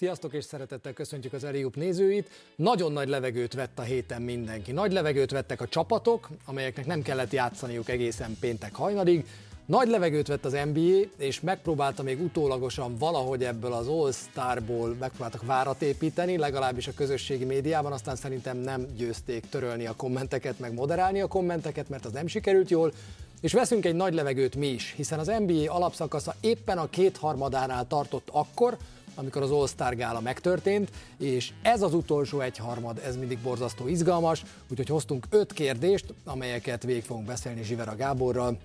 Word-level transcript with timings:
Sziasztok 0.00 0.34
és 0.34 0.44
szeretettel 0.44 0.92
köszöntjük 0.92 1.32
az 1.32 1.44
Eliup 1.44 1.76
nézőit. 1.76 2.30
Nagyon 2.56 2.92
nagy 2.92 3.08
levegőt 3.08 3.54
vett 3.54 3.78
a 3.78 3.82
héten 3.82 4.22
mindenki. 4.22 4.72
Nagy 4.72 4.92
levegőt 4.92 5.30
vettek 5.30 5.60
a 5.60 5.68
csapatok, 5.68 6.28
amelyeknek 6.44 6.86
nem 6.86 7.02
kellett 7.02 7.32
játszaniuk 7.32 7.88
egészen 7.88 8.36
péntek 8.40 8.74
hajnalig. 8.74 9.26
Nagy 9.66 9.88
levegőt 9.88 10.26
vett 10.26 10.44
az 10.44 10.56
NBA, 10.72 11.00
és 11.16 11.40
megpróbálta 11.40 12.02
még 12.02 12.20
utólagosan 12.20 12.96
valahogy 12.98 13.44
ebből 13.44 13.72
az 13.72 13.88
All-Starból 13.88 14.96
megpróbáltak 15.00 15.44
várat 15.44 15.82
építeni, 15.82 16.36
legalábbis 16.36 16.88
a 16.88 16.94
közösségi 16.96 17.44
médiában, 17.44 17.92
aztán 17.92 18.16
szerintem 18.16 18.56
nem 18.56 18.86
győzték 18.96 19.48
törölni 19.48 19.86
a 19.86 19.96
kommenteket, 19.96 20.58
meg 20.58 20.74
moderálni 20.74 21.20
a 21.20 21.26
kommenteket, 21.26 21.88
mert 21.88 22.04
az 22.04 22.12
nem 22.12 22.26
sikerült 22.26 22.70
jól. 22.70 22.92
És 23.40 23.52
veszünk 23.52 23.84
egy 23.84 23.94
nagy 23.94 24.14
levegőt 24.14 24.56
mi 24.56 24.66
is, 24.66 24.92
hiszen 24.96 25.18
az 25.18 25.32
NBA 25.46 25.72
alapszakasza 25.74 26.34
éppen 26.40 26.78
a 26.78 26.90
kétharmadánál 26.90 27.86
tartott 27.86 28.28
akkor, 28.32 28.76
amikor 29.14 29.42
az 29.42 29.50
All-Star 29.50 29.96
gála 29.96 30.20
megtörtént, 30.20 30.90
és 31.18 31.52
ez 31.62 31.82
az 31.82 31.94
utolsó 31.94 32.40
egyharmad, 32.40 33.00
ez 33.04 33.16
mindig 33.16 33.38
borzasztó 33.38 33.88
izgalmas, 33.88 34.42
úgyhogy 34.70 34.88
hoztunk 34.88 35.26
öt 35.30 35.52
kérdést, 35.52 36.14
amelyeket 36.24 36.82
végig 36.82 37.04
fogunk 37.04 37.26
beszélni 37.26 37.62
Zsivera 37.62 37.96
Gáborral, 37.96 38.58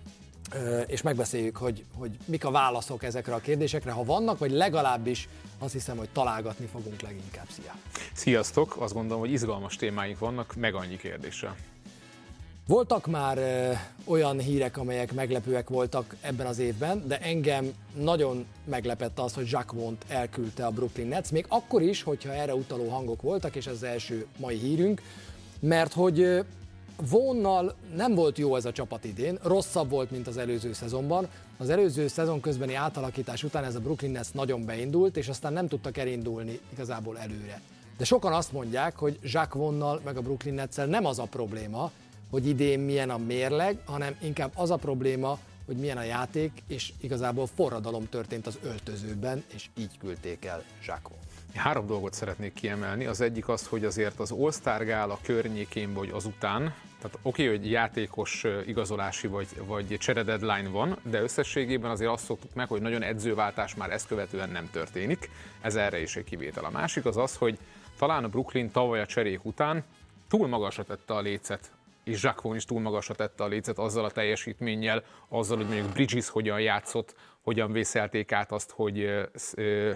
és 0.88 1.02
megbeszéljük, 1.02 1.58
hogy, 1.58 1.84
hogy 1.98 2.18
mik 2.26 2.46
a 2.46 2.52
válaszok 2.52 3.04
ezekre 3.04 3.34
a 3.34 3.40
kérdésekre, 3.40 3.92
ha 3.92 4.04
vannak, 4.04 4.38
vagy 4.38 4.52
legalábbis 4.52 5.30
azt 5.60 5.74
hiszem, 5.74 5.98
hogy 5.98 6.10
találgatni 6.10 6.66
fogunk 6.66 7.02
leginkább. 7.02 7.48
Szia! 7.50 7.76
Sziasztok! 8.14 8.78
Azt 8.80 8.94
gondolom, 8.94 9.20
hogy 9.20 9.32
izgalmas 9.32 9.76
témáink 9.76 10.20
vannak, 10.20 10.56
meg 10.56 10.74
annyi 10.74 10.98
kérdéssel. 10.98 11.56
Voltak 12.68 13.08
már 13.08 13.38
ö, 13.38 13.72
olyan 14.06 14.40
hírek, 14.40 14.78
amelyek 14.78 15.14
meglepőek 15.14 15.70
voltak 15.70 16.16
ebben 16.22 16.46
az 16.46 16.60
évben, 16.60 17.04
de 17.08 17.20
engem 17.20 17.74
nagyon 17.96 18.46
meglepett 18.64 19.20
az, 19.20 19.34
hogy 19.34 19.50
Jacques 19.50 19.82
Vont 19.82 20.06
elküldte 20.08 20.66
a 20.66 20.70
Brooklyn 20.70 21.08
Nets, 21.08 21.32
még 21.32 21.46
akkor 21.48 21.82
is, 21.82 22.04
hogyha 22.04 22.34
erre 22.34 22.56
utaló 22.56 22.88
hangok 22.88 23.22
voltak, 23.22 23.56
és 23.56 23.68
ez 23.68 23.74
az 23.74 23.84
első 23.84 24.26
mai 24.38 24.58
hírünk, 24.58 25.02
mert 25.60 25.94
hogy 25.94 26.46
Vonnal 27.10 27.76
nem 27.96 28.16
volt 28.16 28.38
jó 28.38 28.56
ez 28.56 28.66
a 28.66 28.72
csapat 28.72 29.04
idén, 29.04 29.40
rosszabb 29.44 29.90
volt, 29.90 30.12
mint 30.12 30.28
az 30.28 30.38
előző 30.38 30.74
szezonban. 30.74 31.28
Az 31.58 31.70
előző 31.70 32.08
szezon 32.08 32.42
közbeni 32.42 32.74
átalakítás 32.74 33.44
után 33.44 33.64
ez 33.64 33.76
a 33.76 33.80
Brooklyn 33.80 34.12
Nets 34.12 34.34
nagyon 34.34 34.66
beindult, 34.66 35.18
és 35.18 35.28
aztán 35.28 35.54
nem 35.54 35.68
tudtak 35.68 35.98
elindulni 35.98 36.60
igazából 36.74 37.18
előre. 37.20 37.62
De 37.98 38.06
sokan 38.06 38.34
azt 38.34 38.52
mondják, 38.52 38.98
hogy 38.98 39.20
Jacques 39.22 39.64
Vonnal 39.64 40.02
meg 40.04 40.18
a 40.18 40.22
Brooklyn 40.22 40.54
nets 40.54 40.76
nem 40.76 41.06
az 41.06 41.20
a 41.20 41.24
probléma, 41.24 41.92
hogy 42.30 42.48
idén 42.48 42.80
milyen 42.80 43.10
a 43.10 43.18
mérleg, 43.18 43.80
hanem 43.86 44.16
inkább 44.22 44.52
az 44.56 44.72
a 44.72 44.76
probléma, 44.76 45.40
hogy 45.66 45.78
milyen 45.78 45.98
a 45.98 46.04
játék, 46.04 46.52
és 46.68 46.94
igazából 47.02 47.48
forradalom 47.56 48.10
történt 48.10 48.48
az 48.48 48.60
öltözőben, 48.64 49.44
és 49.54 49.70
így 49.78 49.98
küldték 49.98 50.46
el 50.46 50.64
Zsákon. 50.84 51.18
Három 51.56 51.88
dolgot 51.88 52.14
szeretnék 52.14 52.54
kiemelni. 52.54 53.06
Az 53.06 53.22
egyik 53.22 53.48
az, 53.48 53.68
hogy 53.68 53.86
azért 53.86 54.20
az 54.20 54.32
All-Star 54.32 54.86
Gála 54.86 55.20
környékén 55.22 55.94
vagy 55.94 56.10
azután, 56.10 56.62
tehát 56.98 57.20
oké, 57.22 57.44
okay, 57.44 57.58
hogy 57.58 57.72
játékos 57.72 58.46
igazolási 58.66 59.28
vagy, 59.28 59.48
vagy 59.66 59.98
csere 60.00 60.24
deadline 60.24 60.70
van, 60.70 60.98
de 61.04 61.22
összességében 61.22 61.92
azért 61.92 62.12
azt 62.12 62.26
szoktuk 62.26 62.54
meg, 62.54 62.68
hogy 62.68 62.82
nagyon 62.82 63.02
edzőváltás 63.02 63.76
már 63.76 63.92
ezt 63.92 64.08
követően 64.08 64.50
nem 64.50 64.70
történik. 64.72 65.30
Ez 65.62 65.76
erre 65.76 66.02
is 66.02 66.16
egy 66.16 66.24
kivétel. 66.24 66.66
A 66.66 66.70
másik 66.70 67.06
az 67.06 67.18
az, 67.18 67.36
hogy 67.36 67.58
talán 67.98 68.24
a 68.24 68.28
Brooklyn 68.28 68.72
tavaly 68.72 69.02
a 69.02 69.06
cserék 69.06 69.46
után 69.46 69.84
túl 70.30 70.48
magasra 70.48 70.84
tette 70.84 71.14
a 71.14 71.22
lécet 71.22 71.72
és 72.06 72.22
Vaughn 72.22 72.56
is 72.56 72.66
túl 72.66 72.82
magasra 72.82 73.14
tette 73.14 73.44
a 73.44 73.48
lécet 73.48 73.78
azzal 73.78 74.06
a 74.06 74.12
teljesítménnyel, 74.12 75.04
azzal, 75.28 75.58
hogy 75.58 75.68
mondjuk 75.68 75.92
Bridges 75.92 76.30
hogyan 76.30 76.60
játszott, 76.60 77.16
hogyan 77.42 77.72
vészelték 77.72 78.32
át 78.32 78.52
azt, 78.52 78.72
hogy 78.72 79.04
uh, 79.58 79.92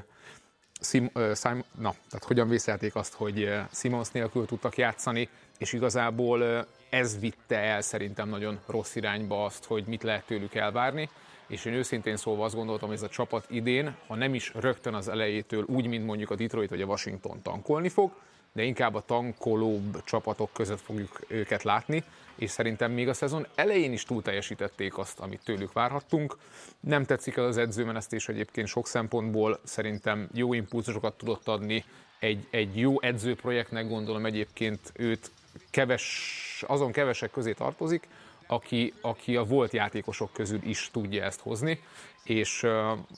Sim, 0.82 1.10
uh, 1.16 1.36
Sim, 1.36 1.64
na, 1.76 1.92
tehát 2.10 2.26
hogyan 2.26 2.50
vészelték 2.50 2.96
azt, 2.96 3.14
hogy 3.14 3.50
Simons 3.74 4.10
nélkül 4.10 4.46
tudtak 4.46 4.78
játszani, 4.78 5.30
és 5.58 5.74
igazából 5.74 6.68
ez 6.90 7.20
vitte 7.20 7.58
el 7.58 7.82
szerintem 7.82 8.30
nagyon 8.30 8.60
rossz 8.66 8.96
irányba 8.96 9.46
azt, 9.46 9.66
hogy 9.66 9.84
mit 9.88 10.04
lehet 10.04 10.26
tőlük 10.26 10.56
elvárni, 10.56 11.10
és 11.48 11.66
én 11.66 11.74
őszintén 11.74 12.18
szólva 12.18 12.46
azt 12.46 12.56
gondoltam, 12.56 12.88
hogy 12.88 12.98
ez 12.98 13.04
a 13.04 13.10
csapat 13.10 13.46
idén, 13.50 13.96
ha 14.08 14.16
nem 14.16 14.34
is 14.34 14.54
rögtön 14.56 14.94
az 14.94 15.08
elejétől 15.08 15.64
úgy, 15.68 15.88
mint 15.88 16.06
mondjuk 16.06 16.30
a 16.30 16.36
Detroit 16.36 16.70
vagy 16.70 16.82
a 16.82 16.86
Washington 16.86 17.42
tankolni 17.42 17.90
fog, 17.90 18.12
de 18.54 18.64
inkább 18.64 18.96
a 18.96 19.04
tankolóbb 19.06 20.04
csapatok 20.04 20.50
között 20.54 20.82
fogjuk 20.82 21.20
őket 21.28 21.64
látni, 21.64 22.04
és 22.36 22.50
szerintem 22.50 22.92
még 22.92 23.08
a 23.08 23.14
szezon 23.14 23.48
elején 23.56 23.94
is 23.94 24.04
túl 24.04 24.22
teljesítették 24.22 24.98
azt, 24.98 25.20
amit 25.20 25.44
tőlük 25.44 25.74
várhattunk. 25.74 26.38
Nem 26.80 27.06
tetszik 27.06 27.36
el 27.36 27.46
az 27.46 27.58
edzőmenesztés 27.58 28.30
egyébként 28.30 28.68
sok 28.68 28.88
szempontból, 28.88 29.60
szerintem 29.64 30.30
jó 30.34 30.54
impulzusokat 30.54 31.18
tudott 31.18 31.48
adni, 31.48 31.84
egy, 32.20 32.48
egy 32.50 32.78
jó 32.78 33.02
edzőprojektnek 33.02 33.88
gondolom 33.88 34.26
egyébként 34.26 34.92
őt 34.94 35.32
keves, 35.70 36.64
azon 36.68 36.92
kevesek 36.92 37.32
közé 37.32 37.54
tartozik, 37.54 38.08
aki, 38.48 38.94
aki 39.02 39.36
a 39.36 39.44
volt 39.44 39.72
játékosok 39.72 40.34
közül 40.34 40.60
is 40.64 40.90
tudja 40.94 41.24
ezt 41.24 41.40
hozni, 41.40 41.82
és 42.24 42.66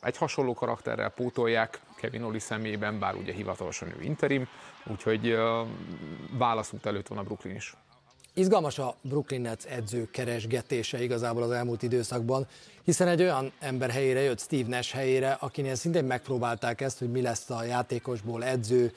egy 0.01 0.17
hasonló 0.17 0.53
karakterrel 0.53 1.09
pótolják 1.09 1.79
Kevin 2.01 2.23
Oli 2.23 2.39
személyében, 2.39 2.99
bár 2.99 3.15
ugye 3.15 3.33
hivatalosan 3.33 3.87
ő 3.87 4.01
interim, 4.01 4.47
úgyhogy 4.85 5.37
válaszút 6.37 6.85
előtt 6.85 7.07
van 7.07 7.17
a 7.17 7.23
Brooklyn 7.23 7.55
is. 7.55 7.75
Izgalmas 8.33 8.79
a 8.79 8.95
Brooklyn 9.01 9.41
Nets 9.41 9.65
edző 9.65 10.09
keresgetése 10.11 11.03
igazából 11.03 11.43
az 11.43 11.51
elmúlt 11.51 11.83
időszakban, 11.83 12.47
hiszen 12.83 13.07
egy 13.07 13.21
olyan 13.21 13.51
ember 13.59 13.89
helyére 13.89 14.19
jött 14.19 14.39
Steve 14.39 14.67
Nash 14.67 14.93
helyére, 14.93 15.31
akinél 15.31 15.75
szintén 15.75 16.05
megpróbálták 16.05 16.81
ezt, 16.81 16.99
hogy 16.99 17.11
mi 17.11 17.21
lesz 17.21 17.49
a 17.49 17.63
játékosból 17.63 18.43
edző, 18.43 18.93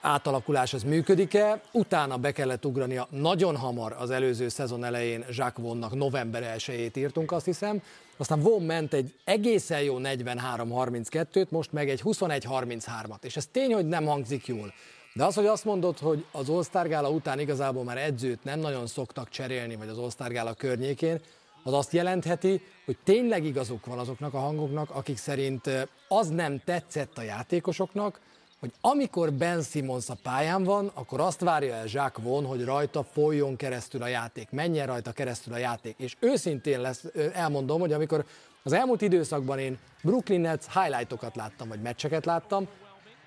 átalakulás 0.00 0.74
az 0.74 0.82
működik-e. 0.82 1.60
Utána 1.72 2.16
be 2.16 2.32
kellett 2.32 2.66
ugrania 2.66 3.06
nagyon 3.10 3.56
hamar 3.56 3.96
az 3.98 4.10
előző 4.10 4.48
szezon 4.48 4.84
elején 4.84 5.24
Jacques 5.28 5.66
Vonnak 5.66 5.94
november 5.94 6.54
1-ét 6.56 6.96
írtunk, 6.96 7.32
azt 7.32 7.44
hiszem. 7.44 7.82
Aztán 8.16 8.40
Von 8.40 8.62
ment 8.62 8.92
egy 8.92 9.14
egészen 9.24 9.82
jó 9.82 9.96
43-32-t, 9.98 11.48
most 11.48 11.72
meg 11.72 11.88
egy 11.88 12.00
21-33-at. 12.04 13.22
És 13.22 13.36
ez 13.36 13.46
tény, 13.46 13.72
hogy 13.72 13.88
nem 13.88 14.04
hangzik 14.04 14.46
jól. 14.46 14.72
De 15.14 15.24
az, 15.24 15.34
hogy 15.34 15.46
azt 15.46 15.64
mondod, 15.64 15.98
hogy 15.98 16.24
az 16.30 16.48
All-Star 16.48 16.88
Gála 16.88 17.10
után 17.10 17.38
igazából 17.38 17.84
már 17.84 17.98
edzőt 17.98 18.44
nem 18.44 18.60
nagyon 18.60 18.86
szoktak 18.86 19.28
cserélni, 19.28 19.76
vagy 19.76 19.88
az 19.88 19.98
All-Star 19.98 20.30
Gála 20.30 20.54
környékén, 20.54 21.20
az 21.62 21.72
azt 21.72 21.92
jelentheti, 21.92 22.60
hogy 22.84 22.96
tényleg 23.04 23.44
igazuk 23.44 23.86
van 23.86 23.98
azoknak 23.98 24.34
a 24.34 24.38
hangoknak, 24.38 24.90
akik 24.90 25.16
szerint 25.16 25.70
az 26.08 26.28
nem 26.28 26.60
tetszett 26.64 27.18
a 27.18 27.22
játékosoknak, 27.22 28.20
hogy 28.62 28.72
amikor 28.80 29.32
Ben 29.32 29.62
Simmons 29.62 30.08
a 30.08 30.14
pályán 30.22 30.64
van, 30.64 30.90
akkor 30.94 31.20
azt 31.20 31.40
várja 31.40 31.74
el 31.74 31.84
Jacques 31.86 32.26
Von, 32.26 32.44
hogy 32.44 32.64
rajta 32.64 33.02
folyjon 33.02 33.56
keresztül 33.56 34.02
a 34.02 34.06
játék, 34.06 34.50
menjen 34.50 34.86
rajta 34.86 35.12
keresztül 35.12 35.52
a 35.52 35.56
játék. 35.56 35.94
És 35.98 36.16
őszintén 36.20 36.80
lesz, 36.80 37.04
elmondom, 37.32 37.80
hogy 37.80 37.92
amikor 37.92 38.24
az 38.62 38.72
elmúlt 38.72 39.02
időszakban 39.02 39.58
én 39.58 39.78
Brooklyn 40.02 40.40
Nets 40.40 40.64
highlightokat 40.74 41.36
láttam, 41.36 41.68
vagy 41.68 41.80
meccseket 41.80 42.24
láttam, 42.24 42.68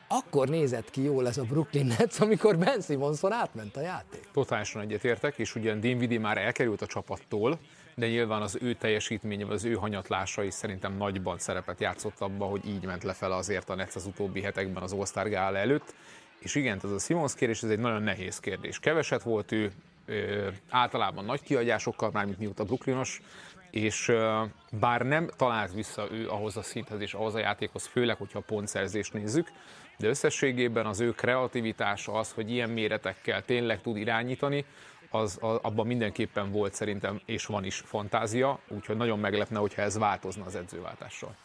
akkor 0.08 0.50
nézett 0.50 0.90
ki 0.90 1.04
jól 1.04 1.28
ez 1.28 1.38
a 1.38 1.44
Brooklyn 1.44 1.86
Nets, 1.86 2.20
amikor 2.20 2.58
Ben 2.58 2.82
Simonson 2.82 3.32
átment 3.32 3.76
a 3.76 3.82
játék. 3.82 4.30
Totálisan 4.34 4.82
egyetértek, 4.82 5.38
és 5.38 5.56
ugyan 5.56 5.80
Dinwiddie 5.80 6.20
már 6.20 6.38
elkerült 6.38 6.82
a 6.82 6.86
csapattól, 6.86 7.60
de 7.96 8.08
nyilván 8.08 8.42
az 8.42 8.58
ő 8.62 8.74
teljesítménye, 8.74 9.46
az 9.46 9.66
ő 9.66 9.74
hanyatlása 9.74 10.44
is 10.44 10.54
szerintem 10.54 10.98
nagyban 10.98 11.38
szerepet 11.38 11.80
játszott 11.80 12.20
abban, 12.20 12.50
hogy 12.50 12.68
így 12.68 12.86
ment 12.86 13.04
lefele 13.04 13.36
azért 13.36 13.70
a 13.70 13.76
Nets 13.76 13.96
az 13.96 14.06
utóbbi 14.06 14.42
hetekben 14.42 14.84
az 14.84 14.94
All-Star 14.94 15.30
Gála 15.30 15.58
előtt. 15.58 15.94
És 16.40 16.56
igen, 16.56 16.80
ez 16.84 16.92
a 16.92 17.00
Simons 17.00 17.36
kérdés, 17.36 17.64
ez 17.64 17.70
egy 17.70 17.80
nagyon 17.80 18.02
nehéz 18.02 18.40
kérdés. 18.40 18.80
Keveset 18.80 19.24
volt 19.24 19.52
ő, 19.52 19.72
ö, 20.06 20.48
általában 20.70 21.26
nagy 21.26 21.42
kiadásokkal, 21.42 22.10
mármint 22.14 22.40
mióta 22.40 22.64
Brooklynos, 22.64 23.22
és 23.72 24.08
ö, 24.08 24.44
bár 24.80 25.02
nem 25.02 25.30
talált 25.38 25.74
vissza 25.74 26.08
ő 26.12 26.30
ahhoz 26.30 26.58
a 26.58 26.62
szinthez 26.62 27.02
és 27.02 27.14
ahhoz 27.14 27.36
a 27.36 27.40
játékhoz, 27.40 27.86
főleg, 27.86 28.18
hogyha 28.18 28.40
a 28.40 28.44
pontszerzést 28.46 29.14
nézzük, 29.14 29.52
de 29.98 30.08
összességében 30.08 30.86
az 30.86 31.00
ő 31.00 31.12
kreativitása 31.12 32.12
az, 32.12 32.32
hogy 32.32 32.52
ilyen 32.52 32.70
méretekkel 32.70 33.44
tényleg 33.44 33.82
tud 33.82 33.98
irányítani, 33.98 34.66
az, 35.16 35.38
az, 35.42 35.60
abban 35.62 35.88
mindenképpen 35.88 36.52
volt 36.52 36.74
szerintem, 36.74 37.22
és 37.26 37.46
van 37.46 37.64
is 37.64 37.76
fantázia, 37.86 38.60
úgyhogy 38.70 38.98
nagyon 38.98 39.20
meglepne, 39.20 39.60
hogyha 39.60 39.82
ez 39.82 39.98
változna 39.98 40.46
az 40.46 40.56
edzőváltással. 40.56 41.36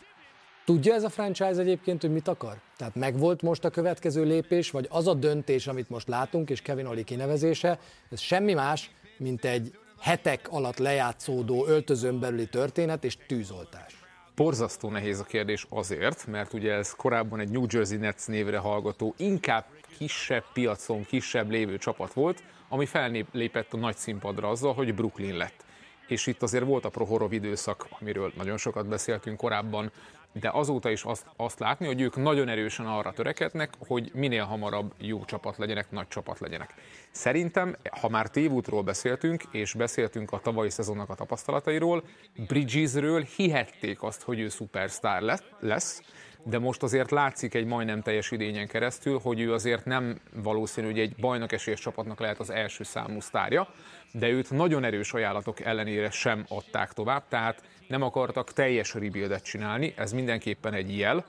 Tudja 0.65 0.95
ez 0.95 1.05
a 1.05 1.09
franchise 1.09 1.61
egyébként, 1.61 2.01
hogy 2.01 2.13
mit 2.13 2.29
akar? 2.29 2.61
Tehát 2.77 2.95
megvolt 2.95 3.43
most 3.43 3.65
a 3.65 3.71
következő 3.71 4.25
lépés, 4.25 4.71
vagy 4.71 4.87
az 4.91 5.07
a 5.07 5.15
döntés, 5.15 5.67
amit 5.67 5.91
most 5.91 6.09
látunk, 6.09 6.51
és 6.51 6.63
Kevin 6.63 6.87
Oli 6.87 7.05
kinevezése, 7.05 7.79
ez 8.11 8.21
semmi 8.21 8.55
más, 8.55 8.91
mint 9.17 9.45
egy 9.45 9.79
hetek 10.01 10.49
alatt 10.51 10.79
lejátszódó 10.79 11.67
öltözön 11.67 12.21
belüli 12.21 12.47
történet 12.47 13.05
és 13.05 13.17
tűzoltás. 13.27 13.95
Porzasztó 14.35 14.91
nehéz 14.91 15.21
a 15.21 15.25
kérdés 15.25 15.67
azért, 15.69 16.27
mert 16.27 16.53
ugye 16.53 16.73
ez 16.73 16.95
korábban 16.95 17.41
egy 17.41 17.51
New 17.51 17.65
Jersey 17.69 17.97
Nets 17.97 18.27
névre 18.27 18.59
hallgató, 18.59 19.15
inkább 19.17 19.65
kisebb 19.99 20.45
piacon, 20.53 21.05
kisebb 21.05 21.51
lévő 21.51 21.79
csapat 21.79 22.13
volt, 22.13 22.43
ami 22.71 22.87
fellépett 22.87 23.73
a 23.73 23.77
nagy 23.77 23.97
színpadra 23.97 24.49
azzal, 24.49 24.75
hogy 24.75 24.95
Brooklyn 24.95 25.37
lett. 25.37 25.65
És 26.07 26.27
itt 26.27 26.43
azért 26.43 26.65
volt 26.65 26.85
a 26.85 26.89
Prohorov 26.89 27.33
időszak, 27.33 27.87
amiről 28.01 28.33
nagyon 28.37 28.57
sokat 28.57 28.89
beszéltünk 28.89 29.37
korábban, 29.37 29.93
de 30.33 30.51
azóta 30.53 30.91
is 30.91 31.03
azt, 31.03 31.27
azt 31.37 31.59
látni, 31.59 31.87
hogy 31.87 32.01
ők 32.01 32.17
nagyon 32.17 32.49
erősen 32.49 32.87
arra 32.87 33.13
törekednek, 33.13 33.71
hogy 33.79 34.11
minél 34.15 34.45
hamarabb 34.45 34.95
jó 34.99 35.25
csapat 35.25 35.57
legyenek, 35.57 35.91
nagy 35.91 36.09
csapat 36.09 36.39
legyenek. 36.39 36.75
Szerintem, 37.11 37.77
ha 38.01 38.09
már 38.09 38.29
tévútról 38.31 38.83
beszéltünk, 38.83 39.43
és 39.51 39.75
beszéltünk 39.75 40.33
a 40.33 40.41
tavalyi 40.41 40.71
szezonnak 40.71 41.09
a 41.09 41.15
tapasztalatairól, 41.15 42.03
Bridgesről 42.47 43.27
hihették 43.37 44.03
azt, 44.03 44.23
hogy 44.23 44.41
ő 44.41 44.49
szupersztár 44.49 45.41
lesz, 45.61 46.03
de 46.45 46.59
most 46.59 46.83
azért 46.83 47.11
látszik 47.11 47.55
egy 47.55 47.67
majdnem 47.67 48.03
teljes 48.03 48.31
idényen 48.31 48.67
keresztül, 48.67 49.19
hogy 49.19 49.41
ő 49.41 49.53
azért 49.53 49.85
nem 49.85 50.21
valószínű, 50.35 50.87
hogy 50.87 50.99
egy 50.99 51.15
bajnokesélyes 51.17 51.81
csapatnak 51.81 52.21
lehet 52.21 52.39
az 52.39 52.51
első 52.51 52.85
számú 52.85 53.21
sztárja, 53.21 53.69
de 54.13 54.29
őt 54.29 54.51
nagyon 54.51 54.85
erős 54.85 55.13
ajánlatok 55.13 55.61
ellenére 55.61 56.11
sem 56.11 56.45
adták 56.49 56.93
tovább, 56.93 57.23
tehát 57.29 57.63
nem 57.89 58.03
akartak 58.03 58.53
teljes 58.53 58.95
rebuildet 58.95 59.45
csinálni, 59.45 59.95
ez 59.97 60.13
mindenképpen 60.13 60.75
egy 60.75 60.99
jel, 60.99 61.25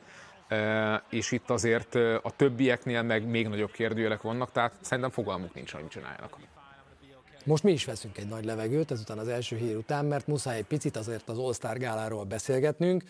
és 1.10 1.32
itt 1.32 1.50
azért 1.50 1.96
a 1.96 2.32
többieknél 2.36 3.02
meg 3.02 3.26
még 3.26 3.48
nagyobb 3.48 3.72
kérdőjelek 3.72 4.22
vannak, 4.22 4.52
tehát 4.52 4.74
szerintem 4.82 5.12
fogalmuk 5.12 5.54
nincs, 5.54 5.72
hogy 5.72 5.88
csináljanak. 5.88 6.38
Most 7.46 7.64
mi 7.64 7.72
is 7.72 7.86
veszünk 7.86 8.18
egy 8.18 8.28
nagy 8.28 8.46
levegőt, 8.46 8.92
ezután 8.92 9.18
az 9.18 9.28
első 9.28 9.56
hír 9.56 9.76
után, 9.76 10.06
mert 10.06 10.28
muszáj 10.28 10.58
egy 10.58 10.66
picit 10.66 10.98
azért 10.98 11.30
az 11.30 11.38
All-Star 11.38 11.78
gáláról 11.78 12.24
beszélgetnünk, 12.24 13.04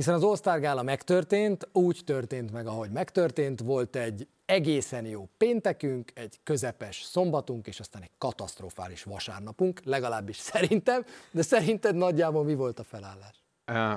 hiszen 0.00 0.14
az 0.14 0.22
All-Star 0.24 0.82
megtörtént, 0.84 1.68
úgy 1.72 2.00
történt 2.04 2.52
meg, 2.52 2.66
ahogy 2.66 2.90
megtörtént, 2.90 3.60
volt 3.60 3.96
egy 3.96 4.28
egészen 4.46 5.06
jó 5.06 5.28
péntekünk, 5.36 6.10
egy 6.14 6.40
közepes 6.42 7.02
szombatunk, 7.02 7.66
és 7.66 7.80
aztán 7.80 8.02
egy 8.02 8.10
katasztrofális 8.18 9.02
vasárnapunk, 9.02 9.80
legalábbis 9.84 10.36
szerintem, 10.36 11.04
de 11.30 11.42
szerinted 11.42 11.94
nagyjából 11.94 12.44
mi 12.44 12.54
volt 12.54 12.78
a 12.78 12.84
felállás? 12.84 13.44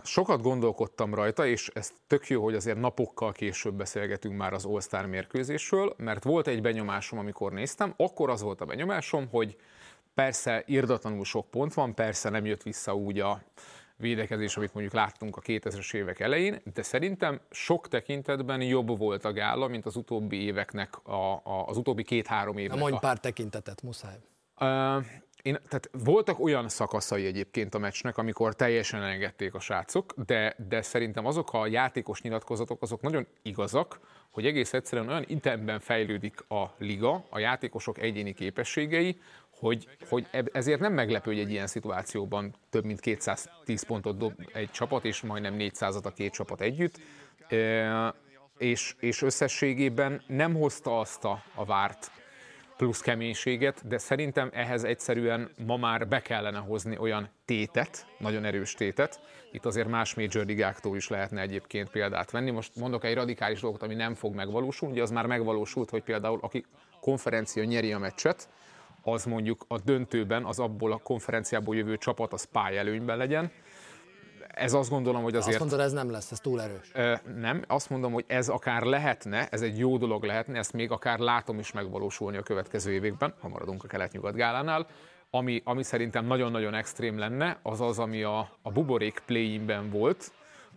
Sokat 0.03 0.41
gondolkodtam 0.41 1.13
rajta, 1.13 1.45
és 1.45 1.69
ez 1.73 1.91
tök 2.07 2.27
jó, 2.27 2.44
hogy 2.44 2.55
azért 2.55 2.79
napokkal 2.79 3.31
később 3.31 3.73
beszélgetünk 3.73 4.38
már 4.38 4.53
az 4.53 4.65
All-Star 4.65 5.05
mérkőzésről, 5.05 5.94
mert 5.97 6.23
volt 6.23 6.47
egy 6.47 6.61
benyomásom, 6.61 7.19
amikor 7.19 7.51
néztem, 7.51 7.94
akkor 7.97 8.29
az 8.29 8.41
volt 8.41 8.61
a 8.61 8.65
benyomásom, 8.65 9.27
hogy 9.29 9.55
persze 10.13 10.63
irdatlanul 10.65 11.25
sok 11.25 11.50
pont 11.50 11.73
van, 11.73 11.95
persze 11.95 12.29
nem 12.29 12.45
jött 12.45 12.63
vissza 12.63 12.95
úgy 12.95 13.19
a 13.19 13.44
védekezés, 14.03 14.57
amit 14.57 14.73
mondjuk 14.73 14.95
láttunk 14.95 15.38
a 15.38 15.41
2000-es 15.41 15.94
évek 15.94 16.19
elején, 16.19 16.61
de 16.73 16.81
szerintem 16.81 17.39
sok 17.51 17.88
tekintetben 17.88 18.61
jobb 18.61 18.97
volt 18.97 19.25
a 19.25 19.33
gála, 19.33 19.67
mint 19.67 19.85
az 19.85 19.95
utóbbi 19.95 20.44
éveknek, 20.44 21.07
a, 21.07 21.33
a, 21.33 21.65
az 21.67 21.77
utóbbi 21.77 22.03
két-három 22.03 22.57
évnek. 22.57 22.77
Na 22.77 22.81
mondj 22.81 22.97
pár 23.00 23.19
tekintetet, 23.19 23.81
muszáj. 23.81 24.15
Uh, 24.59 25.05
én, 25.44 25.59
tehát 25.67 25.89
voltak 25.91 26.39
olyan 26.39 26.69
szakaszai 26.69 27.25
egyébként 27.25 27.75
a 27.75 27.77
meccsnek, 27.77 28.17
amikor 28.17 28.55
teljesen 28.55 29.03
engedték 29.03 29.53
a 29.53 29.59
srácok, 29.59 30.13
de, 30.25 30.55
de 30.67 30.81
szerintem 30.81 31.25
azok 31.25 31.53
a 31.53 31.67
játékos 31.67 32.21
nyilatkozatok 32.21 32.81
azok 32.81 33.01
nagyon 33.01 33.27
igazak, 33.41 34.00
hogy 34.31 34.45
egész 34.45 34.73
egyszerűen 34.73 35.09
olyan 35.09 35.23
intemben 35.27 35.79
fejlődik 35.79 36.50
a 36.50 36.75
liga, 36.77 37.25
a 37.29 37.39
játékosok 37.39 37.97
egyéni 37.97 38.33
képességei, 38.33 39.19
hogy, 39.63 39.88
hogy 40.10 40.27
ezért 40.51 40.80
nem 40.80 40.94
meglepő, 40.94 41.31
hogy 41.31 41.39
egy 41.39 41.51
ilyen 41.51 41.68
szituációban 41.68 42.56
több 42.69 42.86
mint 42.86 43.00
210 43.00 43.83
pontot 43.83 44.18
dob 44.18 44.33
egy 44.54 44.71
csapat, 44.71 45.06
és 45.06 45.21
majdnem 45.21 45.56
400-at 45.57 46.04
a 46.04 46.10
két 46.10 46.33
csapat 46.33 46.62
együtt, 46.62 47.00
és, 48.57 48.95
és 49.00 49.21
összességében 49.21 50.21
nem 50.27 50.54
hozta 50.54 51.00
azt 51.00 51.25
a, 51.25 51.44
a 51.56 51.65
várt 51.65 52.12
plusz 52.77 53.01
keménységet, 53.01 53.88
de 53.88 53.98
szerintem 53.98 54.50
ehhez 54.54 54.83
egyszerűen 54.83 55.50
ma 55.65 55.77
már 55.77 56.07
be 56.07 56.21
kellene 56.21 56.57
hozni 56.57 56.98
olyan 56.98 57.30
tétet, 57.45 58.06
nagyon 58.18 58.45
erős 58.45 58.74
tétet. 58.74 59.19
Itt 59.51 59.65
azért 59.65 59.88
más 59.88 60.15
major 60.15 60.45
ligáktól 60.45 60.95
is 60.95 61.07
lehetne 61.07 61.42
egyébként 61.42 61.89
példát 61.89 62.31
venni. 62.31 62.51
Most 62.51 62.75
mondok 62.75 63.04
egy 63.04 63.15
radikális 63.15 63.60
dolgot, 63.60 63.83
ami 63.83 63.95
nem 63.95 64.13
fog 64.13 64.36
megvalósulni, 64.36 64.94
ugye 64.94 65.04
az 65.04 65.12
már 65.12 65.25
megvalósult, 65.25 65.89
hogy 65.89 66.04
például 66.04 66.39
aki 66.42 66.65
konferencia 67.00 67.63
nyeri 67.63 67.94
a 67.94 68.00
meccset, 68.00 68.50
az 69.03 69.25
mondjuk 69.25 69.65
a 69.67 69.79
döntőben 69.79 70.44
az 70.44 70.59
abból 70.59 70.91
a 70.91 70.97
konferenciából 70.97 71.75
jövő 71.75 71.97
csapat 71.97 72.33
az 72.33 72.44
pályelőnyben 72.44 73.17
legyen. 73.17 73.51
Ez 74.47 74.73
azt 74.73 74.89
gondolom, 74.89 75.23
hogy 75.23 75.35
azért... 75.35 75.55
Azt 75.55 75.69
mondod, 75.69 75.79
ez 75.79 75.91
nem 75.91 76.11
lesz, 76.11 76.31
ez 76.31 76.39
túl 76.39 76.61
erős. 76.61 76.91
Nem, 77.35 77.63
azt 77.67 77.89
mondom, 77.89 78.13
hogy 78.13 78.23
ez 78.27 78.50
akár 78.50 78.81
lehetne, 78.81 79.47
ez 79.47 79.61
egy 79.61 79.77
jó 79.77 79.97
dolog 79.97 80.23
lehetne, 80.23 80.57
ezt 80.57 80.73
még 80.73 80.91
akár 80.91 81.19
látom 81.19 81.59
is 81.59 81.71
megvalósulni 81.71 82.38
a 82.38 82.41
következő 82.41 82.91
években, 82.91 83.33
ha 83.39 83.47
maradunk 83.47 83.83
a 83.83 83.88
kelet-nyugat 83.88 84.35
gálánál. 84.35 84.88
Ami, 85.29 85.61
ami 85.65 85.83
szerintem 85.83 86.25
nagyon-nagyon 86.25 86.73
extrém 86.73 87.17
lenne, 87.17 87.59
az 87.61 87.81
az, 87.81 88.00
ami 88.00 88.23
a, 88.23 88.50
a 88.61 88.71
buborék 88.71 89.21
play 89.25 89.61
volt, 89.91 90.31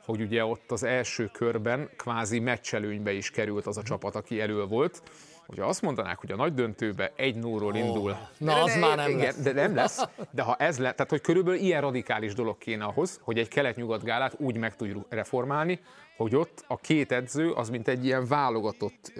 hogy 0.04 0.20
ugye 0.20 0.44
ott 0.44 0.70
az 0.70 0.82
első 0.82 1.30
körben 1.32 1.90
kvázi 1.96 2.38
meccselőnybe 2.38 3.12
is 3.12 3.30
került 3.30 3.66
az 3.66 3.76
a 3.76 3.82
csapat, 3.82 4.14
aki 4.14 4.40
elő 4.40 4.64
volt 4.64 5.02
Hogyha 5.46 5.66
azt 5.66 5.82
mondanák, 5.82 6.18
hogy 6.18 6.32
a 6.32 6.36
nagy 6.36 6.54
döntőbe 6.54 7.12
egy 7.16 7.36
nóról 7.36 7.72
oh, 7.72 7.78
indul. 7.78 8.16
Na, 8.38 8.54
de, 8.54 8.60
az 8.60 8.72
de, 8.72 8.78
már 8.78 8.96
nem 8.96 9.10
igen, 9.10 9.20
lesz. 9.20 9.42
De 9.42 9.52
nem 9.52 9.74
lesz. 9.74 10.02
De 10.30 10.42
ha 10.42 10.56
ez 10.56 10.78
le, 10.78 10.92
tehát 10.92 11.10
hogy 11.10 11.20
körülbelül 11.20 11.60
ilyen 11.60 11.80
radikális 11.80 12.34
dolog 12.34 12.58
kéne 12.58 12.84
ahhoz, 12.84 13.20
hogy 13.22 13.38
egy 13.38 13.48
kelet-nyugat 13.48 14.02
gálát 14.02 14.34
úgy 14.38 14.56
meg 14.56 14.76
tudjuk 14.76 15.06
reformálni, 15.08 15.80
hogy 16.16 16.36
ott 16.36 16.64
a 16.66 16.76
két 16.76 17.12
edző, 17.12 17.52
az 17.52 17.68
mint 17.68 17.88
egy 17.88 18.04
ilyen 18.04 18.26
válogatott 18.26 19.12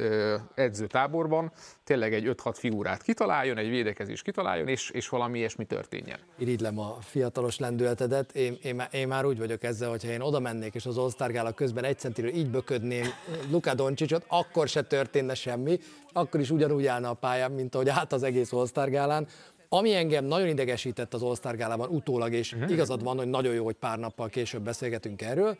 edzőtáborban, 0.54 1.52
tényleg 1.84 2.14
egy 2.14 2.24
5-6 2.26 2.54
figurát 2.54 3.02
kitaláljon, 3.02 3.58
egy 3.58 3.68
védekezés 3.68 4.22
kitaláljon, 4.22 4.68
és, 4.68 4.90
és 4.90 5.08
valami 5.08 5.38
ilyesmi 5.38 5.64
történjen. 5.64 6.18
Irigylem 6.38 6.78
a 6.78 6.96
fiatalos 7.00 7.58
lendületedet. 7.58 8.32
Én, 8.32 8.58
én, 8.62 8.82
én, 8.90 9.08
már 9.08 9.24
úgy 9.24 9.38
vagyok 9.38 9.62
ezzel, 9.62 9.90
hogyha 9.90 10.08
én 10.08 10.20
oda 10.20 10.40
mennék, 10.40 10.74
és 10.74 10.86
az 10.86 10.98
All 10.98 11.52
közben 11.54 11.84
egy 11.84 11.98
centiről 11.98 12.30
így 12.30 12.50
böködném 12.50 13.06
Luka 13.50 13.74
Doncsicsot, 13.74 14.24
akkor 14.28 14.68
se 14.68 14.82
történne 14.82 15.34
semmi, 15.34 15.78
akkor 16.12 16.40
is 16.40 16.50
ugyanúgy 16.50 16.86
állna 16.86 17.10
a 17.10 17.14
pályán, 17.14 17.50
mint 17.50 17.74
ahogy 17.74 17.88
állt 17.88 18.12
az 18.12 18.22
egész 18.22 18.52
All 18.52 19.26
Ami 19.68 19.94
engem 19.94 20.24
nagyon 20.24 20.48
idegesített 20.48 21.14
az 21.14 21.22
All 21.22 21.88
utólag, 21.88 22.32
és 22.32 22.52
uh-huh. 22.52 22.70
igazad 22.70 23.02
van, 23.02 23.16
hogy 23.16 23.28
nagyon 23.28 23.54
jó, 23.54 23.64
hogy 23.64 23.76
pár 23.76 23.98
nappal 23.98 24.28
később 24.28 24.62
beszélgetünk 24.62 25.22
erről, 25.22 25.56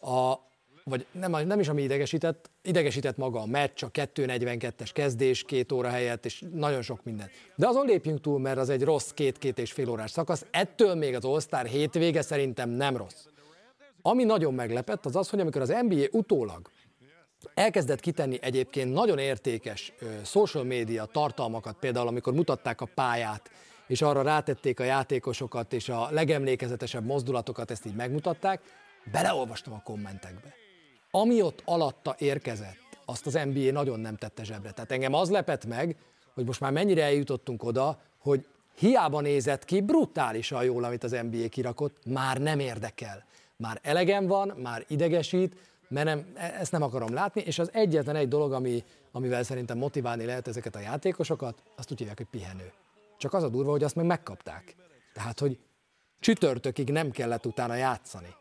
a, 0.00 0.49
vagy 0.90 1.06
nem, 1.12 1.46
nem 1.46 1.60
is 1.60 1.68
ami 1.68 1.82
idegesített, 1.82 2.50
idegesített 2.62 3.16
maga 3.16 3.40
a 3.40 3.46
meccs, 3.46 3.84
a 3.84 3.90
2.42-es 3.90 4.90
kezdés 4.92 5.42
két 5.42 5.72
óra 5.72 5.88
helyett, 5.88 6.24
és 6.24 6.44
nagyon 6.52 6.82
sok 6.82 7.04
minden. 7.04 7.30
De 7.56 7.68
azon 7.68 7.86
lépjünk 7.86 8.20
túl, 8.20 8.38
mert 8.38 8.58
az 8.58 8.68
egy 8.68 8.82
rossz 8.82 9.10
két-két 9.10 9.58
és 9.58 9.72
fél 9.72 9.88
órás 9.88 10.10
szakasz, 10.10 10.46
ettől 10.50 10.94
még 10.94 11.14
az 11.14 11.24
All-Star 11.24 11.66
hétvége 11.66 12.22
szerintem 12.22 12.70
nem 12.70 12.96
rossz. 12.96 13.26
Ami 14.02 14.24
nagyon 14.24 14.54
meglepett, 14.54 15.06
az 15.06 15.16
az, 15.16 15.28
hogy 15.28 15.40
amikor 15.40 15.60
az 15.60 15.74
NBA 15.88 16.04
utólag 16.10 16.70
elkezdett 17.54 18.00
kitenni 18.00 18.38
egyébként 18.40 18.92
nagyon 18.92 19.18
értékes 19.18 19.92
social 20.24 20.64
media 20.64 21.04
tartalmakat, 21.04 21.76
például 21.80 22.06
amikor 22.06 22.32
mutatták 22.32 22.80
a 22.80 22.88
pályát, 22.94 23.50
és 23.86 24.02
arra 24.02 24.22
rátették 24.22 24.80
a 24.80 24.84
játékosokat, 24.84 25.72
és 25.72 25.88
a 25.88 26.08
legemlékezetesebb 26.10 27.04
mozdulatokat 27.04 27.70
ezt 27.70 27.86
így 27.86 27.94
megmutatták, 27.94 28.60
beleolvastam 29.12 29.72
a 29.72 29.82
kommentekbe 29.84 30.54
ami 31.10 31.42
ott 31.42 31.62
alatta 31.64 32.14
érkezett, 32.18 32.78
azt 33.04 33.26
az 33.26 33.32
NBA 33.32 33.72
nagyon 33.72 34.00
nem 34.00 34.16
tette 34.16 34.44
zsebre. 34.44 34.70
Tehát 34.70 34.92
engem 34.92 35.14
az 35.14 35.30
lepett 35.30 35.66
meg, 35.66 35.96
hogy 36.34 36.44
most 36.44 36.60
már 36.60 36.72
mennyire 36.72 37.04
eljutottunk 37.04 37.64
oda, 37.64 38.00
hogy 38.18 38.46
hiába 38.78 39.20
nézett 39.20 39.64
ki 39.64 39.80
brutálisan 39.80 40.64
jól, 40.64 40.84
amit 40.84 41.04
az 41.04 41.10
NBA 41.30 41.48
kirakott, 41.48 41.96
már 42.06 42.38
nem 42.38 42.58
érdekel. 42.58 43.24
Már 43.56 43.78
elegem 43.82 44.26
van, 44.26 44.54
már 44.62 44.84
idegesít, 44.88 45.56
mert 45.88 46.06
nem, 46.06 46.26
e- 46.34 46.56
ezt 46.58 46.72
nem 46.72 46.82
akarom 46.82 47.14
látni, 47.14 47.40
és 47.40 47.58
az 47.58 47.70
egyetlen 47.72 48.16
egy 48.16 48.28
dolog, 48.28 48.52
ami, 48.52 48.84
amivel 49.12 49.42
szerintem 49.42 49.78
motiválni 49.78 50.24
lehet 50.24 50.48
ezeket 50.48 50.76
a 50.76 50.80
játékosokat, 50.80 51.62
azt 51.76 51.90
úgy 51.90 51.98
hívják, 51.98 52.16
hogy 52.16 52.26
pihenő. 52.30 52.72
Csak 53.18 53.32
az 53.34 53.42
a 53.42 53.48
durva, 53.48 53.70
hogy 53.70 53.82
azt 53.84 53.94
meg 53.94 54.06
megkapták. 54.06 54.74
Tehát, 55.12 55.38
hogy 55.38 55.58
csütörtökig 56.20 56.90
nem 56.90 57.10
kellett 57.10 57.46
utána 57.46 57.74
játszani. 57.74 58.34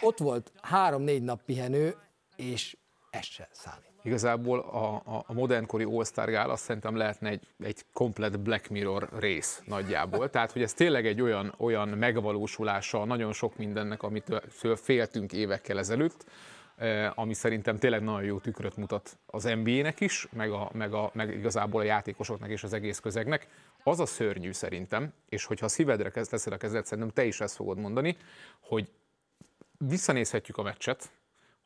Ott 0.00 0.18
volt 0.18 0.52
három-négy 0.62 1.22
nap 1.22 1.42
pihenő, 1.42 1.96
és 2.36 2.76
ez 3.10 3.24
se 3.24 3.48
számít. 3.52 3.88
Igazából 4.02 4.58
a, 4.58 5.02
a, 5.26 5.32
modernkori 5.32 5.84
All-Star 5.84 6.30
Gala 6.30 6.56
szerintem 6.56 6.96
lehetne 6.96 7.28
egy, 7.28 7.46
egy 7.62 7.84
komplet 7.92 8.40
Black 8.40 8.68
Mirror 8.68 9.08
rész 9.18 9.62
nagyjából. 9.64 10.30
Tehát, 10.30 10.52
hogy 10.52 10.62
ez 10.62 10.72
tényleg 10.72 11.06
egy 11.06 11.20
olyan, 11.20 11.54
olyan 11.58 11.88
megvalósulása 11.88 13.04
nagyon 13.04 13.32
sok 13.32 13.56
mindennek, 13.56 14.02
amit 14.02 14.42
féltünk 14.76 15.32
évekkel 15.32 15.78
ezelőtt, 15.78 16.24
eh, 16.76 17.18
ami 17.18 17.34
szerintem 17.34 17.78
tényleg 17.78 18.02
nagyon 18.02 18.22
jó 18.22 18.38
tükröt 18.38 18.76
mutat 18.76 19.18
az 19.26 19.44
NBA-nek 19.44 20.00
is, 20.00 20.28
meg, 20.32 20.50
a, 20.50 20.70
meg, 20.72 20.92
a, 20.92 21.10
meg 21.14 21.34
igazából 21.34 21.80
a 21.80 21.84
játékosoknak 21.84 22.50
és 22.50 22.62
az 22.62 22.72
egész 22.72 22.98
közegnek. 22.98 23.48
Az 23.84 24.00
a 24.00 24.06
szörnyű 24.06 24.52
szerintem, 24.52 25.12
és 25.28 25.44
hogyha 25.44 25.66
a 25.66 25.68
szívedre 25.68 26.10
teszed 26.10 26.52
a 26.52 26.56
kezed, 26.56 26.86
szerintem 26.86 27.12
te 27.12 27.24
is 27.24 27.40
ezt 27.40 27.54
fogod 27.54 27.78
mondani, 27.78 28.16
hogy 28.60 28.88
visszanézhetjük 29.78 30.56
a 30.56 30.62
meccset, 30.62 31.10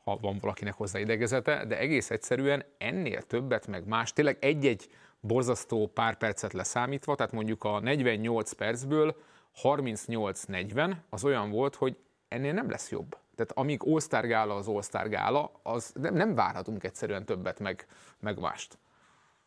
ha 0.03 0.17
van 0.21 0.37
valakinek 0.41 0.73
hozzá 0.73 0.99
idegezete, 0.99 1.65
de 1.65 1.77
egész 1.77 2.11
egyszerűen 2.11 2.65
ennél 2.77 3.21
többet, 3.21 3.67
meg 3.67 3.87
más, 3.87 4.13
tényleg 4.13 4.37
egy-egy 4.41 4.89
borzasztó 5.19 5.87
pár 5.87 6.17
percet 6.17 6.53
leszámítva, 6.53 7.15
tehát 7.15 7.31
mondjuk 7.31 7.63
a 7.63 7.79
48 7.79 8.51
percből 8.51 9.15
38-40 9.63 10.95
az 11.09 11.23
olyan 11.23 11.49
volt, 11.49 11.75
hogy 11.75 11.97
ennél 12.27 12.53
nem 12.53 12.69
lesz 12.69 12.89
jobb. 12.89 13.17
Tehát 13.35 13.51
amíg 13.51 13.81
All-Star 13.85 14.25
gála 14.25 14.55
az 14.55 14.67
All-Star 14.67 15.09
gála, 15.09 15.51
az 15.63 15.91
nem, 15.95 16.13
nem 16.13 16.35
várhatunk 16.35 16.83
egyszerűen 16.83 17.25
többet 17.25 17.59
meg, 17.59 17.87
meg 18.19 18.39
mást 18.39 18.77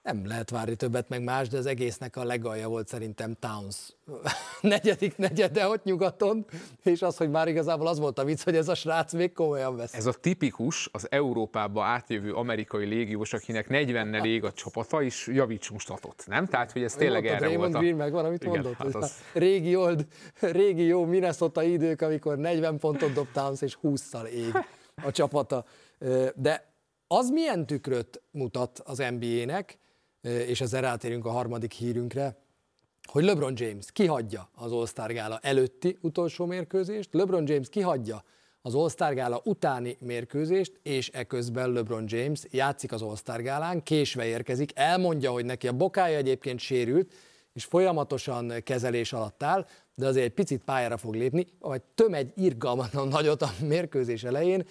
nem 0.07 0.27
lehet 0.27 0.51
várni 0.51 0.75
többet 0.75 1.09
meg 1.09 1.23
más, 1.23 1.49
de 1.49 1.59
az 1.59 1.67
egésznek 1.67 2.17
a 2.17 2.25
legalja 2.25 2.69
volt 2.69 2.89
szerintem 2.89 3.37
Towns 3.41 3.77
negyedik 4.61 5.17
negyede 5.17 5.69
ott 5.69 5.85
nyugaton, 5.85 6.47
és 6.83 7.03
az, 7.03 7.17
hogy 7.17 7.31
már 7.31 7.49
igazából 7.49 7.87
az 7.87 7.99
volt 7.99 8.19
a 8.19 8.25
vicc, 8.25 8.43
hogy 8.43 8.57
ez 8.57 8.69
a 8.69 8.75
srác 8.75 9.13
még 9.13 9.33
komolyan 9.33 9.77
vesz. 9.77 9.95
Ez 9.95 10.07
a 10.07 10.13
tipikus, 10.13 10.89
az 10.93 11.07
Európába 11.11 11.85
átjövő 11.85 12.33
amerikai 12.33 12.87
légiós, 12.87 13.33
akinek 13.33 13.69
40 13.69 14.21
lég 14.21 14.45
a 14.45 14.53
csapata, 14.53 15.03
és 15.03 15.27
javítsunk 15.33 15.81
statot, 15.81 16.25
nem? 16.27 16.47
Tehát, 16.47 16.73
hogy 16.73 16.83
ez 16.83 16.95
tényleg 16.95 17.23
Mondtad, 17.23 17.43
erre 17.43 17.53
Raymond 17.53 17.73
volt 17.73 17.85
Green 17.85 17.97
meg 17.97 18.13
van, 18.13 18.25
amit 18.25 18.43
Igen, 18.43 18.55
mondott. 18.55 18.75
hát 18.75 18.95
az... 18.95 19.13
régi, 19.33 19.77
old, 19.77 20.07
régi 20.41 20.85
jó 20.85 21.05
Minnesota 21.05 21.63
idők, 21.63 22.01
amikor 22.01 22.37
40 22.37 22.79
pontot 22.79 23.13
dob 23.13 23.29
Towns, 23.33 23.63
és 23.63 23.77
20-szal 23.83 24.27
ég 24.27 24.65
a 25.05 25.11
csapata. 25.11 25.65
De 26.35 26.75
az 27.07 27.31
milyen 27.31 27.67
tükröt 27.67 28.23
mutat 28.31 28.83
az 28.85 28.99
NBA-nek, 29.19 29.79
és 30.27 30.61
ezzel 30.61 30.81
rátérünk 30.81 31.25
a 31.25 31.31
harmadik 31.31 31.73
hírünkre, 31.73 32.37
hogy 33.03 33.25
LeBron 33.25 33.53
James 33.57 33.93
kihagyja 33.93 34.49
az 34.55 34.73
All-Star 34.73 35.13
Gála 35.13 35.39
előtti 35.43 35.99
utolsó 36.01 36.47
mérkőzést, 36.47 37.09
LeBron 37.13 37.47
James 37.47 37.69
kihagyja 37.69 38.25
az 38.63 38.75
All-Star 38.75 39.15
Gála 39.15 39.41
utáni 39.45 39.97
mérkőzést, 40.01 40.81
és 40.83 41.09
eközben 41.09 41.71
LeBron 41.71 42.05
James 42.07 42.41
játszik 42.51 42.93
az 42.93 43.03
All-Star 43.03 43.43
Gálán, 43.43 43.83
késve 43.83 44.25
érkezik, 44.25 44.71
elmondja, 44.75 45.31
hogy 45.31 45.45
neki 45.45 45.69
a 45.69 45.73
bokája 45.73 46.17
egyébként 46.17 46.59
sérült, 46.59 47.13
és 47.53 47.65
folyamatosan 47.65 48.53
kezelés 48.63 49.13
alatt 49.13 49.43
áll, 49.43 49.67
de 49.95 50.07
azért 50.07 50.27
egy 50.27 50.33
picit 50.33 50.63
pályára 50.65 50.97
fog 50.97 51.15
lépni, 51.15 51.47
vagy 51.59 51.83
töm 51.95 52.15
egy 52.15 52.33
irgalmatlan 52.35 53.09
nagyot 53.09 53.43
a 53.43 53.51
mérkőzés 53.61 54.25
elején, 54.25 54.67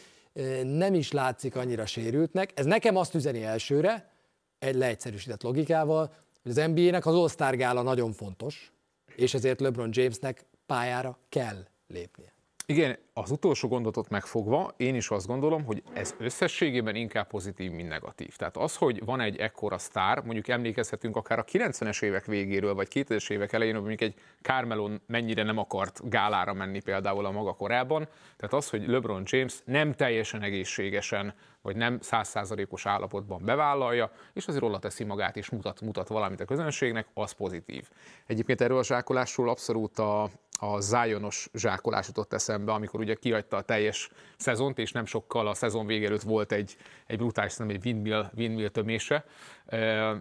nem 0.64 0.94
is 0.94 1.12
látszik 1.12 1.56
annyira 1.56 1.86
sérültnek. 1.86 2.52
Ez 2.56 2.66
nekem 2.66 2.96
azt 2.96 3.16
üzeni 3.16 3.44
elsőre, 3.44 4.15
egy 4.60 4.76
leegyszerűsített 4.76 5.44
logikával, 5.44 6.14
hogy 6.42 6.52
az 6.52 6.70
NBA-nek 6.72 7.06
az 7.06 7.16
All-Star 7.16 7.56
gála 7.56 7.82
nagyon 7.82 8.12
fontos, 8.12 8.72
és 9.16 9.34
ezért 9.34 9.60
LeBron 9.60 9.90
Jamesnek 9.92 10.46
pályára 10.66 11.20
kell 11.30 11.66
lépnie. 11.88 12.35
Igen, 12.68 12.98
az 13.14 13.32
utolsó 13.32 13.68
gondotot 13.68 14.10
megfogva, 14.10 14.74
én 14.78 14.96
is 14.96 15.10
azt 15.10 15.28
gondolom, 15.28 15.66
hogy 15.66 15.84
ez 15.94 16.16
összességében 16.18 16.96
inkább 16.96 17.28
pozitív, 17.28 17.72
mint 17.72 17.90
negatív. 17.90 18.36
Tehát 18.36 18.58
az, 18.58 18.76
hogy 18.76 19.06
van 19.06 19.20
egy 19.20 19.38
ekkora 19.38 19.78
sztár, 19.78 20.24
mondjuk 20.24 20.48
emlékezhetünk 20.48 21.16
akár 21.16 21.40
a 21.40 21.44
90-es 21.44 22.04
évek 22.04 22.26
végéről, 22.26 22.74
vagy 22.74 22.88
2000-es 22.94 23.32
évek 23.32 23.54
elején, 23.54 23.74
hogy 23.74 23.84
mondjuk 23.84 24.12
egy 24.12 24.22
Carmelo 24.42 24.90
mennyire 25.08 25.44
nem 25.44 25.58
akart 25.58 26.10
gálára 26.10 26.54
menni 26.54 26.82
például 26.82 27.26
a 27.26 27.32
maga 27.32 27.54
korában. 27.54 28.08
Tehát 28.38 28.54
az, 28.54 28.70
hogy 28.70 28.88
LeBron 28.88 29.24
James 29.26 29.60
nem 29.66 29.94
teljesen 29.94 30.42
egészségesen, 30.42 31.34
vagy 31.62 31.76
nem 31.76 32.00
százszázalékos 32.02 32.86
állapotban 32.86 33.42
bevállalja, 33.46 34.12
és 34.34 34.48
azért 34.48 34.64
oda 34.64 34.80
teszi 34.80 35.04
magát, 35.04 35.38
és 35.38 35.50
mutat, 35.50 35.82
mutat 35.82 36.08
valamit 36.08 36.40
a 36.40 36.46
közönségnek, 36.46 37.08
az 37.14 37.32
pozitív. 37.32 37.90
Egyébként 38.28 38.62
erről 38.62 38.78
a 38.78 38.84
zsákolásról 38.84 39.50
abszolút 39.50 40.00
a, 40.00 40.30
a 40.60 40.80
zájonos 40.80 41.50
zsákolás 41.54 42.08
jutott 42.08 42.34
eszembe, 42.34 42.72
amikor 42.72 43.00
ugye 43.00 43.14
kihagyta 43.14 43.58
a 43.58 43.62
teljes 43.62 44.10
szezont, 44.38 44.80
és 44.80 44.92
nem 44.92 45.06
sokkal 45.06 45.48
a 45.48 45.54
szezon 45.54 45.86
vége 45.86 46.08
előtt 46.08 46.22
volt 46.22 46.52
egy, 46.52 46.78
egy 47.08 47.18
brutális, 47.18 47.56
nem 47.56 47.70
egy 47.70 47.86
windmill, 47.86 48.32
windmill 48.38 48.70
tömése. 48.70 49.26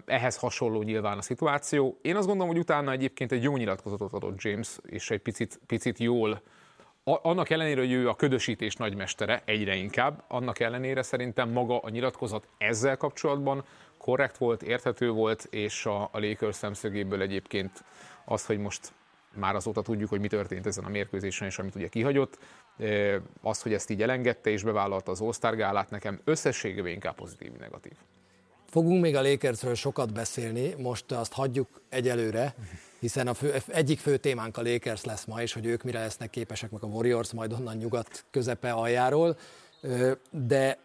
Ehhez 0.05 0.37
hasonló 0.37 0.83
nyilván 0.83 1.19
a 1.19 1.23
szituáció. 1.23 1.99
Én 2.03 2.17
azt 2.17 2.26
gondolom, 2.26 2.53
hogy 2.53 2.62
utána 2.62 2.91
egyébként 2.91 3.33
egy 3.33 3.43
jó 3.43 3.57
nyilatkozatot 3.57 4.12
adott 4.12 4.43
James, 4.43 4.79
és 4.87 5.11
egy 5.11 5.21
picit, 5.21 5.61
picit 5.67 5.99
jól 5.99 6.43
annak 7.05 7.50
ellenére, 7.50 7.81
hogy 7.81 7.93
ő 7.93 8.09
a 8.09 8.14
ködösítés 8.14 8.76
nagymestere 8.76 9.43
egyre 9.45 9.75
inkább, 9.75 10.25
annak 10.29 10.61
ellenére 10.61 11.03
szerintem 11.03 11.50
maga 11.50 11.79
a 11.79 11.88
nyilatkozat 11.88 12.49
ezzel 12.59 12.97
kapcsolatban 12.97 13.64
korrekt 13.99 14.38
volt, 14.38 14.62
érthető 14.62 15.11
volt, 15.11 15.47
és 15.50 15.87
a, 15.87 16.03
a 16.03 16.19
Lakers 16.19 16.57
szemszögéből 16.57 17.21
egyébként 17.21 17.85
az, 18.25 18.47
hogy 18.47 18.59
most 18.59 18.93
már 19.37 19.55
azóta 19.55 19.83
tudjuk, 19.83 20.09
hogy 20.09 20.21
mi 20.21 20.29
történt 20.29 20.67
ezen 20.67 20.85
a 20.85 20.88
mérkőzésen, 20.88 21.49
és 21.49 21.59
amit 21.59 21.75
ugye 21.75 21.88
kihagyott, 21.88 22.38
az, 23.43 23.62
hogy 23.62 23.73
ezt 23.73 23.91
így 23.91 24.03
elengedte 24.03 24.50
és 24.50 24.62
bevállalta 24.62 25.11
az 25.11 25.21
All-Star 25.21 25.87
nekem 25.88 26.21
összességében 26.25 26.93
inkább 26.93 27.14
pozitív, 27.14 27.53
negatív. 27.53 27.93
Fogunk 28.69 29.03
még 29.03 29.17
a 29.17 29.23
Lakersről 29.23 29.75
sokat 29.75 30.12
beszélni, 30.12 30.75
most 30.79 31.12
azt 31.12 31.33
hagyjuk 31.33 31.81
egyelőre, 31.88 32.55
hiszen 33.00 33.26
a 33.26 33.35
fő, 33.35 33.55
egyik 33.67 33.99
fő 33.99 34.17
témánk 34.17 34.57
a 34.57 34.62
Lakers 34.62 35.05
lesz 35.05 35.25
ma, 35.25 35.43
és 35.43 35.53
hogy 35.53 35.67
ők 35.67 35.83
mire 35.83 35.99
lesznek 35.99 36.31
képesek, 36.31 36.71
meg 36.71 36.83
a 36.83 36.87
Warriors 36.87 37.33
majd 37.33 37.53
onnan 37.53 37.76
nyugat 37.76 38.25
közepe 38.31 38.73
aljáról. 38.73 39.37
De 40.31 40.79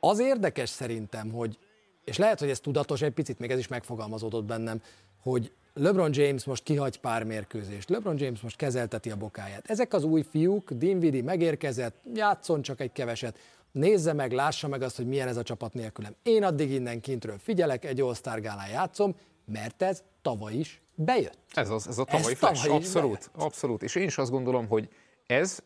az 0.00 0.18
érdekes 0.18 0.68
szerintem, 0.68 1.30
hogy, 1.30 1.58
és 2.04 2.16
lehet, 2.16 2.38
hogy 2.38 2.50
ez 2.50 2.60
tudatos, 2.60 3.02
egy 3.02 3.12
picit 3.12 3.38
még 3.38 3.50
ez 3.50 3.58
is 3.58 3.68
megfogalmazódott 3.68 4.44
bennem, 4.44 4.82
hogy 5.22 5.52
LeBron 5.74 6.10
James 6.12 6.44
most 6.44 6.62
kihagy 6.62 7.00
pár 7.00 7.24
mérkőzést, 7.24 7.88
LeBron 7.88 8.18
James 8.18 8.40
most 8.40 8.56
kezelteti 8.56 9.10
a 9.10 9.16
bokáját. 9.16 9.70
Ezek 9.70 9.94
az 9.94 10.04
új 10.04 10.22
fiúk, 10.30 10.70
Dinwiddie 10.70 11.22
megérkezett, 11.22 11.96
játszon 12.14 12.62
csak 12.62 12.80
egy 12.80 12.92
keveset, 12.92 13.38
nézze 13.70 14.12
meg, 14.12 14.32
lássa 14.32 14.68
meg 14.68 14.82
azt, 14.82 14.96
hogy 14.96 15.06
milyen 15.06 15.28
ez 15.28 15.36
a 15.36 15.42
csapat 15.42 15.74
nélkülem. 15.74 16.14
Én 16.22 16.44
addig 16.44 16.70
innen 16.70 17.00
kintről 17.00 17.38
figyelek, 17.38 17.84
egy 17.84 18.00
All-Star 18.00 18.40
gálán 18.40 18.68
játszom, 18.68 19.14
mert 19.44 19.82
ez 19.82 20.02
tavaly 20.22 20.54
is 20.54 20.80
bejött. 20.94 21.38
Ez, 21.52 21.70
az, 21.70 21.88
ez 21.88 21.98
a 21.98 22.04
tavalyi 22.04 22.32
ez 22.32 22.38
flash, 22.38 22.62
tavaly 22.62 22.76
abszolút, 22.76 23.30
abszolút. 23.34 23.82
És 23.82 23.94
én 23.94 24.06
is 24.06 24.18
azt 24.18 24.30
gondolom, 24.30 24.66
hogy 24.66 24.88
ez, 25.26 25.58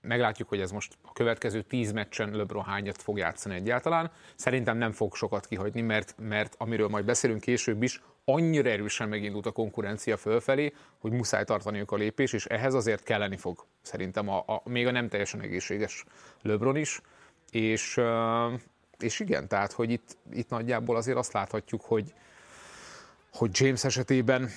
meglátjuk, 0.00 0.48
hogy 0.48 0.60
ez 0.60 0.70
most 0.70 0.94
a 1.02 1.12
következő 1.12 1.62
tíz 1.62 1.92
meccsen 1.92 2.30
LeBron 2.30 2.64
hányat 2.64 3.02
fog 3.02 3.18
játszani 3.18 3.54
egyáltalán. 3.54 4.10
Szerintem 4.36 4.78
nem 4.78 4.92
fog 4.92 5.14
sokat 5.14 5.46
kihagyni, 5.46 5.80
mert, 5.80 6.14
mert 6.18 6.54
amiről 6.58 6.88
majd 6.88 7.04
beszélünk 7.04 7.40
később 7.40 7.82
is, 7.82 8.02
annyira 8.28 8.68
erősen 8.68 9.08
megindult 9.08 9.46
a 9.46 9.50
konkurencia 9.50 10.16
fölfelé, 10.16 10.72
hogy 10.98 11.12
muszáj 11.12 11.44
tartaniuk 11.44 11.92
a 11.92 11.96
lépés, 11.96 12.32
és 12.32 12.46
ehhez 12.46 12.74
azért 12.74 13.02
kelleni 13.02 13.36
fog 13.36 13.64
szerintem 13.82 14.28
a, 14.28 14.38
a, 14.46 14.62
még 14.64 14.86
a 14.86 14.90
nem 14.90 15.08
teljesen 15.08 15.40
egészséges 15.40 16.04
LeBron 16.42 16.76
is. 16.76 17.00
És, 17.50 18.00
és 18.98 19.20
igen, 19.20 19.48
tehát, 19.48 19.72
hogy 19.72 19.90
itt, 19.90 20.16
itt 20.32 20.48
nagyjából 20.48 20.96
azért 20.96 21.16
azt 21.16 21.32
láthatjuk, 21.32 21.82
hogy, 21.82 22.14
hogy 23.32 23.50
James 23.52 23.84
esetében 23.84 24.50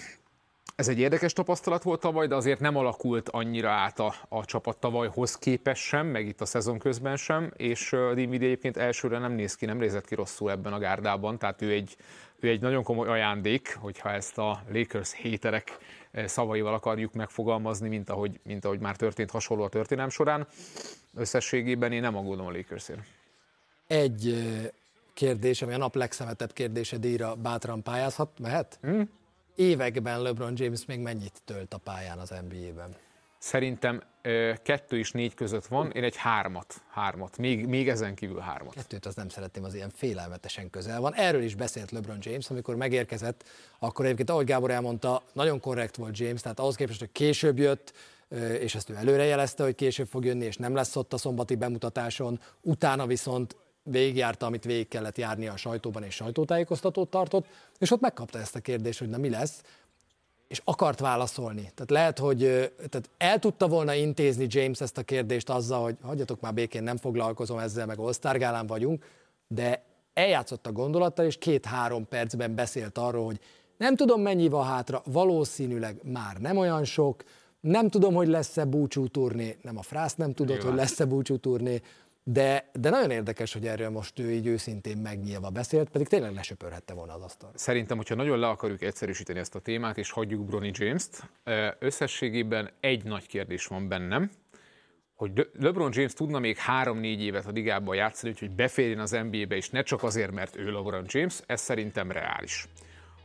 ez 0.75 0.88
egy 0.88 0.99
érdekes 0.99 1.33
tapasztalat 1.33 1.83
volt 1.83 1.99
tavaly, 1.99 2.27
de 2.27 2.35
azért 2.35 2.59
nem 2.59 2.75
alakult 2.75 3.29
annyira 3.29 3.69
át 3.69 3.99
a, 3.99 4.13
a 4.29 4.45
csapat 4.45 4.77
tavalyhoz 4.77 5.35
képes 5.35 5.79
sem, 5.79 6.07
meg 6.07 6.27
itt 6.27 6.41
a 6.41 6.45
szezon 6.45 6.79
közben 6.79 7.15
sem, 7.15 7.51
és 7.57 7.91
uh, 7.91 8.13
Dinwiddie 8.13 8.47
egyébként 8.47 8.77
elsőre 8.77 9.17
nem 9.17 9.31
néz 9.31 9.55
ki, 9.55 9.65
nem 9.65 9.77
nézett 9.77 10.05
ki 10.05 10.15
rosszul 10.15 10.51
ebben 10.51 10.73
a 10.73 10.79
gárdában, 10.79 11.38
tehát 11.38 11.61
ő 11.61 11.71
egy, 11.71 11.95
ő 12.39 12.48
egy 12.50 12.62
nagyon 12.62 12.84
komoly 12.84 13.08
ajándék, 13.08 13.77
hogyha 13.81 14.12
ezt 14.12 14.38
a 14.38 14.63
Lakers 14.72 15.13
héterek 15.13 15.77
szavaival 16.25 16.74
akarjuk 16.74 17.13
megfogalmazni, 17.13 17.88
mint 17.88 18.10
ahogy, 18.10 18.39
mint 18.43 18.65
ahogy 18.65 18.79
már 18.79 18.96
történt 18.96 19.31
hasonló 19.31 19.63
a 19.63 19.69
történelem 19.69 20.10
során. 20.10 20.48
Összességében 21.15 21.91
én 21.91 22.01
nem 22.01 22.15
aggódom 22.15 22.46
a 22.46 22.51
Lakersért. 22.51 23.01
Egy 23.88 24.48
kérdés, 25.13 25.62
ami 25.62 25.74
a 25.74 25.77
nap 25.77 25.96
legszemetebb 25.96 26.53
kérdése 26.53 26.98
díjra 26.98 27.36
bátran 27.36 27.84
pályázhat, 27.84 28.39
mehet? 28.39 28.77
Hmm? 28.81 29.10
Években 29.55 30.22
LeBron 30.22 30.53
James 30.55 30.86
még 30.86 31.00
mennyit 31.00 31.41
tölt 31.46 31.74
a 31.74 31.77
pályán 31.77 32.17
az 32.17 32.29
NBA-ben? 32.29 32.96
Szerintem 33.39 34.01
kettő 34.63 34.98
és 34.98 35.12
négy 35.12 35.34
között 35.34 35.65
van, 35.65 35.91
én 35.91 36.03
egy 36.03 36.15
hármat, 36.15 36.81
hármat, 36.89 37.38
még, 37.38 37.65
még 37.65 37.89
ezen 37.89 38.15
kívül 38.15 38.39
hármat. 38.39 38.74
Kettőt 38.74 39.05
az 39.05 39.15
nem 39.15 39.29
szeretném, 39.29 39.63
az 39.63 39.74
ilyen 39.74 39.89
félelmetesen 39.96 40.69
közel 40.69 41.01
van. 41.01 41.13
Erről 41.13 41.41
is 41.41 41.55
beszélt 41.55 41.91
LeBron 41.91 42.17
James, 42.22 42.50
amikor 42.50 42.75
megérkezett, 42.75 43.43
akkor 43.79 44.05
egyébként, 44.05 44.29
ahogy 44.29 44.46
Gábor 44.46 44.72
elmondta, 44.72 45.24
nagyon 45.34 45.60
korrekt 45.60 45.96
volt 45.96 46.17
James, 46.17 46.41
tehát 46.41 46.60
ahhoz 46.60 46.75
képest, 46.75 47.00
hogy 47.00 47.12
később 47.12 47.58
jött, 47.58 47.93
és 48.60 48.75
ezt 48.75 48.89
ő 48.89 48.96
előre 48.96 49.24
jelezte, 49.24 49.63
hogy 49.63 49.75
később 49.75 50.08
fog 50.08 50.25
jönni, 50.25 50.46
és 50.46 50.58
nem 50.58 50.75
lesz 50.75 50.96
ott 50.96 51.13
a 51.13 51.17
szombati 51.17 51.55
bemutatáson, 51.55 52.39
utána 52.62 53.05
viszont 53.05 53.55
végigjárta, 53.84 54.46
amit 54.46 54.63
végig 54.63 54.88
kellett 54.88 55.17
járni 55.17 55.48
a 55.48 55.58
sajtóban, 55.58 56.03
és 56.03 56.15
sajtótájékoztatót 56.15 57.10
tartott, 57.10 57.46
és 57.77 57.91
ott 57.91 58.01
megkapta 58.01 58.39
ezt 58.39 58.55
a 58.55 58.60
kérdést, 58.60 59.00
hogy 59.00 59.10
na 59.10 59.17
mi 59.17 59.29
lesz, 59.29 59.62
és 60.50 60.62
akart 60.63 61.00
válaszolni. 61.00 61.62
Tehát 61.62 61.89
lehet, 61.89 62.20
hogy 62.20 62.38
tehát 62.75 63.10
el 63.18 63.39
tudta 63.39 63.68
volna 63.68 63.94
intézni 63.94 64.46
James 64.50 64.82
ezt 64.82 64.98
a 64.98 65.03
kérdést 65.03 65.50
azzal, 65.50 65.82
hogy 65.84 65.96
hagyjatok 66.01 66.39
már 66.41 66.53
békén, 66.53 66.84
nem 66.84 66.98
foglalkozom 66.98 67.58
ezzel, 67.58 67.86
meg 67.86 68.00
all 68.00 68.65
vagyunk, 68.68 69.06
de 69.48 69.84
eljátszott 70.13 70.68
a 70.68 70.72
gondolattal, 70.72 71.25
és 71.25 71.38
két-három 71.38 72.08
percben 72.08 72.56
beszélt 72.56 72.98
arról, 72.98 73.25
hogy 73.25 73.39
nem 73.77 73.96
tudom 73.96 74.22
mennyi 74.22 74.48
van 74.48 74.65
hátra, 74.65 75.01
valószínűleg 75.06 76.00
már 76.03 76.38
nem 76.38 76.58
olyan 76.58 76.84
sok, 76.84 77.24
nem 77.60 77.89
tudom, 77.89 78.13
hogy 78.13 78.27
lesz-e 78.27 78.65
búcsú 78.65 79.08
turné, 79.08 79.58
nem 79.62 79.77
a 79.77 79.82
frász 79.82 80.15
nem 80.15 80.34
tudod, 80.34 80.56
Nyilván. 80.56 80.72
hogy 80.72 80.79
lesz-e 80.79 81.06
búcsú 81.06 81.38
turné, 81.38 81.82
de, 82.31 82.69
de 82.74 82.89
nagyon 82.89 83.12
érdekes, 83.12 83.53
hogy 83.53 83.67
erről 83.67 83.89
most 83.89 84.19
ő 84.19 84.31
így 84.31 84.48
őszintén 84.48 84.98
megnyilva 84.98 85.50
beszélt, 85.50 85.89
pedig 85.89 86.07
tényleg 86.07 86.33
lesöpörhette 86.33 86.93
volna 86.93 87.13
az 87.13 87.21
asztal. 87.21 87.51
Szerintem, 87.55 87.98
hogyha 87.98 88.15
nagyon 88.15 88.39
le 88.39 88.48
akarjuk 88.48 88.81
egyszerűsíteni 88.81 89.39
ezt 89.39 89.55
a 89.55 89.59
témát, 89.59 89.98
és 89.98 90.12
hagyjuk 90.12 90.45
Brony 90.45 90.71
James-t, 90.74 91.29
összességében 91.79 92.69
egy 92.79 93.03
nagy 93.03 93.27
kérdés 93.27 93.65
van 93.65 93.88
bennem, 93.88 94.31
hogy 95.15 95.50
LeBron 95.59 95.91
James 95.93 96.13
tudna 96.13 96.39
még 96.39 96.57
három-négy 96.57 97.21
évet 97.21 97.45
a 97.45 97.51
ligában 97.51 97.95
játszani, 97.95 98.31
úgyhogy 98.31 98.51
beférjen 98.51 99.00
az 99.00 99.12
NBA-be, 99.12 99.55
és 99.55 99.69
ne 99.69 99.81
csak 99.81 100.03
azért, 100.03 100.31
mert 100.31 100.55
ő 100.55 100.71
LeBron 100.71 101.05
James, 101.07 101.39
ez 101.45 101.62
szerintem 101.62 102.12
reális. 102.12 102.67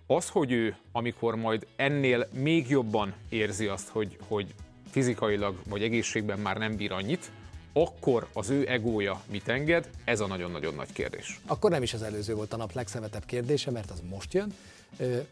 Az, 0.06 0.28
hogy 0.28 0.52
ő, 0.52 0.76
amikor 0.92 1.36
majd 1.36 1.66
ennél 1.76 2.28
még 2.32 2.68
jobban 2.68 3.14
érzi 3.28 3.66
azt, 3.66 3.88
hogy, 3.88 4.16
hogy 4.28 4.54
fizikailag 4.90 5.56
vagy 5.68 5.82
egészségben 5.82 6.38
már 6.38 6.56
nem 6.56 6.76
bír 6.76 6.92
annyit, 6.92 7.30
akkor 7.76 8.28
az 8.32 8.50
ő 8.50 8.68
egója 8.68 9.20
mit 9.30 9.48
enged? 9.48 9.88
Ez 10.04 10.20
a 10.20 10.26
nagyon-nagyon 10.26 10.74
nagy 10.74 10.92
kérdés. 10.92 11.40
Akkor 11.46 11.70
nem 11.70 11.82
is 11.82 11.94
az 11.94 12.02
előző 12.02 12.34
volt 12.34 12.52
a 12.52 12.56
nap 12.56 12.72
legszemetebb 12.72 13.24
kérdése, 13.24 13.70
mert 13.70 13.90
az 13.90 14.02
most 14.10 14.34
jön. 14.34 14.54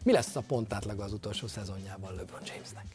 Mi 0.03 0.11
lesz 0.11 0.35
a 0.35 0.41
pontátlaga 0.47 1.03
az 1.03 1.13
utolsó 1.13 1.47
szezonjában 1.47 2.15
LeBron 2.15 2.41
Jamesnek? 2.45 2.85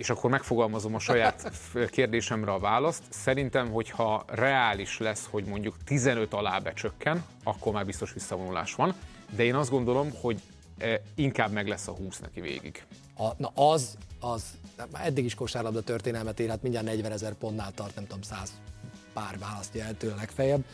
és 0.00 0.10
akkor 0.10 0.30
megfogalmazom 0.30 0.94
a 0.94 0.98
saját 0.98 1.52
kérdésemre 1.96 2.52
a 2.52 2.58
választ. 2.58 3.02
Szerintem, 3.08 3.70
hogyha 3.70 4.24
reális 4.26 4.98
lesz, 4.98 5.26
hogy 5.30 5.44
mondjuk 5.44 5.76
15 5.84 6.32
alá 6.32 6.58
becsökken, 6.58 7.24
akkor 7.44 7.72
már 7.72 7.86
biztos 7.86 8.12
visszavonulás 8.12 8.74
van. 8.74 8.94
De 9.30 9.44
én 9.44 9.54
azt 9.54 9.70
gondolom, 9.70 10.10
hogy 10.20 10.40
e, 10.78 11.00
inkább 11.14 11.52
meg 11.52 11.68
lesz 11.68 11.88
a 11.88 11.92
20 11.92 12.18
neki 12.18 12.40
végig. 12.40 12.84
A, 13.16 13.28
na 13.36 13.48
az, 13.54 13.96
az 14.20 14.42
eddig 14.92 15.24
is 15.24 15.34
kosárlabda 15.34 15.80
történelmet 15.80 16.40
ér, 16.40 16.48
hát 16.48 16.62
mindjárt 16.62 16.86
40 16.86 17.12
ezer 17.12 17.32
pontnál 17.32 17.72
tart, 17.74 17.94
nem 17.94 18.04
tudom, 18.06 18.22
100 18.22 18.52
pár 19.12 19.38
választja 19.38 19.84
el 19.84 19.96
tőle 19.96 20.14
legfeljebb 20.14 20.64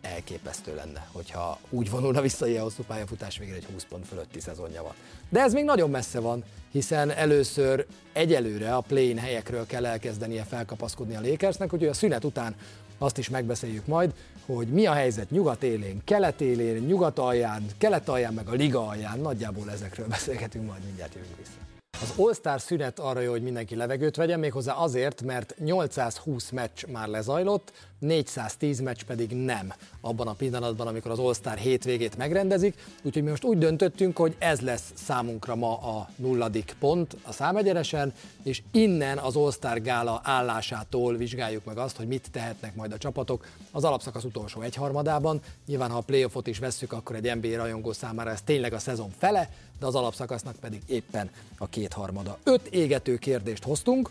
elképesztő 0.00 0.74
lenne, 0.74 1.06
hogyha 1.12 1.58
úgy 1.70 1.90
vonulna 1.90 2.20
vissza 2.20 2.46
ilyen 2.46 2.62
hosszú 2.62 2.82
pályafutás 2.82 3.38
végre 3.38 3.54
egy 3.54 3.66
20 3.72 3.84
pont 3.84 4.06
fölötti 4.06 4.40
szezonja 4.40 4.82
van. 4.82 4.92
De 5.28 5.40
ez 5.40 5.52
még 5.52 5.64
nagyon 5.64 5.90
messze 5.90 6.20
van, 6.20 6.44
hiszen 6.72 7.10
először 7.10 7.86
egyelőre 8.12 8.74
a 8.74 8.80
play 8.80 9.16
helyekről 9.16 9.66
kell 9.66 9.86
elkezdenie 9.86 10.44
felkapaszkodni 10.44 11.16
a 11.16 11.20
Lakersnek, 11.20 11.72
úgyhogy 11.72 11.88
a 11.88 11.94
szünet 11.94 12.24
után 12.24 12.54
azt 12.98 13.18
is 13.18 13.28
megbeszéljük 13.28 13.86
majd, 13.86 14.14
hogy 14.46 14.68
mi 14.68 14.86
a 14.86 14.92
helyzet 14.92 15.30
nyugat 15.30 15.62
élén, 15.62 16.00
kelet 16.04 16.40
élén, 16.40 16.82
nyugat 16.82 17.18
alján, 17.18 17.66
kelet 17.78 18.08
alján, 18.08 18.34
meg 18.34 18.48
a 18.48 18.52
liga 18.52 18.86
alján, 18.86 19.18
nagyjából 19.18 19.70
ezekről 19.70 20.06
beszélgetünk, 20.06 20.66
majd 20.66 20.82
mindjárt 20.84 21.14
jövünk 21.14 21.36
vissza. 21.36 21.65
Az 22.02 22.12
All-Star 22.16 22.60
szünet 22.60 22.98
arra 22.98 23.20
jó, 23.20 23.30
hogy 23.30 23.42
mindenki 23.42 23.76
levegőt 23.76 24.16
vegyen, 24.16 24.38
méghozzá 24.38 24.72
azért, 24.72 25.22
mert 25.22 25.54
820 25.58 26.50
meccs 26.50 26.86
már 26.86 27.08
lezajlott, 27.08 27.72
410 27.98 28.80
meccs 28.80 29.02
pedig 29.02 29.30
nem 29.30 29.72
abban 30.00 30.26
a 30.26 30.32
pillanatban, 30.32 30.86
amikor 30.86 31.10
az 31.10 31.18
All-Star 31.18 31.56
hétvégét 31.56 32.16
megrendezik. 32.16 32.76
Úgyhogy 33.02 33.22
mi 33.22 33.30
most 33.30 33.44
úgy 33.44 33.58
döntöttünk, 33.58 34.16
hogy 34.16 34.36
ez 34.38 34.60
lesz 34.60 34.92
számunkra 34.94 35.54
ma 35.54 35.76
a 35.78 36.08
nulladik 36.16 36.76
pont 36.78 37.16
a 37.22 37.32
számegyenesen, 37.32 38.12
és 38.42 38.62
innen 38.72 39.18
az 39.18 39.36
All-Star 39.36 39.82
gála 39.82 40.20
állásától 40.24 41.16
vizsgáljuk 41.16 41.64
meg 41.64 41.78
azt, 41.78 41.96
hogy 41.96 42.06
mit 42.06 42.30
tehetnek 42.30 42.74
majd 42.74 42.92
a 42.92 42.98
csapatok 42.98 43.46
az 43.70 43.84
alapszakasz 43.84 44.24
utolsó 44.24 44.60
egyharmadában. 44.60 45.40
Nyilván, 45.66 45.90
ha 45.90 45.98
a 45.98 46.00
playoffot 46.00 46.46
is 46.46 46.58
vesszük, 46.58 46.92
akkor 46.92 47.16
egy 47.16 47.36
NBA 47.36 47.56
rajongó 47.56 47.92
számára 47.92 48.30
ez 48.30 48.42
tényleg 48.42 48.72
a 48.72 48.78
szezon 48.78 49.10
fele, 49.18 49.50
de 49.78 49.86
az 49.86 49.94
alapszakasznak 49.94 50.56
pedig 50.56 50.82
éppen 50.86 51.30
a 51.58 51.68
kétharmada. 51.68 52.38
Öt 52.42 52.66
égető 52.66 53.16
kérdést 53.16 53.64
hoztunk, 53.64 54.10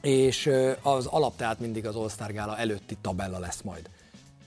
és 0.00 0.50
az 0.82 1.06
alap 1.06 1.36
tehát 1.36 1.60
mindig 1.60 1.86
az 1.86 1.96
All-Star 1.96 2.32
Gála 2.32 2.58
előtti 2.58 2.96
tabella 3.00 3.38
lesz 3.38 3.60
majd. 3.62 3.90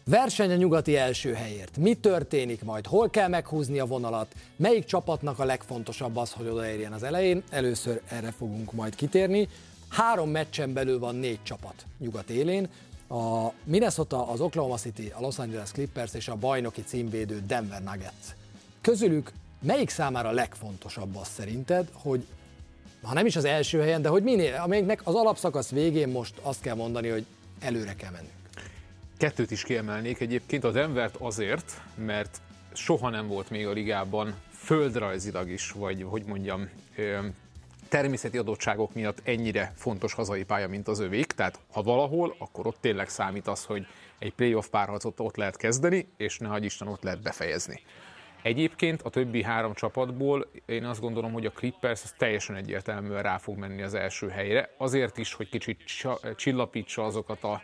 Verseny 0.06 0.52
a 0.52 0.56
nyugati 0.56 0.96
első 0.98 1.34
helyért. 1.34 1.78
Mi 1.78 1.94
történik 1.94 2.64
majd? 2.64 2.88
Hol 2.88 3.10
kell 3.10 3.28
meghúzni 3.28 3.80
a 3.80 3.86
vonalat? 3.86 4.34
Melyik 4.56 4.86
csapatnak 4.86 5.40
a 5.40 5.46
legfontosabb 5.46 6.18
az, 6.18 6.32
hogy 6.32 6.48
odaérjen 6.48 6.94
az 6.94 7.04
elején? 7.04 7.44
Először 7.50 8.02
erre 8.08 8.32
fogunk 8.32 8.72
majd 8.72 8.96
kitérni. 8.96 9.48
Három 9.90 10.30
meccsen 10.30 10.74
belül 10.74 11.00
van 11.00 11.16
négy 11.16 11.44
csapat 11.44 11.86
nyugat 12.00 12.30
élén. 12.30 12.70
A 13.10 13.52
Minnesota, 13.64 14.28
az 14.28 14.40
Oklahoma 14.42 14.78
City, 14.78 15.12
a 15.16 15.22
Los 15.22 15.40
Angeles 15.40 15.72
Clippers 15.72 16.14
és 16.14 16.28
a 16.28 16.36
bajnoki 16.36 16.84
címvédő 16.84 17.44
Denver 17.48 17.84
Nuggets. 17.84 18.36
Közülük 18.82 19.32
melyik 19.62 19.90
számára 19.90 20.32
legfontosabb 20.32 21.16
az 21.16 21.28
szerinted, 21.28 21.90
hogy 21.94 22.26
ha 23.04 23.14
nem 23.14 23.26
is 23.26 23.36
az 23.36 23.46
első 23.46 23.80
helyen, 23.80 24.02
de 24.02 24.10
hogy 24.10 24.24
minél, 24.24 24.56
amelyiknek 24.56 25.02
az 25.04 25.16
alapszakasz 25.16 25.70
végén 25.70 26.08
most 26.08 26.34
azt 26.42 26.62
kell 26.62 26.76
mondani, 26.76 27.10
hogy 27.10 27.26
előre 27.60 27.96
kell 27.96 28.12
mennünk. 28.12 28.32
Kettőt 29.18 29.52
is 29.52 29.64
kiemelnék 29.64 30.20
egyébként, 30.20 30.64
a 30.64 30.72
Denvert 30.72 31.16
azért, 31.16 31.82
mert 31.96 32.42
soha 32.74 33.10
nem 33.10 33.28
volt 33.28 33.50
még 33.50 33.68
a 33.68 33.72
ligában 33.72 34.36
földrajzilag 34.52 35.50
is, 35.50 35.72
vagy 35.72 36.06
hogy 36.10 36.24
mondjam, 36.24 36.70
természeti 37.90 38.38
adottságok 38.38 38.94
miatt 38.94 39.22
ennyire 39.24 39.74
fontos 39.76 40.14
hazai 40.14 40.44
pálya, 40.44 40.68
mint 40.68 40.88
az 40.88 41.00
övék. 41.00 41.26
Tehát 41.26 41.60
ha 41.72 41.82
valahol, 41.82 42.36
akkor 42.38 42.68
ott 42.68 42.78
tényleg 42.82 43.10
számít 43.10 43.48
az, 43.48 43.64
hogy 43.66 43.86
egy 44.20 44.34
playoff 44.34 44.68
párharcot 44.68 45.20
ott 45.20 45.36
lehet 45.36 45.58
kezdeni, 45.58 46.08
és 46.18 46.38
ne 46.38 46.48
hagyj 46.48 46.66
Isten 46.66 46.88
ott 46.88 47.04
lehet 47.04 47.22
befejezni. 47.22 47.82
Egyébként 48.44 49.02
a 49.02 49.10
többi 49.10 49.44
három 49.44 49.74
csapatból 49.74 50.52
én 50.66 50.86
azt 50.86 51.02
gondolom, 51.02 51.32
hogy 51.32 51.46
a 51.46 51.52
Clippers 51.52 52.04
az 52.04 52.14
teljesen 52.18 52.56
egyértelműen 52.56 53.22
rá 53.22 53.38
fog 53.38 53.58
menni 53.58 53.82
az 53.82 53.94
első 53.94 54.30
helyre. 54.30 54.74
Azért 54.78 55.18
is, 55.18 55.34
hogy 55.34 55.50
kicsit 55.50 55.82
csillapítsa 56.36 57.04
azokat 57.06 57.44
a 57.44 57.62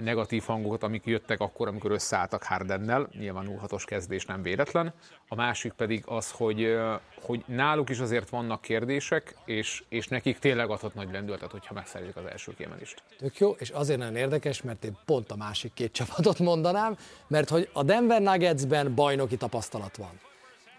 negatív 0.00 0.42
hangokat, 0.42 0.82
amik 0.82 1.06
jöttek 1.06 1.40
akkor, 1.40 1.68
amikor 1.68 1.90
összeálltak 1.90 2.42
Hardennel, 2.42 3.08
nyilván 3.18 3.44
0 3.44 3.58
kezdés 3.84 4.24
nem 4.24 4.42
véletlen. 4.42 4.92
A 5.28 5.34
másik 5.34 5.72
pedig 5.72 6.02
az, 6.06 6.30
hogy, 6.30 6.76
hogy 7.22 7.44
náluk 7.46 7.90
is 7.90 7.98
azért 7.98 8.28
vannak 8.28 8.60
kérdések, 8.60 9.36
és, 9.44 9.82
és 9.88 10.08
nekik 10.08 10.38
tényleg 10.38 10.70
adhat 10.70 10.94
nagy 10.94 11.12
lendületet, 11.12 11.50
hogyha 11.50 11.74
megszerzik 11.74 12.16
az 12.16 12.24
első 12.24 12.54
kiemelést. 12.54 13.02
Tök 13.18 13.38
jó, 13.38 13.50
és 13.50 13.70
azért 13.70 13.98
nagyon 13.98 14.16
érdekes, 14.16 14.62
mert 14.62 14.84
én 14.84 14.98
pont 15.04 15.30
a 15.30 15.36
másik 15.36 15.72
két 15.72 15.92
csapatot 15.92 16.38
mondanám, 16.38 16.96
mert 17.26 17.48
hogy 17.48 17.68
a 17.72 17.82
Denver 17.82 18.20
Nuggetsben 18.20 18.94
bajnoki 18.94 19.36
tapasztalat 19.36 19.96
van. 19.96 20.20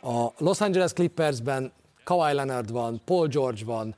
A 0.01 0.33
Los 0.37 0.61
Angeles 0.61 0.93
Clippersben 0.93 1.71
Kawhi 2.03 2.33
Leonard 2.33 2.71
van, 2.71 3.01
Paul 3.05 3.27
George 3.27 3.65
van, 3.65 3.95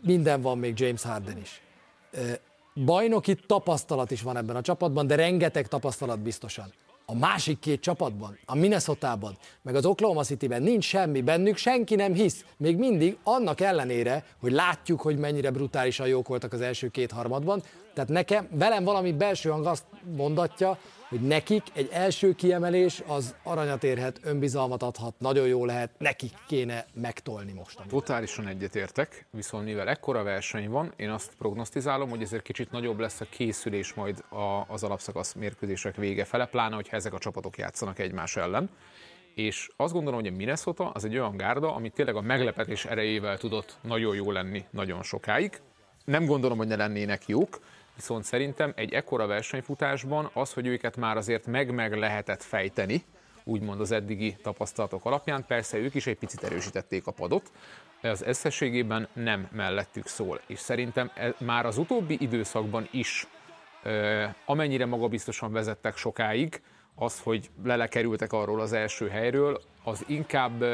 minden 0.00 0.40
van, 0.40 0.58
még 0.58 0.78
James 0.78 1.02
Harden 1.02 1.38
is 1.38 1.62
bajnoki 2.74 3.34
tapasztalat 3.46 4.10
is 4.10 4.22
van 4.22 4.36
ebben 4.36 4.56
a 4.56 4.60
csapatban, 4.60 5.06
de 5.06 5.14
rengeteg 5.14 5.68
tapasztalat 5.68 6.20
biztosan. 6.20 6.72
A 7.06 7.14
másik 7.14 7.58
két 7.58 7.80
csapatban, 7.80 8.38
a 8.44 8.54
Minnesota-ban, 8.54 9.36
meg 9.62 9.74
az 9.74 9.86
Oklahoma 9.86 10.22
City-ben 10.22 10.62
nincs 10.62 10.84
semmi, 10.84 11.20
bennük 11.20 11.56
senki 11.56 11.94
nem 11.94 12.14
hisz. 12.14 12.44
Még 12.56 12.76
mindig 12.76 13.16
annak 13.22 13.60
ellenére, 13.60 14.24
hogy 14.40 14.52
látjuk, 14.52 15.00
hogy 15.00 15.18
mennyire 15.18 15.50
brutálisan 15.50 16.06
jók 16.06 16.28
voltak 16.28 16.52
az 16.52 16.60
első 16.60 16.88
két 16.88 17.10
harmadban. 17.10 17.62
Tehát 17.94 18.10
nekem, 18.10 18.48
velem 18.50 18.84
valami 18.84 19.12
belső 19.12 19.50
hang 19.50 19.66
azt 19.66 19.84
mondatja, 20.16 20.78
hogy 21.12 21.20
nekik 21.20 21.62
egy 21.72 21.88
első 21.90 22.34
kiemelés 22.34 23.02
az 23.06 23.34
aranyat 23.42 23.84
érhet, 23.84 24.20
önbizalmat 24.22 24.82
adhat, 24.82 25.14
nagyon 25.18 25.46
jó 25.46 25.64
lehet, 25.64 25.90
nekik 25.98 26.32
kéne 26.46 26.86
megtolni 26.94 27.52
most. 27.52 27.80
Totálisan 27.88 28.46
egyetértek, 28.46 29.26
viszont 29.30 29.64
mivel 29.64 29.88
ekkora 29.88 30.22
verseny 30.22 30.68
van, 30.68 30.92
én 30.96 31.10
azt 31.10 31.34
prognosztizálom, 31.38 32.10
hogy 32.10 32.22
ezért 32.22 32.42
kicsit 32.42 32.70
nagyobb 32.70 32.98
lesz 32.98 33.20
a 33.20 33.26
készülés 33.30 33.94
majd 33.94 34.24
az 34.66 34.82
alapszakasz 34.82 35.32
mérkőzések 35.32 35.96
vége 35.96 36.24
fele, 36.24 36.46
pláne, 36.46 36.74
hogyha 36.74 36.96
ezek 36.96 37.12
a 37.12 37.18
csapatok 37.18 37.58
játszanak 37.58 37.98
egymás 37.98 38.36
ellen. 38.36 38.70
És 39.34 39.68
azt 39.76 39.92
gondolom, 39.92 40.20
hogy 40.20 40.32
a 40.32 40.36
Minnesota 40.36 40.90
az 40.90 41.04
egy 41.04 41.18
olyan 41.18 41.36
gárda, 41.36 41.74
ami 41.74 41.90
tényleg 41.90 42.16
a 42.16 42.20
meglepetés 42.20 42.84
erejével 42.84 43.38
tudott 43.38 43.78
nagyon 43.82 44.14
jó 44.14 44.30
lenni 44.30 44.64
nagyon 44.70 45.02
sokáig. 45.02 45.60
Nem 46.04 46.26
gondolom, 46.26 46.58
hogy 46.58 46.66
ne 46.66 46.76
lennének 46.76 47.26
jók, 47.26 47.60
Viszont 47.94 48.24
szerintem 48.24 48.72
egy 48.76 48.92
ekkora 48.92 49.26
versenyfutásban 49.26 50.30
az, 50.32 50.52
hogy 50.52 50.66
őket 50.66 50.96
már 50.96 51.16
azért 51.16 51.46
meg-meg 51.46 51.96
lehetett 51.96 52.42
fejteni, 52.42 53.04
úgymond 53.44 53.80
az 53.80 53.90
eddigi 53.90 54.36
tapasztalatok 54.42 55.04
alapján, 55.04 55.44
persze 55.46 55.78
ők 55.78 55.94
is 55.94 56.06
egy 56.06 56.18
picit 56.18 56.42
erősítették 56.42 57.06
a 57.06 57.10
padot, 57.10 57.50
de 58.00 58.10
az 58.10 58.22
összességében 58.22 59.08
nem 59.12 59.48
mellettük 59.52 60.06
szól. 60.06 60.40
És 60.46 60.58
szerintem 60.58 61.10
e, 61.14 61.34
már 61.38 61.66
az 61.66 61.78
utóbbi 61.78 62.16
időszakban 62.20 62.88
is, 62.90 63.26
amennyire 64.44 64.86
magabiztosan 64.86 65.52
vezettek 65.52 65.96
sokáig, 65.96 66.62
az, 66.94 67.20
hogy 67.20 67.50
lelekerültek 67.64 68.32
arról 68.32 68.60
az 68.60 68.72
első 68.72 69.08
helyről, 69.08 69.60
az 69.82 70.04
inkább 70.06 70.64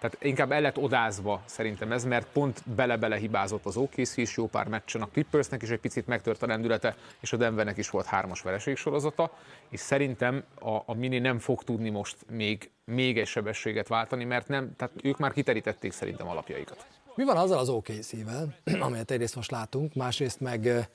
tehát 0.00 0.24
inkább 0.24 0.52
el 0.52 0.60
lett 0.60 0.78
odázva 0.78 1.42
szerintem 1.44 1.92
ez, 1.92 2.04
mert 2.04 2.26
pont 2.32 2.62
bele-bele 2.74 3.16
hibázott 3.16 3.64
az 3.64 3.76
OKC 3.76 4.16
is 4.16 4.36
jó 4.36 4.46
pár 4.46 4.68
meccsen, 4.68 5.02
a 5.02 5.06
Clippersnek 5.06 5.62
is 5.62 5.68
egy 5.68 5.80
picit 5.80 6.06
megtört 6.06 6.42
a 6.42 6.46
rendülete, 6.46 6.96
és 7.20 7.32
a 7.32 7.36
Denvernek 7.36 7.76
is 7.76 7.90
volt 7.90 8.06
hármas 8.06 8.42
vereség 8.42 8.76
sorozata, 8.76 9.32
és 9.68 9.80
szerintem 9.80 10.44
a, 10.60 10.76
a 10.86 10.94
Mini 10.94 11.18
nem 11.18 11.38
fog 11.38 11.62
tudni 11.62 11.90
most 11.90 12.16
még, 12.30 12.70
még 12.84 13.18
egy 13.18 13.26
sebességet 13.26 13.88
váltani, 13.88 14.24
mert 14.24 14.48
nem, 14.48 14.76
tehát 14.76 14.94
ők 15.02 15.18
már 15.18 15.32
kiterítették 15.32 15.92
szerintem 15.92 16.28
alapjaikat. 16.28 16.86
Mi 17.14 17.24
van 17.24 17.36
azzal 17.36 17.58
az 17.58 17.68
OKC-vel, 17.68 18.54
amelyet 18.86 19.10
egyrészt 19.10 19.36
most 19.36 19.50
látunk, 19.50 19.94
másrészt 19.94 20.40
meg 20.40 20.88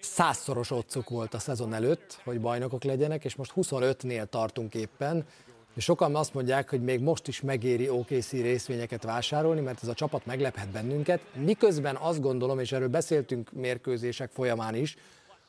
százszoros 0.00 0.70
otcuk 0.70 1.08
volt 1.08 1.34
a 1.34 1.38
szezon 1.38 1.74
előtt, 1.74 2.20
hogy 2.24 2.40
bajnokok 2.40 2.84
legyenek, 2.84 3.24
és 3.24 3.34
most 3.34 3.52
25-nél 3.56 4.26
tartunk 4.26 4.74
éppen, 4.74 5.26
És 5.74 5.84
sokan 5.84 6.16
azt 6.16 6.34
mondják, 6.34 6.70
hogy 6.70 6.82
még 6.82 7.00
most 7.00 7.28
is 7.28 7.40
megéri 7.40 7.88
OKC 7.88 8.30
részvényeket 8.32 9.02
vásárolni, 9.02 9.60
mert 9.60 9.82
ez 9.82 9.88
a 9.88 9.94
csapat 9.94 10.26
meglephet 10.26 10.68
bennünket. 10.68 11.20
Miközben 11.34 11.96
azt 11.96 12.20
gondolom, 12.20 12.58
és 12.58 12.72
erről 12.72 12.88
beszéltünk 12.88 13.52
mérkőzések 13.52 14.30
folyamán 14.30 14.74
is, 14.74 14.96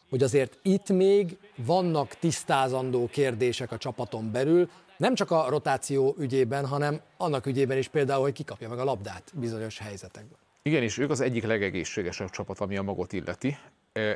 hogy 0.09 0.23
azért 0.23 0.57
itt 0.61 0.89
még 0.89 1.37
vannak 1.55 2.15
tisztázandó 2.19 3.07
kérdések 3.11 3.71
a 3.71 3.77
csapaton 3.77 4.31
belül, 4.31 4.69
nem 4.97 5.15
csak 5.15 5.31
a 5.31 5.49
rotáció 5.49 6.15
ügyében, 6.19 6.65
hanem 6.65 6.99
annak 7.17 7.45
ügyében 7.45 7.77
is 7.77 7.87
például, 7.87 8.21
hogy 8.21 8.33
kikapja 8.33 8.69
meg 8.69 8.79
a 8.79 8.83
labdát 8.83 9.31
bizonyos 9.33 9.79
helyzetekben. 9.79 10.37
Igen, 10.61 10.83
és 10.83 10.97
ők 10.97 11.09
az 11.09 11.21
egyik 11.21 11.43
legegészségesebb 11.43 12.29
csapat, 12.29 12.59
ami 12.59 12.77
a 12.77 12.81
magot 12.81 13.13
illeti. 13.13 13.57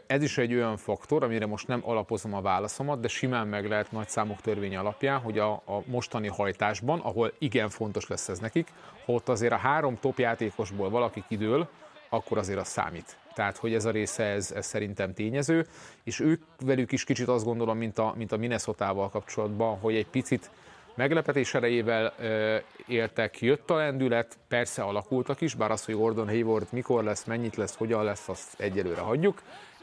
Ez 0.07 0.23
is 0.23 0.37
egy 0.37 0.53
olyan 0.53 0.77
faktor, 0.77 1.23
amire 1.23 1.45
most 1.45 1.67
nem 1.67 1.81
alapozom 1.83 2.33
a 2.33 2.41
válaszomat, 2.41 2.99
de 2.99 3.07
simán 3.07 3.47
meg 3.47 3.67
lehet 3.67 3.91
nagy 3.91 4.09
számok 4.09 4.41
törvénye 4.41 4.79
alapján, 4.79 5.19
hogy 5.19 5.39
a, 5.39 5.51
a 5.51 5.81
mostani 5.85 6.27
hajtásban, 6.27 6.99
ahol 6.99 7.33
igen 7.37 7.69
fontos 7.69 8.07
lesz 8.07 8.29
ez 8.29 8.39
nekik, 8.39 8.67
ha 9.05 9.13
ott 9.13 9.29
azért 9.29 9.53
a 9.53 9.57
három 9.57 9.97
top 9.99 10.19
játékosból 10.19 10.89
valaki 10.89 11.23
kidől, 11.27 11.69
akkor 12.09 12.37
azért 12.37 12.59
az 12.59 12.67
számít. 12.67 13.17
Tehát, 13.33 13.57
hogy 13.57 13.73
ez 13.73 13.85
a 13.85 13.91
része, 13.91 14.23
ez, 14.23 14.51
ez 14.51 14.65
szerintem 14.65 15.13
tényező, 15.13 15.67
és 16.03 16.19
ők 16.19 16.43
velük 16.59 16.91
is 16.91 17.03
kicsit 17.03 17.27
azt 17.27 17.45
gondolom, 17.45 17.77
mint 17.77 17.97
a, 17.97 18.13
mint 18.17 18.31
a 18.31 18.37
Minnesota-val 18.37 19.09
kapcsolatban, 19.09 19.77
hogy 19.77 19.95
egy 19.95 20.07
picit 20.07 20.49
meglepetés 20.95 21.53
erejével 21.53 22.13
ö, 22.19 22.57
éltek, 22.87 23.41
jött 23.41 23.69
a 23.69 23.75
lendület, 23.75 24.37
persze 24.47 24.81
alakultak 24.81 25.41
is, 25.41 25.55
bár 25.55 25.71
az, 25.71 25.85
hogy 25.85 25.95
Gordon 25.95 26.27
Hayward 26.27 26.67
mikor 26.71 27.03
lesz, 27.03 27.23
mennyit 27.23 27.55
lesz, 27.55 27.75
hogyan 27.75 28.03
lesz, 28.03 28.29
azt 28.29 28.59
egyelőre 28.59 29.01
hagyjuk, 29.01 29.41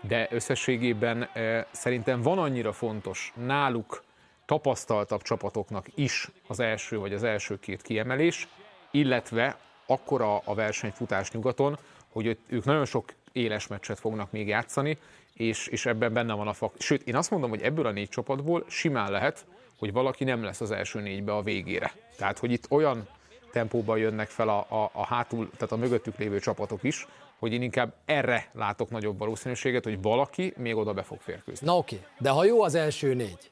de 0.09 0.29
összességében 0.31 1.29
ö, 1.35 1.61
szerintem 1.71 2.23
van 2.23 2.39
annyira 2.39 2.73
fontos 2.73 3.33
náluk 3.47 4.05
tapasztaltabb 4.47 5.23
csapatoknak 5.23 5.87
is 5.95 6.29
az 6.47 6.61
első 6.61 6.99
vagy 6.99 7.13
az 7.13 7.23
első 7.23 7.59
két 7.59 7.83
kiemelés, 7.83 8.49
illetve 8.91 9.59
akkora 9.87 10.39
a 10.39 10.55
versenyfutás 10.55 11.31
nyugaton, 11.31 11.79
hogy 12.13 12.39
ők 12.47 12.65
nagyon 12.65 12.85
sok 12.85 13.13
éles 13.33 13.67
meccset 13.67 13.99
fognak 13.99 14.31
még 14.31 14.49
játszani, 14.49 14.99
és, 15.35 15.67
és 15.67 15.87
ebben 15.87 16.13
benne 16.13 16.35
van 16.35 16.49
a 16.49 16.53
fakt. 16.53 16.81
Sőt, 16.81 17.03
én 17.03 17.17
azt 17.17 17.31
mondom, 17.31 17.51
hogy 17.51 17.63
ebből 17.63 17.87
a 17.87 17.91
négy 17.91 18.09
csapatból 18.09 18.65
simán 18.69 19.11
lehet, 19.11 19.47
hogy 19.79 19.93
valaki 19.93 20.25
nem 20.25 20.43
lesz 20.43 20.61
az 20.61 20.71
első 20.71 21.01
négybe 21.01 21.35
a 21.35 21.43
végére. 21.43 21.93
Tehát, 22.17 22.39
hogy 22.39 22.53
itt 22.53 22.71
olyan 22.71 23.09
tempóban 23.53 23.99
jönnek 23.99 24.29
fel 24.29 24.49
a, 24.49 24.67
a, 24.69 24.91
a 24.93 25.07
hátul, 25.07 25.51
tehát 25.51 25.73
a 25.73 25.77
mögöttük 25.77 26.19
lévő 26.19 26.39
csapatok 26.39 26.83
is, 26.83 27.07
hogy 27.39 27.53
én 27.53 27.63
inkább 27.63 27.95
erre 28.05 28.51
látok 28.53 28.91
nagyobb 28.91 29.19
valószínűséget, 29.19 29.85
hogy 29.85 30.03
valaki 30.03 30.55
még 30.57 30.77
oda 30.77 30.93
be 30.93 31.03
fog 31.03 31.21
férkőzni. 31.21 31.67
Na 31.67 31.77
oké, 31.77 32.01
de 32.19 32.31
ha 32.31 32.45
jó 32.45 32.63
az 32.63 32.75
első 32.75 33.15
négy, 33.15 33.51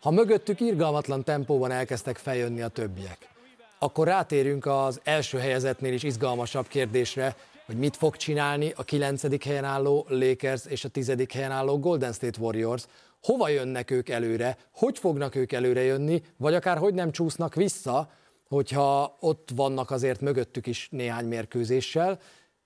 ha 0.00 0.10
mögöttük 0.10 0.60
irgalmatlan 0.60 1.24
tempóban 1.24 1.70
elkezdtek 1.70 2.16
feljönni 2.16 2.60
a 2.60 2.68
többiek, 2.68 3.28
akkor 3.78 4.06
rátérünk 4.06 4.66
az 4.66 5.00
első 5.04 5.38
helyezetnél 5.38 5.92
is 5.92 6.02
izgalmasabb 6.02 6.68
kérdésre, 6.68 7.36
hogy 7.66 7.76
mit 7.76 7.96
fog 7.96 8.16
csinálni 8.16 8.72
a 8.76 8.82
kilencedik 8.82 9.44
helyen 9.44 9.64
álló 9.64 10.06
Lakers 10.08 10.66
és 10.66 10.84
a 10.84 10.88
tizedik 10.88 11.32
helyen 11.32 11.50
álló 11.50 11.78
Golden 11.78 12.12
State 12.12 12.40
Warriors, 12.40 12.84
hova 13.22 13.48
jönnek 13.48 13.90
ők 13.90 14.08
előre, 14.08 14.56
hogy 14.74 14.98
fognak 14.98 15.34
ők 15.34 15.52
előre 15.52 15.82
jönni, 15.82 16.22
vagy 16.36 16.54
akár 16.54 16.78
hogy 16.78 16.94
nem 16.94 17.10
csúsznak 17.10 17.54
vissza, 17.54 18.10
hogyha 18.48 19.16
ott 19.20 19.48
vannak 19.54 19.90
azért 19.90 20.20
mögöttük 20.20 20.66
is 20.66 20.88
néhány 20.90 21.26
mérkőzéssel, 21.26 22.18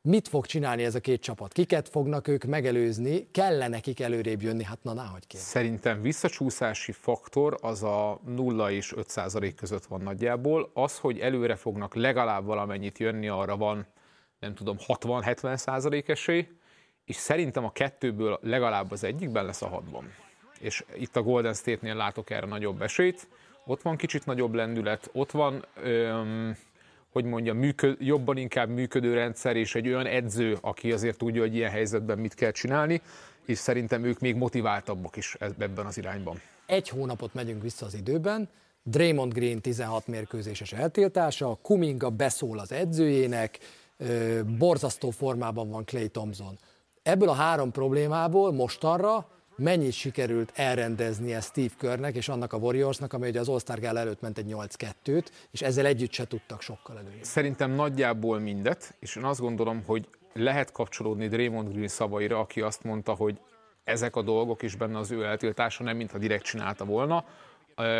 mit 0.06 0.28
fog 0.28 0.46
csinálni 0.46 0.84
ez 0.84 0.94
a 0.94 1.00
két 1.00 1.20
csapat? 1.20 1.52
Kiket 1.52 1.88
fognak 1.88 2.28
ők 2.28 2.44
megelőzni? 2.44 3.30
Kell 3.30 3.68
nekik 3.68 4.00
előrébb 4.00 4.42
jönni? 4.42 4.64
Hát 4.64 4.78
na, 4.82 4.92
náhogy 4.92 5.26
kér. 5.26 5.40
Szerintem 5.40 6.02
visszacsúszási 6.02 6.92
faktor 6.92 7.58
az 7.60 7.82
a 7.82 8.20
0 8.26 8.70
és 8.70 8.92
5 8.96 9.08
százalék 9.08 9.54
között 9.54 9.84
van 9.84 10.00
nagyjából. 10.00 10.70
Az, 10.74 10.98
hogy 10.98 11.18
előre 11.18 11.56
fognak 11.56 11.94
legalább 11.94 12.44
valamennyit 12.44 12.98
jönni, 12.98 13.28
arra 13.28 13.56
van 13.56 13.86
nem 14.38 14.54
tudom, 14.54 14.76
60-70 14.86 15.56
százalék 15.56 16.08
esély, 16.08 16.48
és 17.04 17.16
szerintem 17.16 17.64
a 17.64 17.72
kettőből 17.72 18.38
legalább 18.42 18.90
az 18.90 19.04
egyikben 19.04 19.44
lesz 19.44 19.62
a 19.62 19.68
hatban. 19.68 20.12
És 20.60 20.84
itt 20.96 21.16
a 21.16 21.22
Golden 21.22 21.54
State-nél 21.54 21.94
látok 21.94 22.30
erre 22.30 22.46
nagyobb 22.46 22.82
esélyt, 22.82 23.28
ott 23.66 23.82
van 23.82 23.96
kicsit 23.96 24.26
nagyobb 24.26 24.54
lendület, 24.54 25.10
ott 25.12 25.30
van, 25.30 25.64
öm, 25.82 26.56
hogy 27.14 27.24
mondjam, 27.24 27.56
működ, 27.56 27.96
jobban 28.00 28.36
inkább 28.36 28.68
működő 28.68 29.14
rendszer, 29.14 29.56
és 29.56 29.74
egy 29.74 29.88
olyan 29.88 30.06
edző, 30.06 30.58
aki 30.60 30.92
azért 30.92 31.18
tudja, 31.18 31.40
hogy 31.40 31.54
ilyen 31.54 31.70
helyzetben 31.70 32.18
mit 32.18 32.34
kell 32.34 32.50
csinálni, 32.50 33.00
és 33.46 33.58
szerintem 33.58 34.04
ők 34.04 34.18
még 34.18 34.36
motiváltabbak 34.36 35.16
is 35.16 35.36
ebben 35.58 35.86
az 35.86 35.98
irányban. 35.98 36.40
Egy 36.66 36.88
hónapot 36.88 37.34
megyünk 37.34 37.62
vissza 37.62 37.86
az 37.86 37.94
időben, 37.94 38.48
Draymond 38.82 39.32
Green 39.32 39.60
16 39.60 40.06
mérkőzéses 40.06 40.72
eltiltása, 40.72 41.58
Kuminga 41.62 42.10
beszól 42.10 42.58
az 42.58 42.72
edzőjének, 42.72 43.58
borzasztó 44.58 45.10
formában 45.10 45.70
van 45.70 45.84
Clay 45.84 46.08
Thompson. 46.08 46.58
Ebből 47.02 47.28
a 47.28 47.32
három 47.32 47.70
problémából 47.70 48.52
mostanra 48.52 49.28
mennyit 49.56 49.92
sikerült 49.92 50.52
elrendeznie 50.54 51.40
Steve 51.40 51.74
Körnek 51.78 52.14
és 52.14 52.28
annak 52.28 52.52
a 52.52 52.56
Warriorsnak, 52.56 53.12
ami 53.12 53.28
ugye 53.28 53.40
az 53.40 53.48
All-Star 53.48 53.80
Gala 53.80 53.98
előtt 53.98 54.20
ment 54.20 54.38
egy 54.38 54.54
8-2-t, 54.54 55.26
és 55.50 55.62
ezzel 55.62 55.86
együtt 55.86 56.12
se 56.12 56.26
tudtak 56.26 56.60
sokkal 56.60 56.98
előre. 56.98 57.16
Szerintem 57.20 57.70
nagyjából 57.70 58.38
mindet, 58.38 58.94
és 58.98 59.16
én 59.16 59.24
azt 59.24 59.40
gondolom, 59.40 59.82
hogy 59.86 60.08
lehet 60.32 60.72
kapcsolódni 60.72 61.28
Draymond 61.28 61.72
Green 61.72 61.88
szavaira, 61.88 62.38
aki 62.38 62.60
azt 62.60 62.82
mondta, 62.82 63.12
hogy 63.12 63.40
ezek 63.84 64.16
a 64.16 64.22
dolgok 64.22 64.62
is 64.62 64.74
benne 64.74 64.98
az 64.98 65.10
ő 65.10 65.24
eltiltása, 65.24 65.84
nem 65.84 65.96
mintha 65.96 66.18
direkt 66.18 66.44
csinálta 66.44 66.84
volna, 66.84 67.24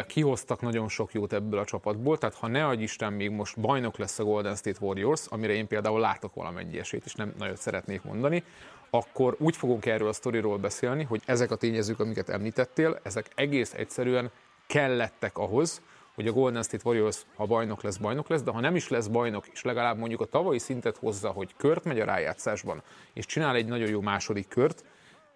kihoztak 0.06 0.60
nagyon 0.60 0.88
sok 0.88 1.12
jót 1.12 1.32
ebből 1.32 1.58
a 1.58 1.64
csapatból, 1.64 2.18
tehát 2.18 2.34
ha 2.34 2.46
ne 2.46 2.66
adj 2.66 2.82
Isten 2.82 3.12
még 3.12 3.30
most 3.30 3.60
bajnok 3.60 3.98
lesz 3.98 4.18
a 4.18 4.24
Golden 4.24 4.56
State 4.56 4.78
Warriors, 4.80 5.26
amire 5.26 5.52
én 5.52 5.66
például 5.66 6.00
látok 6.00 6.34
valamennyi 6.34 6.78
esélyt, 6.78 7.04
és 7.04 7.14
nem 7.14 7.34
nagyon 7.38 7.56
szeretnék 7.56 8.02
mondani, 8.02 8.44
akkor 8.94 9.36
úgy 9.38 9.56
fogunk 9.56 9.86
erről 9.86 10.08
a 10.08 10.12
sztoriról 10.12 10.58
beszélni, 10.58 11.04
hogy 11.04 11.22
ezek 11.26 11.50
a 11.50 11.56
tényezők, 11.56 12.00
amiket 12.00 12.28
említettél, 12.28 13.00
ezek 13.02 13.30
egész 13.34 13.72
egyszerűen 13.72 14.30
kellettek 14.66 15.38
ahhoz, 15.38 15.82
hogy 16.14 16.26
a 16.26 16.32
Golden 16.32 16.62
State 16.62 16.82
Warriors, 16.88 17.22
ha 17.36 17.46
bajnok 17.46 17.82
lesz, 17.82 17.96
bajnok 17.96 18.28
lesz, 18.28 18.42
de 18.42 18.50
ha 18.50 18.60
nem 18.60 18.76
is 18.76 18.88
lesz 18.88 19.06
bajnok, 19.06 19.46
és 19.46 19.62
legalább 19.62 19.98
mondjuk 19.98 20.20
a 20.20 20.24
tavalyi 20.24 20.58
szintet 20.58 20.96
hozza, 20.96 21.30
hogy 21.30 21.54
kört 21.56 21.84
megy 21.84 22.00
a 22.00 22.04
rájátszásban, 22.04 22.82
és 23.12 23.26
csinál 23.26 23.54
egy 23.54 23.66
nagyon 23.66 23.88
jó 23.88 24.00
második 24.00 24.48
kört, 24.48 24.84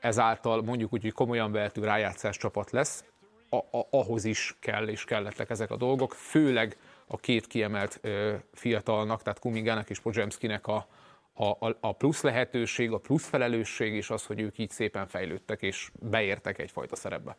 ezáltal 0.00 0.62
mondjuk 0.62 0.92
úgy, 0.92 1.02
hogy 1.02 1.12
komolyan 1.12 1.52
vehető 1.52 1.84
rájátszás 1.84 2.36
csapat 2.36 2.70
lesz, 2.70 3.04
a, 3.50 3.56
a, 3.56 3.86
ahhoz 3.90 4.24
is 4.24 4.56
kell 4.60 4.88
és 4.88 5.04
kellettek 5.04 5.50
ezek 5.50 5.70
a 5.70 5.76
dolgok, 5.76 6.12
főleg 6.12 6.76
a 7.06 7.16
két 7.16 7.46
kiemelt 7.46 7.98
ö, 8.02 8.34
fiatalnak, 8.52 9.22
tehát 9.22 9.38
Kumingának 9.38 9.90
és 9.90 10.00
Podzsemszkinek 10.00 10.66
a, 10.66 10.86
a, 11.38 11.76
a 11.80 11.92
plusz 11.92 12.20
lehetőség, 12.22 12.92
a 12.92 12.98
plusz 12.98 13.26
felelősség, 13.26 13.94
és 13.94 14.10
az, 14.10 14.24
hogy 14.24 14.40
ők 14.40 14.58
így 14.58 14.70
szépen 14.70 15.06
fejlődtek 15.06 15.62
és 15.62 15.90
beértek 16.00 16.58
egyfajta 16.58 16.96
szerepbe. 16.96 17.36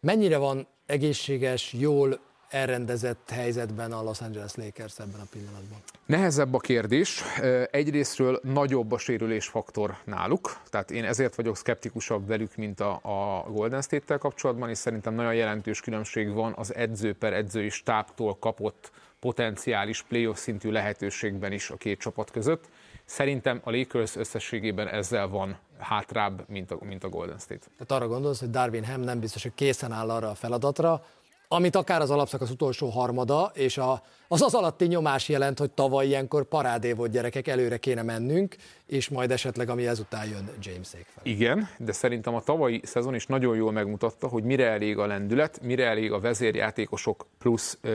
Mennyire 0.00 0.36
van 0.36 0.66
egészséges, 0.86 1.72
jól 1.72 2.20
elrendezett 2.48 3.30
helyzetben 3.30 3.92
a 3.92 4.02
Los 4.02 4.20
Angeles 4.20 4.54
Lakers 4.54 4.98
ebben 4.98 5.20
a 5.20 5.26
pillanatban? 5.30 5.78
Nehezebb 6.06 6.54
a 6.54 6.58
kérdés. 6.58 7.22
Egyrésztről 7.70 8.40
nagyobb 8.42 8.92
a 8.92 8.98
sérülésfaktor 8.98 9.96
náluk, 10.04 10.60
tehát 10.70 10.90
én 10.90 11.04
ezért 11.04 11.34
vagyok 11.34 11.56
szkeptikusabb 11.56 12.26
velük, 12.26 12.56
mint 12.56 12.80
a, 12.80 13.00
a 13.02 13.50
Golden 13.50 13.82
State-tel 13.82 14.18
kapcsolatban, 14.18 14.68
és 14.68 14.78
szerintem 14.78 15.14
nagyon 15.14 15.34
jelentős 15.34 15.80
különbség 15.80 16.32
van 16.32 16.52
az 16.56 16.74
edző 16.74 17.14
per 17.14 17.32
edzői 17.32 17.68
stábtól 17.68 18.36
kapott 18.38 18.90
potenciális 19.20 20.02
playoff 20.02 20.38
szintű 20.38 20.70
lehetőségben 20.70 21.52
is 21.52 21.70
a 21.70 21.76
két 21.76 22.00
csapat 22.00 22.30
között. 22.30 22.68
Szerintem 23.06 23.60
a 23.64 23.70
Lakers 23.70 24.16
összességében 24.16 24.88
ezzel 24.88 25.28
van 25.28 25.58
hátrább, 25.78 26.44
mint 26.48 26.70
a, 26.70 26.78
mint 26.80 27.04
a 27.04 27.08
Golden 27.08 27.38
State. 27.38 27.66
Tehát 27.78 28.02
arra 28.02 28.12
gondolsz, 28.12 28.40
hogy 28.40 28.50
Darwin 28.50 28.84
Ham 28.84 29.00
nem 29.00 29.20
biztos, 29.20 29.42
hogy 29.42 29.54
készen 29.54 29.92
áll 29.92 30.10
arra 30.10 30.30
a 30.30 30.34
feladatra, 30.34 31.04
amit 31.48 31.76
akár 31.76 32.00
az 32.00 32.10
alapszakasz 32.10 32.50
utolsó 32.50 32.88
harmada, 32.88 33.50
és 33.54 33.78
a, 33.78 34.02
az 34.28 34.42
az 34.42 34.54
alatti 34.54 34.86
nyomás 34.86 35.28
jelent, 35.28 35.58
hogy 35.58 35.70
tavaly 35.70 36.06
ilyenkor 36.06 36.44
parádé 36.44 36.92
volt 36.92 37.10
gyerekek, 37.10 37.48
előre 37.48 37.76
kéne 37.76 38.02
mennünk, 38.02 38.56
és 38.86 39.08
majd 39.08 39.30
esetleg 39.30 39.68
ami 39.68 39.86
ezután 39.86 40.28
jön 40.28 40.50
James 40.60 40.88
fel. 40.88 41.22
Igen, 41.22 41.68
de 41.78 41.92
szerintem 41.92 42.34
a 42.34 42.42
tavalyi 42.42 42.80
szezon 42.84 43.14
is 43.14 43.26
nagyon 43.26 43.56
jól 43.56 43.72
megmutatta, 43.72 44.28
hogy 44.28 44.44
mire 44.44 44.66
elég 44.66 44.98
a 44.98 45.06
lendület, 45.06 45.60
mire 45.62 45.86
elég 45.86 46.12
a 46.12 46.20
vezérjátékosok 46.20 47.26
plusz 47.38 47.78
uh, 47.82 47.90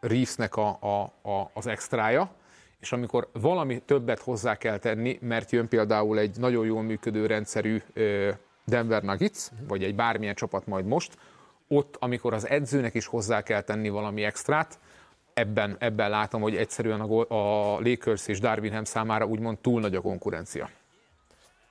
Reevesnek 0.00 0.56
a, 0.56 0.78
a, 0.80 1.28
a, 1.30 1.50
az 1.54 1.66
extrája, 1.66 2.30
és 2.82 2.92
amikor 2.92 3.28
valami 3.32 3.82
többet 3.84 4.18
hozzá 4.18 4.56
kell 4.56 4.78
tenni, 4.78 5.18
mert 5.20 5.50
jön 5.50 5.68
például 5.68 6.18
egy 6.18 6.36
nagyon 6.38 6.66
jól 6.66 6.82
működő 6.82 7.26
rendszerű 7.26 7.82
Denver 8.64 9.02
Nuggets, 9.02 9.48
vagy 9.68 9.84
egy 9.84 9.94
bármilyen 9.94 10.34
csapat 10.34 10.66
majd 10.66 10.86
most, 10.86 11.16
ott, 11.68 11.96
amikor 11.98 12.34
az 12.34 12.48
edzőnek 12.48 12.94
is 12.94 13.06
hozzá 13.06 13.42
kell 13.42 13.60
tenni 13.60 13.88
valami 13.88 14.24
extrát, 14.24 14.78
ebben, 15.34 15.76
ebben 15.78 16.10
látom, 16.10 16.40
hogy 16.40 16.56
egyszerűen 16.56 17.00
a, 17.00 17.20
a 17.28 17.78
Lakers 17.80 18.26
és 18.26 18.40
Darwinham 18.40 18.84
számára 18.84 19.26
úgymond 19.26 19.58
túl 19.58 19.80
nagy 19.80 19.94
a 19.94 20.00
konkurencia. 20.00 20.70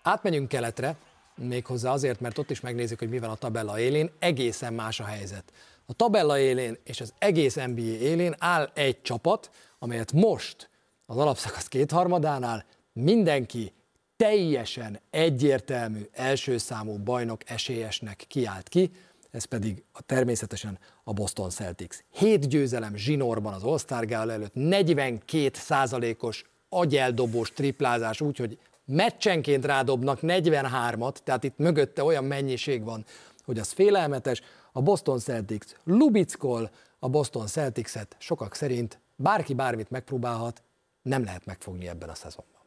Átmenjünk 0.01 0.47
keletre, 0.47 0.95
méghozzá 1.35 1.91
azért, 1.91 2.19
mert 2.19 2.37
ott 2.37 2.49
is 2.51 2.59
megnézzük, 2.59 2.99
hogy 2.99 3.09
mi 3.09 3.19
van 3.19 3.29
a 3.29 3.35
tabella 3.35 3.79
élén, 3.79 4.11
egészen 4.19 4.73
más 4.73 4.99
a 4.99 5.05
helyzet. 5.05 5.43
A 5.85 5.93
tabella 5.93 6.39
élén 6.39 6.77
és 6.83 7.01
az 7.01 7.13
egész 7.17 7.55
NBA 7.55 7.81
élén 7.81 8.35
áll 8.37 8.71
egy 8.73 9.01
csapat, 9.01 9.49
amelyet 9.79 10.11
most 10.11 10.69
az 11.11 11.17
alapszakasz 11.17 11.67
kétharmadánál 11.67 12.65
mindenki 12.93 13.73
teljesen 14.15 14.99
egyértelmű 15.09 16.01
első 16.11 16.57
számú 16.57 16.97
bajnok 16.97 17.49
esélyesnek 17.49 18.25
kiállt 18.27 18.69
ki, 18.69 18.91
ez 19.31 19.43
pedig 19.43 19.83
a, 19.91 20.01
természetesen 20.01 20.79
a 21.03 21.13
Boston 21.13 21.49
Celtics. 21.49 21.97
Hét 22.09 22.47
győzelem 22.47 22.95
zsinórban 22.95 23.53
az 23.53 23.63
All-Star 23.63 24.05
Gala 24.05 24.31
előtt, 24.31 24.53
42 24.53 25.49
százalékos 25.53 26.43
agyeldobós 26.69 27.51
triplázás, 27.51 28.21
úgyhogy 28.21 28.57
meccsenként 28.85 29.65
rádobnak 29.65 30.19
43-at, 30.21 31.15
tehát 31.23 31.43
itt 31.43 31.57
mögötte 31.57 32.03
olyan 32.03 32.23
mennyiség 32.23 32.83
van, 32.83 33.05
hogy 33.45 33.59
az 33.59 33.71
félelmetes. 33.71 34.41
A 34.71 34.81
Boston 34.81 35.19
Celtics 35.19 35.65
lubickol, 35.83 36.71
a 36.99 37.09
Boston 37.09 37.47
Celtics-et 37.47 38.15
sokak 38.19 38.55
szerint 38.55 38.99
bárki 39.15 39.53
bármit 39.53 39.89
megpróbálhat, 39.89 40.61
nem 41.01 41.23
lehet 41.23 41.45
megfogni 41.45 41.87
ebben 41.87 42.09
a 42.09 42.15
szezonban. 42.15 42.61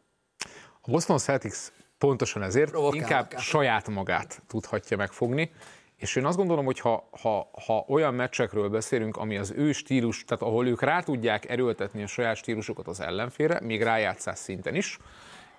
A 0.80 0.90
Boston 0.90 1.18
Celtics 1.18 1.72
pontosan 1.98 2.42
ezért 2.42 2.70
Provokál, 2.70 3.00
inkább 3.00 3.24
akár. 3.24 3.40
saját 3.40 3.88
magát 3.88 4.42
tudhatja 4.46 4.96
megfogni, 4.96 5.50
és 5.96 6.16
én 6.16 6.24
azt 6.24 6.36
gondolom, 6.36 6.64
hogy 6.64 6.80
ha, 6.80 7.08
ha, 7.20 7.50
ha 7.66 7.84
olyan 7.88 8.14
meccsekről 8.14 8.68
beszélünk, 8.68 9.16
ami 9.16 9.36
az 9.36 9.50
ő 9.50 9.72
stílus, 9.72 10.24
tehát 10.24 10.42
ahol 10.42 10.66
ők 10.66 10.82
rá 10.82 11.00
tudják 11.00 11.48
erőltetni 11.48 12.02
a 12.02 12.06
saját 12.06 12.36
stílusokat 12.36 12.86
az 12.86 13.00
ellenfére, 13.00 13.60
még 13.60 13.82
rájátszás 13.82 14.38
szinten 14.38 14.74
is, 14.74 14.98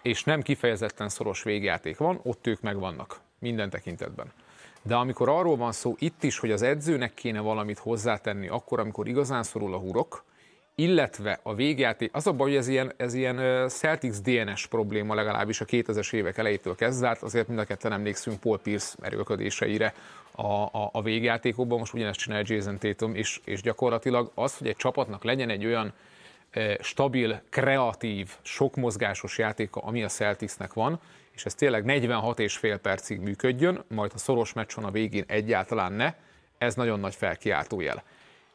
és 0.01 0.23
nem 0.23 0.41
kifejezetten 0.41 1.09
szoros 1.09 1.43
végjáték 1.43 1.97
van, 1.97 2.19
ott 2.23 2.47
ők 2.47 2.61
megvannak 2.61 3.19
minden 3.39 3.69
tekintetben. 3.69 4.31
De 4.81 4.95
amikor 4.95 5.29
arról 5.29 5.57
van 5.57 5.71
szó 5.71 5.95
itt 5.99 6.23
is, 6.23 6.39
hogy 6.39 6.51
az 6.51 6.61
edzőnek 6.61 7.13
kéne 7.13 7.39
valamit 7.39 7.79
hozzátenni 7.79 8.47
akkor, 8.47 8.79
amikor 8.79 9.07
igazán 9.07 9.43
szorul 9.43 9.73
a 9.73 9.77
hurok, 9.77 10.23
illetve 10.75 11.39
a 11.43 11.55
végjáték, 11.55 12.09
az 12.13 12.27
a 12.27 12.31
baj, 12.31 12.49
hogy 12.49 12.57
ez 12.57 12.67
ilyen, 12.67 12.93
ez 12.97 13.13
ilyen 13.13 13.67
Celtics 13.69 14.17
DNS 14.17 14.67
probléma 14.67 15.13
legalábbis 15.13 15.61
a 15.61 15.65
2000-es 15.65 16.13
évek 16.13 16.37
elejétől 16.37 16.75
kezdve, 16.75 17.07
hát 17.07 17.21
azért 17.21 17.47
mind 17.47 17.59
a 17.59 17.63
ketten 17.63 17.91
emlékszünk 17.91 18.39
Paul 18.39 18.59
Pierce 18.59 18.95
erőködéseire 19.01 19.93
a, 20.31 20.63
a, 20.63 20.89
a 20.91 21.01
végjátékokban, 21.01 21.77
most 21.77 21.93
ugyanezt 21.93 22.19
csinálja 22.19 22.45
Jason 22.47 22.77
Tatum, 22.77 23.15
és, 23.15 23.39
és 23.43 23.61
gyakorlatilag 23.61 24.31
az, 24.35 24.57
hogy 24.57 24.67
egy 24.67 24.75
csapatnak 24.75 25.23
legyen 25.23 25.49
egy 25.49 25.65
olyan 25.65 25.93
stabil, 26.79 27.41
kreatív, 27.49 28.31
sok 28.41 28.75
mozgásos 28.75 29.37
játéka, 29.37 29.81
ami 29.81 30.03
a 30.03 30.07
Celticsnek 30.07 30.73
van, 30.73 30.99
és 31.31 31.45
ez 31.45 31.53
tényleg 31.53 31.85
46 31.85 32.39
és 32.39 32.57
fél 32.57 32.77
percig 32.77 33.19
működjön, 33.19 33.83
majd 33.87 34.11
a 34.13 34.17
szoros 34.17 34.53
meccson 34.53 34.83
a 34.83 34.91
végén 34.91 35.23
egyáltalán 35.27 35.93
ne, 35.93 36.13
ez 36.57 36.75
nagyon 36.75 36.99
nagy 36.99 37.15
felkiáltójel. 37.15 38.03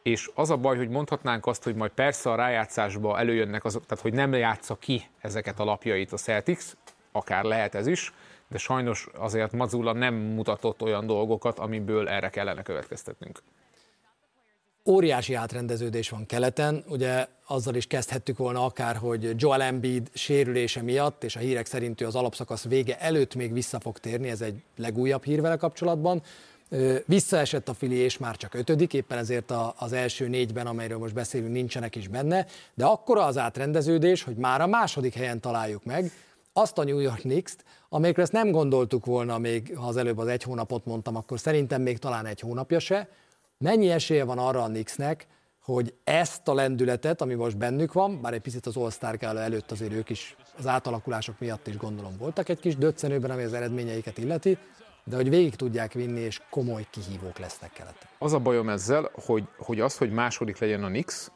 És 0.02 0.30
az 0.34 0.50
a 0.50 0.56
baj, 0.56 0.76
hogy 0.76 0.88
mondhatnánk 0.88 1.46
azt, 1.46 1.64
hogy 1.64 1.74
majd 1.74 1.90
persze 1.90 2.30
a 2.30 2.34
rájátszásba 2.34 3.18
előjönnek 3.18 3.64
azok, 3.64 3.86
tehát 3.86 4.02
hogy 4.02 4.12
nem 4.12 4.34
játsza 4.34 4.74
ki 4.74 5.02
ezeket 5.18 5.60
a 5.60 5.64
lapjait 5.64 6.12
a 6.12 6.16
Celtics, 6.16 6.64
akár 7.12 7.44
lehet 7.44 7.74
ez 7.74 7.86
is, 7.86 8.12
de 8.48 8.58
sajnos 8.58 9.08
azért 9.14 9.52
Mazula 9.52 9.92
nem 9.92 10.14
mutatott 10.14 10.82
olyan 10.82 11.06
dolgokat, 11.06 11.58
amiből 11.58 12.08
erre 12.08 12.28
kellene 12.28 12.62
következtetnünk. 12.62 13.42
Óriási 14.84 15.34
átrendeződés 15.34 16.08
van 16.08 16.26
keleten, 16.26 16.84
ugye 16.88 17.26
azzal 17.46 17.74
is 17.74 17.86
kezdhettük 17.86 18.38
volna 18.38 18.64
akár, 18.64 18.96
hogy 18.96 19.34
Joel 19.36 19.62
Embiid 19.62 20.10
sérülése 20.14 20.82
miatt, 20.82 21.24
és 21.24 21.36
a 21.36 21.38
hírek 21.38 21.66
szerint 21.66 22.00
ő 22.00 22.06
az 22.06 22.14
alapszakasz 22.14 22.64
vége 22.64 22.98
előtt 22.98 23.34
még 23.34 23.52
vissza 23.52 23.80
fog 23.80 23.98
térni, 23.98 24.28
ez 24.28 24.40
egy 24.40 24.62
legújabb 24.76 25.24
hír 25.24 25.40
vele 25.40 25.56
kapcsolatban. 25.56 26.22
Visszaesett 27.06 27.68
a 27.68 27.74
Fili, 27.74 27.96
és 27.96 28.18
már 28.18 28.36
csak 28.36 28.54
ötödik, 28.54 28.94
éppen 28.94 29.18
ezért 29.18 29.52
az 29.76 29.92
első 29.92 30.28
négyben, 30.28 30.66
amelyről 30.66 30.98
most 30.98 31.14
beszélünk, 31.14 31.52
nincsenek 31.52 31.96
is 31.96 32.08
benne, 32.08 32.46
de 32.74 32.84
akkora 32.84 33.24
az 33.24 33.38
átrendeződés, 33.38 34.22
hogy 34.22 34.36
már 34.36 34.60
a 34.60 34.66
második 34.66 35.14
helyen 35.14 35.40
találjuk 35.40 35.84
meg 35.84 36.12
azt 36.52 36.78
a 36.78 36.84
New 36.84 36.98
York 36.98 37.18
Knicks-t, 37.18 37.64
amelyekre 37.88 38.22
ezt 38.22 38.32
nem 38.32 38.50
gondoltuk 38.50 39.06
volna 39.06 39.38
még, 39.38 39.76
ha 39.76 39.86
az 39.86 39.96
előbb 39.96 40.18
az 40.18 40.26
egy 40.26 40.42
hónapot 40.42 40.84
mondtam, 40.84 41.16
akkor 41.16 41.38
szerintem 41.38 41.82
még 41.82 41.98
talán 41.98 42.26
egy 42.26 42.40
hónapja 42.40 42.78
se. 42.78 43.08
Mennyi 43.58 43.90
esélye 43.90 44.24
van 44.24 44.38
arra 44.38 44.62
a 44.62 44.66
Knicksnek, 44.66 45.26
hogy 45.62 45.94
ezt 46.04 46.48
a 46.48 46.54
lendületet, 46.54 47.20
ami 47.20 47.34
most 47.34 47.56
bennük 47.56 47.92
van, 47.92 48.20
bár 48.20 48.32
egy 48.32 48.40
picit 48.40 48.66
az 48.66 48.76
All-Star 48.76 49.16
előtt 49.20 49.70
azért 49.70 49.92
ők 49.92 50.10
is 50.10 50.36
az 50.58 50.66
átalakulások 50.66 51.38
miatt 51.38 51.66
is 51.66 51.76
gondolom 51.76 52.16
voltak 52.18 52.48
egy 52.48 52.60
kis 52.60 52.76
döccenőben, 52.76 53.30
ami 53.30 53.42
az 53.42 53.52
eredményeiket 53.52 54.18
illeti, 54.18 54.58
de 55.10 55.16
hogy 55.16 55.28
végig 55.28 55.54
tudják 55.54 55.92
vinni, 55.92 56.20
és 56.20 56.40
komoly 56.50 56.86
kihívók 56.90 57.38
lesznek 57.38 57.72
keleten. 57.72 58.08
Az 58.18 58.32
a 58.32 58.38
bajom 58.38 58.68
ezzel, 58.68 59.10
hogy, 59.12 59.44
hogy 59.56 59.80
az, 59.80 59.96
hogy 59.96 60.10
második 60.10 60.58
legyen 60.58 60.84
a 60.84 60.88
Nix, 60.88 61.30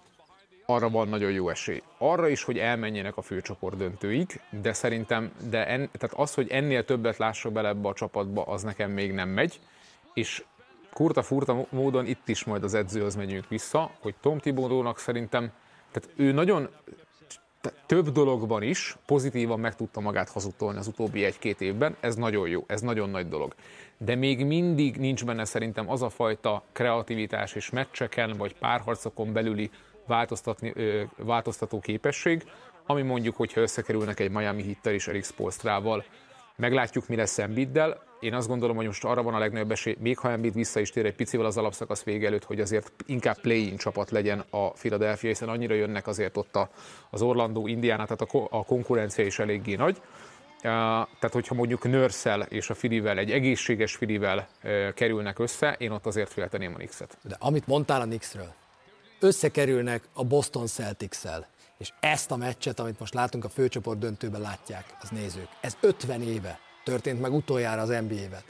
arra 0.67 0.91
van 0.91 1.09
nagyon 1.09 1.31
jó 1.31 1.49
esély. 1.49 1.83
Arra 1.99 2.29
is, 2.29 2.43
hogy 2.43 2.59
elmenjenek 2.59 3.17
a 3.17 3.23
főcsoport 3.23 3.77
döntőig, 3.77 4.41
de 4.63 4.73
szerintem, 4.73 5.33
de 5.51 5.67
en, 5.67 5.91
tehát 5.93 6.17
az, 6.17 6.35
hogy 6.35 6.51
ennél 6.51 6.85
többet 6.85 7.17
lássak 7.17 7.53
bele 7.53 7.69
ebbe 7.69 7.89
a 7.89 7.93
csapatba, 7.93 8.43
az 8.43 8.63
nekem 8.63 8.91
még 8.91 9.13
nem 9.13 9.29
megy, 9.29 9.61
és 10.15 10.45
kurta-furta 10.93 11.67
módon 11.71 12.07
itt 12.07 12.29
is 12.29 12.45
majd 12.45 12.65
az 12.65 12.75
edzőhöz 12.75 13.15
megyünk 13.15 13.49
vissza, 13.49 13.91
hogy 14.01 14.15
Tom 14.21 14.39
Tibodónak 14.39 14.99
szerintem, 14.99 15.53
tehát 15.93 16.11
ő 16.17 16.33
nagyon 16.33 16.69
több 17.87 18.09
dologban 18.09 18.63
is 18.63 18.97
pozitívan 19.07 19.61
meg 19.61 19.77
tudta 19.77 20.01
magát 20.01 20.29
hazudtolni 20.29 20.79
az 20.79 20.87
utóbbi 20.87 21.25
egy-két 21.25 21.61
évben, 21.61 21.97
ez 22.01 22.15
nagyon 22.15 22.49
jó, 22.49 22.65
ez 22.67 22.81
nagyon 22.81 23.11
nagy 23.11 23.29
dolog. 23.29 23.55
De 23.99 24.15
még 24.15 24.47
mindig 24.47 24.97
nincs 24.97 25.25
benne 25.25 25.45
szerintem 25.45 25.91
az 25.91 26.03
a 26.03 26.09
fajta 26.09 26.63
kreativitás 26.73 27.55
és 27.55 27.71
meccseken 27.71 28.37
vagy 28.37 28.55
párharcokon 28.55 29.33
belüli 29.33 29.71
változtatni, 30.07 30.73
ö, 30.75 31.03
változtató 31.17 31.81
képesség, 31.81 32.45
ami 32.87 33.03
mondjuk, 33.03 33.37
hogyha 33.37 33.61
összekerülnek 33.61 34.21
egy 34.21 34.31
Miami 34.31 34.63
Hittel 34.63 34.93
és 34.93 35.09
Eric 35.09 35.27
Spolstrával, 35.27 36.05
meglátjuk, 36.57 37.09
mi 37.09 37.17
lesz 37.17 37.39
Embiiddel. 37.39 38.03
Én 38.25 38.35
azt 38.35 38.49
gondolom, 38.49 38.77
hogy 38.77 38.87
most 38.87 39.05
arra 39.05 39.23
van 39.23 39.35
a 39.35 39.39
legnagyobb 39.39 39.71
esély, 39.71 39.97
még 39.99 40.19
ha 40.19 40.31
Embiid 40.31 40.55
vissza 40.55 40.81
is 40.81 40.91
tér 40.91 41.07
egy 41.07 41.15
picivel 41.15 41.47
az 41.47 41.57
alapszakasz 41.57 42.03
vége 42.03 42.27
előtt, 42.27 42.45
hogy 42.45 42.61
azért 42.61 42.93
inkább 43.07 43.41
play-in 43.41 43.77
csapat 43.77 44.11
legyen 44.11 44.45
a 44.51 44.71
Philadelphia, 44.71 45.29
hiszen 45.29 45.49
annyira 45.49 45.75
jönnek 45.75 46.07
azért 46.07 46.37
ott 46.37 46.59
az 47.11 47.23
Orlando, 47.23 47.67
Indiana, 47.67 48.07
tehát 48.07 48.35
a, 48.51 48.65
konkurencia 48.65 49.25
is 49.25 49.39
eléggé 49.39 49.75
nagy. 49.75 50.01
Tehát, 50.61 51.33
hogyha 51.33 51.55
mondjuk 51.55 51.83
Nörszel 51.83 52.41
és 52.41 52.71
a 52.71 52.75
Filivel, 52.75 53.19
egy 53.19 53.31
egészséges 53.31 53.95
Filivel 53.95 54.49
kerülnek 54.95 55.39
össze, 55.39 55.77
én 55.79 55.91
ott 55.91 56.07
azért 56.07 56.33
félteném 56.33 56.73
a 56.73 56.77
Knicks-et. 56.77 57.19
De 57.23 57.37
amit 57.39 57.67
mondtál 57.67 58.01
a 58.01 58.05
Knicksről, 58.05 58.55
összekerülnek 59.21 60.03
a 60.13 60.25
Boston 60.25 60.67
Celtics-el, 60.67 61.47
és 61.79 61.93
ezt 62.01 62.31
a 62.31 62.37
meccset, 62.37 62.81
amit 62.81 62.99
most 62.99 63.15
látunk 63.15 63.45
a 63.45 63.49
főcsoport 63.49 63.99
döntőben 63.99 64.41
látják 64.41 64.85
az 65.01 65.09
nézők. 65.09 65.49
Ez 65.61 65.77
50 65.81 66.23
éve 66.23 66.59
történt 66.85 67.21
meg 67.21 67.35
utoljára 67.35 67.83
az 67.83 67.89
NBA-ben. 67.89 68.43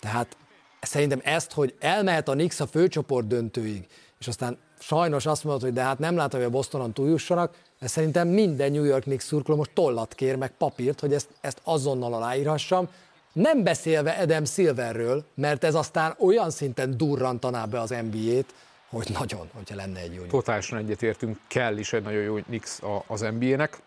Tehát 0.00 0.36
szerintem 0.80 1.20
ezt, 1.24 1.52
hogy 1.52 1.74
elmehet 1.78 2.28
a 2.28 2.32
Knicks 2.32 2.60
a 2.60 2.66
főcsoport 2.66 3.26
döntőig, 3.26 3.86
és 4.18 4.28
aztán 4.28 4.58
sajnos 4.78 5.26
azt 5.26 5.44
mondod, 5.44 5.62
hogy 5.62 5.72
de 5.72 5.82
hát 5.82 5.98
nem 5.98 6.16
látom, 6.16 6.40
hogy 6.40 6.48
a 6.48 6.52
Bostonon 6.52 6.92
túljussanak, 6.92 7.54
ez 7.78 7.90
szerintem 7.90 8.28
minden 8.28 8.72
New 8.72 8.84
York 8.84 9.02
Knicks 9.02 9.24
szurkoló 9.24 9.56
most 9.56 9.70
tollat 9.74 10.14
kér, 10.14 10.36
meg 10.36 10.50
papírt, 10.50 11.00
hogy 11.00 11.12
ezt, 11.12 11.28
ezt 11.40 11.60
azonnal 11.62 12.14
aláírhassam. 12.14 12.88
Nem 13.32 13.62
beszélve 13.62 14.10
Adam 14.10 14.44
Silverről, 14.44 15.24
mert 15.34 15.64
ez 15.64 15.74
aztán 15.74 16.14
olyan 16.18 16.50
szinten 16.50 16.96
durrantaná 16.96 17.64
be 17.64 17.80
az 17.80 17.90
NBA-t, 18.10 18.54
hogy 18.88 19.08
nagyon, 19.18 19.48
hogyha 19.54 19.74
lenne 19.76 20.00
egy 20.00 20.14
jó 20.14 20.22
Totálisan 20.22 20.78
egyetértünk, 20.78 21.38
kell 21.46 21.76
is 21.76 21.92
egy 21.92 22.02
nagyon 22.02 22.22
jó 22.22 22.38
Nix 22.46 22.80
az 23.06 23.20
NBA-nek. 23.20 23.78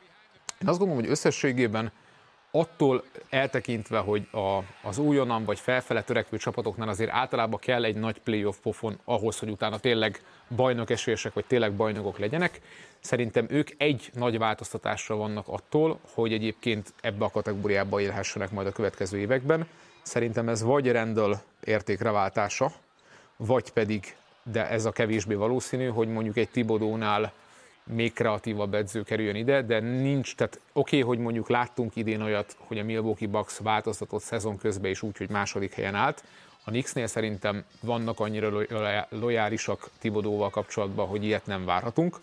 Én 0.62 0.68
azt 0.68 0.78
gondolom, 0.78 1.04
hogy 1.04 1.12
összességében 1.12 1.92
attól 2.52 3.04
eltekintve, 3.30 3.98
hogy 3.98 4.28
a, 4.32 4.60
az 4.88 4.98
újonnan 4.98 5.46
vagy 5.46 5.60
felfele 5.60 6.04
törekvő 6.04 6.38
csapatoknál 6.38 6.90
azért 6.90 7.12
általában 7.12 7.60
kell 7.60 7.84
egy 7.84 7.96
nagy 7.96 8.20
playoff 8.20 8.56
pofon 8.62 9.00
ahhoz, 9.04 9.40
hogy 9.40 9.50
utána 9.50 9.80
tényleg 9.80 10.22
bajnok 10.56 10.90
esélyesek, 10.90 11.34
vagy 11.34 11.46
tényleg 11.46 11.74
bajnokok 11.74 12.18
legyenek. 12.18 12.62
Szerintem 13.00 13.46
ők 13.50 13.70
egy 13.78 14.10
nagy 14.14 14.38
változtatásra 14.38 15.16
vannak 15.16 15.48
attól, 15.48 16.00
hogy 16.14 16.34
egyébként 16.34 16.94
ebbe 17.02 17.26
a 17.26 17.30
kategóriába 17.30 18.02
élhessenek 18.02 18.52
majd 18.52 18.68
a 18.68 18.72
következő 18.72 19.18
években. 19.18 19.68
Szerintem 20.02 20.50
ez 20.50 20.64
vagy 20.64 20.92
Rendel 20.92 21.42
értékreváltása, 21.64 22.72
vagy 23.38 23.72
pedig 23.72 24.16
de 24.44 24.70
ez 24.70 24.86
a 24.86 24.92
kevésbé 24.92 25.34
valószínű, 25.34 25.88
hogy 25.88 26.08
mondjuk 26.08 26.38
egy 26.38 26.50
Tibodónál 26.50 27.32
még 27.94 28.14
kreatívabb 28.14 28.74
edző 28.74 29.04
kerüljön 29.04 29.36
ide, 29.36 29.62
de 29.62 29.80
nincs, 29.80 30.36
tehát 30.36 30.60
oké, 30.74 31.02
okay, 31.02 31.10
hogy 31.10 31.24
mondjuk 31.24 31.50
láttunk 31.50 31.96
idén 31.96 32.22
olyat, 32.22 32.56
hogy 32.58 32.78
a 32.78 32.84
Milwaukee 32.84 33.28
Bucks 33.28 33.58
változtatott 33.58 34.22
szezon 34.22 34.58
közben 34.58 34.92
is 34.92 35.02
úgy, 35.02 35.18
hogy 35.18 35.30
második 35.30 35.74
helyen 35.74 35.96
állt. 35.96 36.24
A 36.64 36.70
Knicksnél 36.70 37.08
szerintem 37.08 37.64
vannak 37.82 38.20
annyira 38.20 38.66
lojálisak 39.10 39.90
Tibodóval 40.00 40.50
kapcsolatban, 40.50 41.08
hogy 41.08 41.24
ilyet 41.24 41.46
nem 41.46 41.66
várhatunk, 41.66 42.20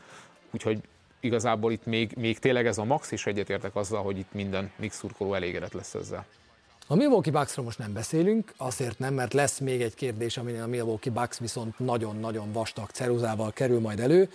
úgyhogy 0.50 0.79
igazából 1.20 1.72
itt 1.72 1.87
még, 1.87 2.12
még 2.16 2.38
tényleg 2.38 2.66
ez 2.66 2.79
a 2.79 2.85
max, 2.85 3.12
is 3.12 3.26
egyetértek 3.26 3.76
azzal, 3.76 4.02
hogy 4.02 4.18
itt 4.18 4.33
minden 4.33 4.72
Knicks 4.76 4.94
szurkoló 4.94 5.35
elégedett 5.35 5.72
lesz 5.72 5.94
ezzel. 5.94 6.26
A 6.87 6.94
Milwaukee 6.94 7.33
Bucksról 7.33 7.64
most 7.64 7.79
nem 7.79 7.92
beszélünk, 7.92 8.52
azért 8.57 8.98
nem, 8.98 9.14
mert 9.14 9.33
lesz 9.33 9.59
még 9.59 9.83
egy 9.83 9.94
kérdés, 9.94 10.37
ami 10.37 10.52
a 10.52 10.66
Milwaukee 10.66 11.12
Bucks 11.12 11.38
viszont 11.38 11.79
nagyon-nagyon 11.79 12.52
vastag 12.52 12.90
ceruzával 12.90 13.52
kerül 13.52 13.81
majd 13.81 14.00
elő. 14.00 14.31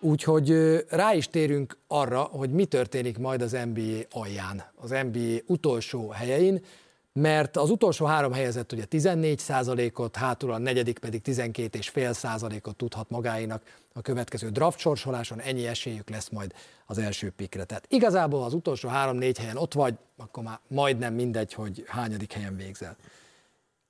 Úgyhogy 0.00 0.50
rá 0.88 1.14
is 1.14 1.28
térünk 1.28 1.78
arra, 1.86 2.20
hogy 2.20 2.50
mi 2.50 2.64
történik 2.64 3.18
majd 3.18 3.42
az 3.42 3.56
NBA 3.74 4.00
alján, 4.10 4.64
az 4.74 4.90
NBA 4.90 5.36
utolsó 5.46 6.08
helyein, 6.08 6.64
mert 7.12 7.56
az 7.56 7.70
utolsó 7.70 8.04
három 8.06 8.32
helyezett 8.32 8.72
ugye 8.72 8.84
14 8.84 9.38
százalékot, 9.38 10.16
hátul 10.16 10.52
a 10.52 10.58
negyedik 10.58 10.98
pedig 10.98 11.20
12,5 11.24 12.12
százalékot 12.12 12.76
tudhat 12.76 13.10
magáinak 13.10 13.62
a 13.92 14.00
következő 14.00 14.48
draft 14.48 14.78
sorsoláson, 14.78 15.40
ennyi 15.40 15.66
esélyük 15.66 16.10
lesz 16.10 16.28
majd 16.28 16.54
az 16.86 16.98
első 16.98 17.30
pikre. 17.30 17.64
Tehát 17.64 17.86
igazából 17.88 18.42
az 18.42 18.54
utolsó 18.54 18.88
három-négy 18.88 19.38
helyen 19.38 19.56
ott 19.56 19.72
vagy, 19.72 19.94
akkor 20.16 20.42
már 20.42 20.58
majdnem 20.68 21.14
mindegy, 21.14 21.52
hogy 21.52 21.84
hányadik 21.86 22.32
helyen 22.32 22.56
végzel. 22.56 22.96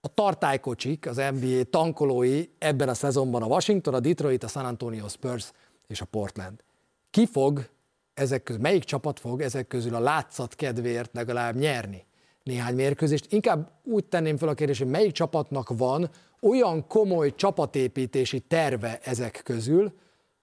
A 0.01 0.14
tartálykocsik, 0.14 1.07
az 1.07 1.16
NBA 1.16 1.62
tankolói 1.70 2.44
ebben 2.59 2.88
a 2.88 2.94
szezonban 2.94 3.42
a 3.42 3.46
Washington, 3.46 3.94
a 3.94 4.01
Detroit, 4.01 4.44
a 4.44 4.49
San 4.49 4.64
Antonio 4.64 5.09
Spurs 5.09 5.53
és 5.90 6.00
a 6.00 6.05
Portland. 6.05 6.62
Ki 7.11 7.26
fog 7.26 7.68
ezek 8.14 8.42
közül, 8.42 8.62
melyik 8.62 8.85
csapat 8.85 9.20
fog 9.20 9.40
ezek 9.40 9.66
közül 9.66 9.94
a 9.94 10.00
látszat 10.00 10.55
kedvéért 10.55 11.14
legalább 11.14 11.57
nyerni 11.57 12.05
néhány 12.42 12.74
mérkőzést? 12.74 13.33
Inkább 13.33 13.70
úgy 13.85 14.05
tenném 14.05 14.37
fel 14.37 14.48
a 14.48 14.55
kérdést, 14.55 14.81
hogy 14.81 14.90
melyik 14.90 15.12
csapatnak 15.12 15.68
van 15.68 16.11
olyan 16.40 16.87
komoly 16.87 17.35
csapatépítési 17.35 18.40
terve 18.40 18.98
ezek 19.03 19.40
közül 19.44 19.92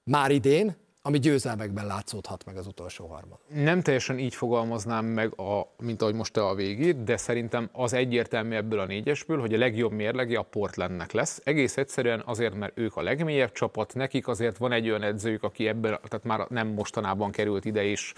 már 0.04 0.32
idén, 0.32 0.76
ami 1.08 1.20
győzelmekben 1.20 1.86
látszódhat 1.86 2.46
meg 2.46 2.58
az 2.58 2.68
utolsó 2.68 3.08
harmad. 3.08 3.38
Nem 3.54 3.82
teljesen 3.82 4.20
így 4.20 4.36
fogalmaznám 4.36 5.06
meg, 5.06 5.40
a, 5.40 5.74
mint 5.78 6.02
ahogy 6.02 6.14
most 6.14 6.34
te 6.34 6.46
a 6.46 6.56
végét, 6.56 7.04
de 7.04 7.18
szerintem 7.18 7.70
az 7.72 7.94
egyértelmű 7.94 8.56
ebből 8.56 8.80
a 8.80 8.86
négyesből, 8.86 9.40
hogy 9.40 9.54
a 9.54 9.58
legjobb 9.58 9.92
mérlege 9.92 10.38
a 10.38 10.42
Portlandnek 10.42 11.12
lesz. 11.12 11.42
Egész 11.44 11.78
egyszerűen 11.78 12.22
azért, 12.26 12.56
mert 12.56 12.80
ők 12.80 12.96
a 12.96 13.02
legmélyebb 13.02 13.52
csapat, 13.52 13.94
nekik 13.94 14.28
azért 14.28 14.58
van 14.58 14.72
egy 14.72 14.90
olyan 14.90 15.04
edzőjük, 15.04 15.44
aki 15.44 15.68
ebből, 15.68 16.00
tehát 16.04 16.26
már 16.26 16.46
nem 16.50 16.68
mostanában 16.68 17.32
került 17.32 17.66
ide, 17.66 17.84
és 17.84 18.14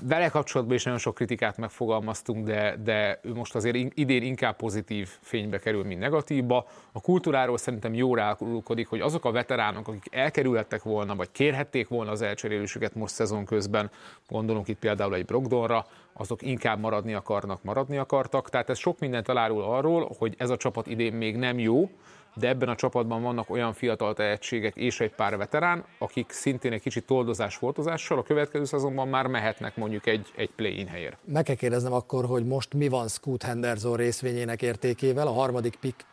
vele 0.00 0.28
kapcsolatban 0.28 0.76
is 0.76 0.84
nagyon 0.84 0.98
sok 0.98 1.14
kritikát 1.14 1.56
megfogalmaztunk, 1.56 2.46
de, 2.46 2.76
de 2.84 3.20
most 3.34 3.54
azért 3.54 3.76
idén 3.94 4.22
inkább 4.22 4.56
pozitív 4.56 5.08
fénybe 5.20 5.58
kerül, 5.58 5.84
mint 5.84 6.00
negatívba. 6.00 6.66
A 6.92 7.00
kultúráról 7.00 7.58
szerintem 7.58 7.94
jól 7.94 8.16
rálkodik, 8.16 8.88
hogy 8.88 9.00
azok 9.00 9.24
a 9.24 9.30
veteránok, 9.30 9.88
akik 9.88 10.06
elkerülhettek 10.10 10.82
volna, 10.82 11.14
vagy 11.14 11.28
kérhették 11.32 11.88
volna 11.88 12.10
az 12.10 12.22
elcserélésüket 12.22 12.94
most 12.94 13.14
szezon 13.14 13.44
közben, 13.44 13.90
gondolunk 14.28 14.68
itt 14.68 14.78
például 14.78 15.14
egy 15.14 15.24
Brogdonra, 15.24 15.86
azok 16.12 16.42
inkább 16.42 16.80
maradni 16.80 17.14
akarnak, 17.14 17.62
maradni 17.62 17.96
akartak. 17.96 18.50
Tehát 18.50 18.70
ez 18.70 18.78
sok 18.78 18.98
mindent 18.98 19.28
elárul 19.28 19.62
arról, 19.62 20.10
hogy 20.18 20.34
ez 20.38 20.50
a 20.50 20.56
csapat 20.56 20.86
idén 20.86 21.12
még 21.12 21.36
nem 21.36 21.58
jó, 21.58 21.90
de 22.34 22.48
ebben 22.48 22.68
a 22.68 22.74
csapatban 22.74 23.22
vannak 23.22 23.50
olyan 23.50 23.72
fiatal 23.72 24.14
tehetségek 24.14 24.76
és 24.76 25.00
egy 25.00 25.14
pár 25.14 25.36
veterán, 25.36 25.84
akik 25.98 26.30
szintén 26.30 26.72
egy 26.72 26.80
kicsit 26.80 27.06
toldozás 27.06 27.56
foltozással 27.56 28.18
a 28.18 28.22
következő 28.22 28.64
szezonban 28.64 29.08
már 29.08 29.26
mehetnek 29.26 29.76
mondjuk 29.76 30.06
egy, 30.06 30.32
egy 30.36 30.50
play-in 30.50 30.86
helyért. 30.86 31.16
Meg 31.24 31.44
kell 31.44 31.54
kérdeznem 31.54 31.92
akkor, 31.92 32.24
hogy 32.24 32.44
most 32.44 32.74
mi 32.74 32.88
van 32.88 33.08
Scoot 33.08 33.42
Henderson 33.42 33.96
részvényének 33.96 34.62
értékével, 34.62 35.26
a 35.26 35.32
harmadik 35.32 35.76
pick 35.76 36.04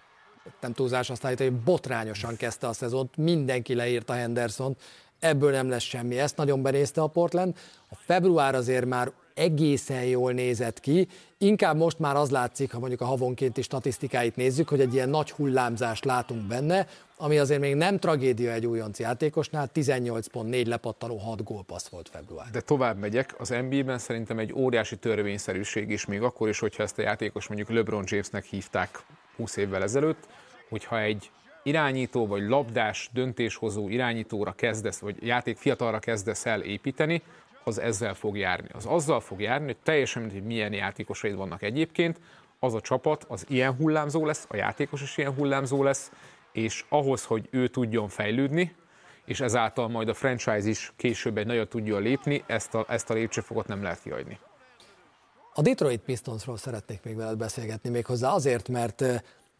nem 0.62 0.73
túlzás 0.73 1.10
azt 1.10 1.25
állítani, 1.25 1.49
hogy 1.49 1.60
botrányosan 1.60 2.36
kezdte 2.36 2.67
a 2.67 2.73
szezont, 2.73 3.17
mindenki 3.17 3.75
leírta 3.75 4.13
Henderson, 4.13 4.77
ebből 5.19 5.51
nem 5.51 5.69
lesz 5.69 5.84
semmi. 5.84 6.19
Ezt 6.19 6.38
nagyon 6.38 6.62
benézte 6.62 7.01
a 7.01 7.08
Portland. 7.08 7.58
A 7.89 7.95
február 7.95 8.55
azért 8.55 8.86
már 8.86 9.12
egészen 9.39 10.04
jól 10.04 10.32
nézett 10.32 10.80
ki. 10.80 11.08
Inkább 11.38 11.78
most 11.78 11.99
már 11.99 12.15
az 12.15 12.30
látszik, 12.30 12.71
ha 12.71 12.80
mondjuk 12.80 13.02
a 13.02 13.06
havonkénti 13.06 13.62
statisztikáit 13.62 14.36
nézzük, 14.36 14.69
hogy 14.69 14.80
egy 14.80 14.93
ilyen 14.93 15.10
nagy 15.10 15.32
hullámzást 15.32 16.06
látunk 16.06 16.47
benne, 16.47 16.88
ami 17.17 17.38
azért 17.38 17.60
még 17.60 17.75
nem 17.75 17.99
tragédia 17.99 18.52
egy 18.52 18.65
újonc 18.65 18.99
játékosnál, 18.99 19.69
18.4 19.73 20.67
lepattanó 20.67 21.17
6 21.17 21.43
gólpassz 21.43 21.88
volt 21.88 22.10
február. 22.10 22.49
De 22.52 22.62
tovább 22.62 22.97
megyek, 22.97 23.36
az 23.38 23.49
NBA-ben 23.49 23.97
szerintem 23.97 24.39
egy 24.39 24.54
óriási 24.54 24.95
törvényszerűség 24.95 25.89
is, 25.89 26.06
még 26.06 26.21
akkor 26.21 26.49
is, 26.49 26.60
hogyha 26.60 26.84
ezt 26.84 26.99
a 26.99 27.02
játékos 27.02 27.47
mondjuk 27.47 27.69
LeBron 27.69 28.04
Jamesnek 28.06 28.45
hívták 28.45 29.04
20 29.36 29.56
évvel 29.56 29.84
ezelőtt, 29.84 30.28
hogyha 30.69 31.02
egy 31.02 31.32
irányító 31.63 32.28
vagy 32.28 32.41
labdás 32.47 33.10
döntéshozó 33.13 33.89
irányítóra 33.89 34.52
kezdesz, 34.52 34.99
vagy 34.99 35.15
játék 35.25 35.58
fiatalra 35.58 35.99
kezdesz 35.99 36.45
el 36.45 36.62
építeni, 36.62 37.21
az 37.63 37.80
ezzel 37.80 38.13
fog 38.13 38.38
járni. 38.38 38.67
Az 38.74 38.86
azzal 38.86 39.19
fog 39.19 39.41
járni, 39.41 39.65
hogy 39.65 39.78
teljesen 39.84 40.22
mindegy, 40.22 40.39
hogy 40.39 40.48
milyen 40.48 40.74
játékosaid 40.74 41.36
vannak 41.36 41.62
egyébként, 41.62 42.19
az 42.60 42.74
a 42.74 42.82
csapat 42.82 43.26
az 43.28 43.45
ilyen 43.48 43.76
hullámzó 43.76 44.26
lesz, 44.26 44.45
a 44.50 44.56
játékos 44.56 45.02
is 45.02 45.17
ilyen 45.17 45.34
hullámzó 45.34 45.84
lesz, 45.84 46.12
és 46.52 46.86
ahhoz, 46.89 47.26
hogy 47.26 47.48
ő 47.52 47.67
tudjon 47.67 48.08
fejlődni, 48.08 48.76
és 49.26 49.39
ezáltal 49.39 49.88
majd 49.88 50.10
a 50.10 50.13
franchise 50.13 50.69
is 50.69 50.93
később 50.95 51.38
egy 51.38 51.45
nagyot 51.45 51.69
tudjon 51.69 52.02
lépni, 52.02 52.43
ezt 52.48 52.76
a, 52.76 52.86
ezt 52.88 53.10
a 53.10 53.13
lépcsőfokot 53.13 53.67
nem 53.67 53.84
lehet 53.84 54.02
kihagyni. 54.02 54.39
A 55.54 55.62
Detroit 55.62 56.02
Pistonsról 56.02 56.58
szeretnék 56.58 57.04
még 57.04 57.15
veled 57.15 57.38
beszélgetni, 57.38 57.89
méghozzá 57.89 58.30
azért, 58.30 58.69
mert 58.69 59.04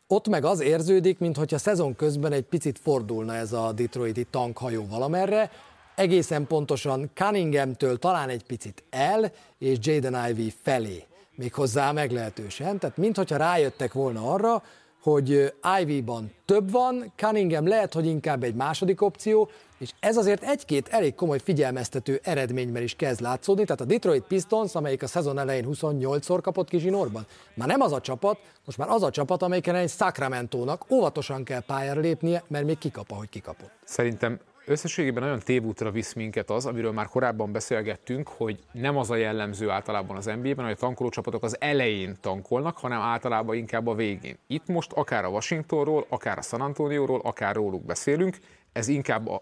ott 0.07 0.27
meg 0.27 0.45
az 0.45 0.59
érződik, 0.59 1.19
mintha 1.19 1.57
szezon 1.57 1.95
közben 1.95 2.31
egy 2.31 2.43
picit 2.43 2.79
fordulna 2.79 3.35
ez 3.35 3.53
a 3.53 3.71
Detroiti 3.71 4.23
tankhajó 4.23 4.88
valamerre, 4.88 5.51
egészen 5.99 6.47
pontosan 6.47 7.09
Cunninghamtől 7.13 7.97
talán 7.97 8.29
egy 8.29 8.43
picit 8.43 8.83
el, 8.89 9.31
és 9.57 9.77
Jaden 9.81 10.29
Ivey 10.29 10.53
felé, 10.62 11.03
méghozzá 11.35 11.91
meglehetősen. 11.91 12.79
Tehát 12.79 12.97
mintha 12.97 13.38
rájöttek 13.38 13.93
volna 13.93 14.33
arra, 14.33 14.63
hogy 15.01 15.53
Ivy-ban 15.81 16.31
több 16.45 16.71
van, 16.71 17.13
Cunningham 17.15 17.67
lehet, 17.67 17.93
hogy 17.93 18.05
inkább 18.05 18.43
egy 18.43 18.55
második 18.55 19.01
opció, 19.01 19.49
és 19.77 19.91
ez 19.99 20.17
azért 20.17 20.43
egy-két 20.43 20.88
elég 20.88 21.15
komoly 21.15 21.39
figyelmeztető 21.39 22.19
eredményben 22.23 22.83
is 22.83 22.95
kezd 22.95 23.21
látszódni, 23.21 23.63
tehát 23.63 23.81
a 23.81 23.85
Detroit 23.85 24.23
Pistons, 24.23 24.75
amelyik 24.75 25.03
a 25.03 25.07
szezon 25.07 25.39
elején 25.39 25.67
28-szor 25.71 26.39
kapott 26.41 26.69
kizsinórban, 26.69 27.25
már 27.53 27.67
nem 27.67 27.81
az 27.81 27.91
a 27.91 28.01
csapat, 28.01 28.39
most 28.65 28.77
már 28.77 28.89
az 28.89 29.03
a 29.03 29.09
csapat, 29.09 29.41
amelyiken 29.41 29.75
egy 29.75 29.89
Sacramento-nak 29.89 30.85
óvatosan 30.91 31.43
kell 31.43 31.62
pályára 31.62 31.99
lépnie, 31.99 32.43
mert 32.47 32.65
még 32.65 32.77
kikap, 32.77 33.12
ahogy 33.12 33.29
kikapott. 33.29 33.71
Szerintem 33.83 34.39
Összességében 34.69 35.23
nagyon 35.23 35.39
tévútra 35.39 35.91
visz 35.91 36.13
minket 36.13 36.49
az, 36.49 36.65
amiről 36.65 36.91
már 36.91 37.08
korábban 37.08 37.51
beszélgettünk, 37.51 38.27
hogy 38.27 38.60
nem 38.71 38.97
az 38.97 39.10
a 39.10 39.15
jellemző 39.15 39.69
általában 39.69 40.17
az 40.17 40.25
NBA-ben, 40.25 40.65
hogy 40.65 40.73
a 40.73 40.79
tankolócsapatok 40.79 41.43
az 41.43 41.62
elején 41.62 42.15
tankolnak, 42.21 42.77
hanem 42.77 42.99
általában 42.99 43.55
inkább 43.55 43.88
a 43.88 43.95
végén. 43.95 44.38
Itt 44.47 44.67
most 44.67 44.91
akár 44.91 45.25
a 45.25 45.27
Washingtonról, 45.27 46.05
akár 46.10 46.38
a 46.38 46.41
San 46.41 46.62
Antonioról, 46.62 47.19
akár 47.23 47.55
róluk 47.55 47.86
beszélünk, 47.86 48.38
ez 48.71 48.88
inkább 48.88 49.27
a, 49.27 49.41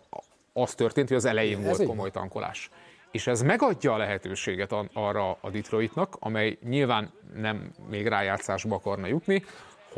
az 0.54 0.76
történt, 0.76 1.08
hogy 1.08 1.18
az 1.18 1.26
elején 1.26 1.58
ez 1.58 1.78
volt 1.78 1.90
komoly 1.90 2.12
tankolás. 2.12 2.70
És 3.12 3.28
ez 3.28 3.42
megadja 3.42 3.94
a 3.94 3.98
lehetőséget 3.98 4.76
arra 4.94 5.38
a 5.42 5.50
Detroitnak, 5.50 6.16
amely 6.20 6.58
nyilván 6.63 7.12
nem 7.36 7.72
még 7.90 8.08
rájátszásba 8.08 8.76
akarna 8.76 9.08
jutni, 9.08 9.44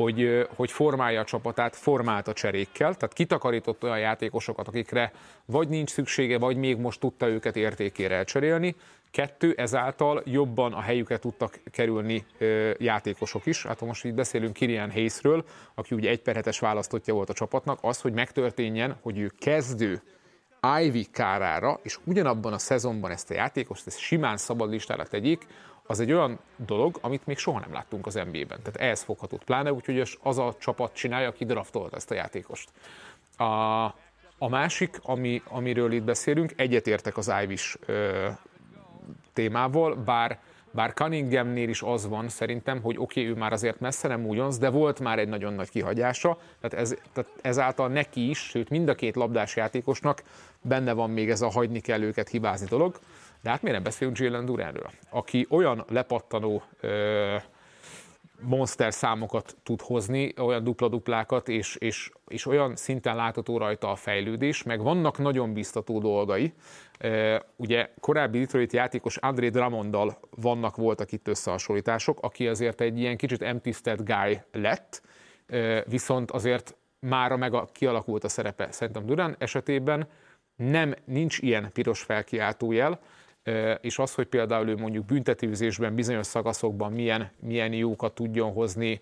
hogy, 0.02 0.46
hogy 0.56 0.70
formálja 0.70 1.20
a 1.20 1.24
csapatát, 1.24 1.76
formált 1.76 2.28
a 2.28 2.32
cserékkel, 2.32 2.94
tehát 2.94 3.14
kitakarított 3.14 3.82
olyan 3.82 3.98
játékosokat, 3.98 4.68
akikre 4.68 5.12
vagy 5.44 5.68
nincs 5.68 5.90
szüksége, 5.90 6.38
vagy 6.38 6.56
még 6.56 6.76
most 6.76 7.00
tudta 7.00 7.28
őket 7.28 7.56
értékére 7.56 8.14
elcserélni. 8.14 8.74
Kettő, 9.10 9.54
ezáltal 9.56 10.22
jobban 10.24 10.72
a 10.72 10.80
helyüket 10.80 11.20
tudtak 11.20 11.60
kerülni 11.70 12.24
ö, 12.38 12.70
játékosok 12.78 13.46
is. 13.46 13.66
Hát 13.66 13.78
ha 13.78 13.86
most 13.86 14.04
így 14.04 14.14
beszélünk 14.14 14.52
Kirian 14.52 14.90
Hayesről, 14.90 15.44
aki 15.74 15.94
ugye 15.94 16.10
egy 16.10 16.20
perhetes 16.20 16.58
választottja 16.58 17.14
volt 17.14 17.30
a 17.30 17.32
csapatnak, 17.32 17.78
az, 17.82 18.00
hogy 18.00 18.12
megtörténjen, 18.12 18.96
hogy 19.02 19.18
ő 19.18 19.32
kezdő 19.38 20.02
Ivy 20.82 21.06
kárára, 21.12 21.80
és 21.82 21.98
ugyanabban 22.04 22.52
a 22.52 22.58
szezonban 22.58 23.10
ezt 23.10 23.30
a 23.30 23.34
játékost 23.34 23.86
ezt 23.86 23.98
simán 23.98 24.36
szabad 24.36 24.70
listára 24.70 25.04
tegyék, 25.04 25.46
az 25.90 26.00
egy 26.00 26.12
olyan 26.12 26.38
dolog, 26.56 26.98
amit 27.00 27.26
még 27.26 27.38
soha 27.38 27.60
nem 27.60 27.72
láttunk 27.72 28.06
az 28.06 28.14
NBA-ben. 28.14 28.58
Tehát 28.62 28.76
ehhez 28.76 29.02
foghatott, 29.02 29.44
pláne 29.44 29.72
úgy, 29.72 29.84
hogy 29.84 30.18
az 30.22 30.38
a 30.38 30.54
csapat 30.58 30.94
csinálja, 30.94 31.28
aki 31.28 31.44
draftolt 31.44 31.94
ezt 31.94 32.10
a 32.10 32.14
játékost. 32.14 32.68
A, 33.36 33.84
a 34.38 34.48
másik, 34.48 34.98
ami, 35.02 35.42
amiről 35.48 35.92
itt 35.92 36.02
beszélünk, 36.02 36.52
egyetértek 36.56 37.16
az 37.16 37.32
Ivis 37.42 37.76
témával, 39.32 39.94
bár 39.94 40.40
bár 40.72 40.92
Cunninghamnél 40.92 41.68
is 41.68 41.82
az 41.82 42.08
van 42.08 42.28
szerintem, 42.28 42.82
hogy 42.82 42.96
oké, 42.98 43.20
okay, 43.20 43.32
ő 43.32 43.38
már 43.38 43.52
azért 43.52 43.80
messze 43.80 44.08
nem 44.08 44.28
ugyanaz, 44.28 44.58
de 44.58 44.68
volt 44.68 45.00
már 45.00 45.18
egy 45.18 45.28
nagyon 45.28 45.54
nagy 45.54 45.70
kihagyása, 45.70 46.38
tehát, 46.60 46.86
ez, 46.86 46.94
tehát 47.12 47.30
ezáltal 47.42 47.88
neki 47.88 48.28
is, 48.28 48.38
sőt 48.38 48.68
mind 48.68 48.88
a 48.88 48.94
két 48.94 49.16
labdás 49.16 49.56
játékosnak 49.56 50.22
benne 50.60 50.92
van 50.92 51.10
még 51.10 51.30
ez 51.30 51.40
a 51.40 51.50
hagyni 51.50 51.80
kell 51.80 52.02
őket 52.02 52.28
hibázni 52.28 52.66
dolog. 52.66 52.98
De 53.42 53.50
hát 53.50 53.62
miért 53.62 53.76
nem 53.76 53.84
beszélünk 53.84 54.18
Jalen 54.18 54.44
Duranről, 54.44 54.90
aki 55.10 55.46
olyan 55.50 55.84
lepattanó 55.88 56.62
ö, 56.80 57.36
monster 58.40 58.92
számokat 58.92 59.56
tud 59.62 59.80
hozni, 59.80 60.32
olyan 60.36 60.64
dupla-duplákat, 60.64 61.48
és, 61.48 61.76
és, 61.76 62.10
és 62.28 62.46
olyan 62.46 62.76
szinten 62.76 63.16
látható 63.16 63.58
rajta 63.58 63.90
a 63.90 63.96
fejlődés, 63.96 64.62
meg 64.62 64.82
vannak 64.82 65.18
nagyon 65.18 65.52
biztató 65.52 65.98
dolgai. 65.98 66.52
Ugye 67.56 67.88
korábbi 68.00 68.38
Detroit 68.38 68.72
játékos 68.72 69.16
André 69.16 69.48
Dramondal 69.48 70.18
vannak, 70.30 70.76
voltak 70.76 71.12
itt 71.12 71.28
összehasonlítások, 71.28 72.20
aki 72.20 72.48
azért 72.48 72.80
egy 72.80 72.98
ilyen 72.98 73.16
kicsit 73.16 73.42
emptisztelt 73.42 74.04
guy 74.04 74.40
lett, 74.52 75.02
viszont 75.86 76.30
azért 76.30 76.76
mára 76.98 77.36
meg 77.36 77.54
a, 77.54 77.68
kialakult 77.72 78.24
a 78.24 78.28
szerepe. 78.28 78.70
Szerintem 78.70 79.06
Durán 79.06 79.36
esetében 79.38 80.08
nem, 80.56 80.94
nincs 81.04 81.38
ilyen 81.38 81.70
piros 81.72 82.02
felkiáltójel, 82.02 83.00
és 83.80 83.98
az, 83.98 84.14
hogy 84.14 84.26
például 84.26 84.68
ő 84.68 84.76
mondjuk 84.76 85.04
büntetőzésben 85.04 85.94
bizonyos 85.94 86.26
szakaszokban 86.26 86.92
milyen, 86.92 87.30
milyen 87.40 87.72
jókat 87.72 88.14
tudjon 88.14 88.52
hozni, 88.52 89.00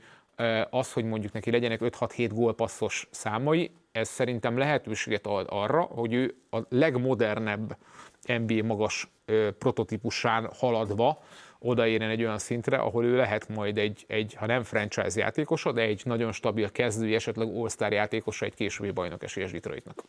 az, 0.71 0.93
hogy 0.93 1.05
mondjuk 1.05 1.33
neki 1.33 1.51
legyenek 1.51 1.81
5-6-7 1.83 2.31
gólpasszos 2.33 3.09
számai, 3.11 3.71
ez 3.93 4.09
szerintem 4.09 4.59
lehetőséget 4.59 5.27
ad 5.27 5.47
arra, 5.51 5.81
hogy 5.81 6.13
ő 6.13 6.35
a 6.51 6.59
legmodernebb 6.69 7.77
NBA 8.23 8.65
magas 8.65 9.11
prototípusán 9.59 10.51
haladva 10.55 11.23
odaérjen 11.59 12.11
egy 12.11 12.23
olyan 12.23 12.39
szintre, 12.39 12.77
ahol 12.77 13.05
ő 13.05 13.17
lehet 13.17 13.49
majd 13.49 13.79
egy, 13.79 14.05
egy 14.09 14.35
ha 14.35 14.47
nem 14.47 14.63
franchise 14.63 15.21
játékosa, 15.21 15.73
de 15.73 15.81
egy 15.81 16.03
nagyon 16.05 16.33
stabil 16.33 16.71
kezdő, 16.71 17.15
esetleg 17.15 17.49
all 17.49 17.93
játékosa 17.93 18.45
egy 18.45 18.55
későbbi 18.55 18.91
bajnok 18.91 19.23
esélyes 19.23 19.51
Detroitnak. 19.51 20.03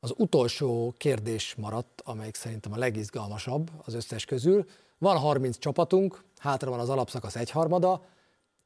Az 0.00 0.14
utolsó 0.16 0.94
kérdés 0.96 1.54
maradt, 1.54 2.02
amelyik 2.04 2.34
szerintem 2.34 2.72
a 2.72 2.76
legizgalmasabb 2.76 3.70
az 3.84 3.94
összes 3.94 4.24
közül. 4.24 4.64
Van 4.98 5.18
30 5.18 5.58
csapatunk, 5.58 6.24
hátra 6.38 6.70
van 6.70 6.80
az 6.80 6.88
alapszakasz 6.88 7.36
egyharmada. 7.36 8.04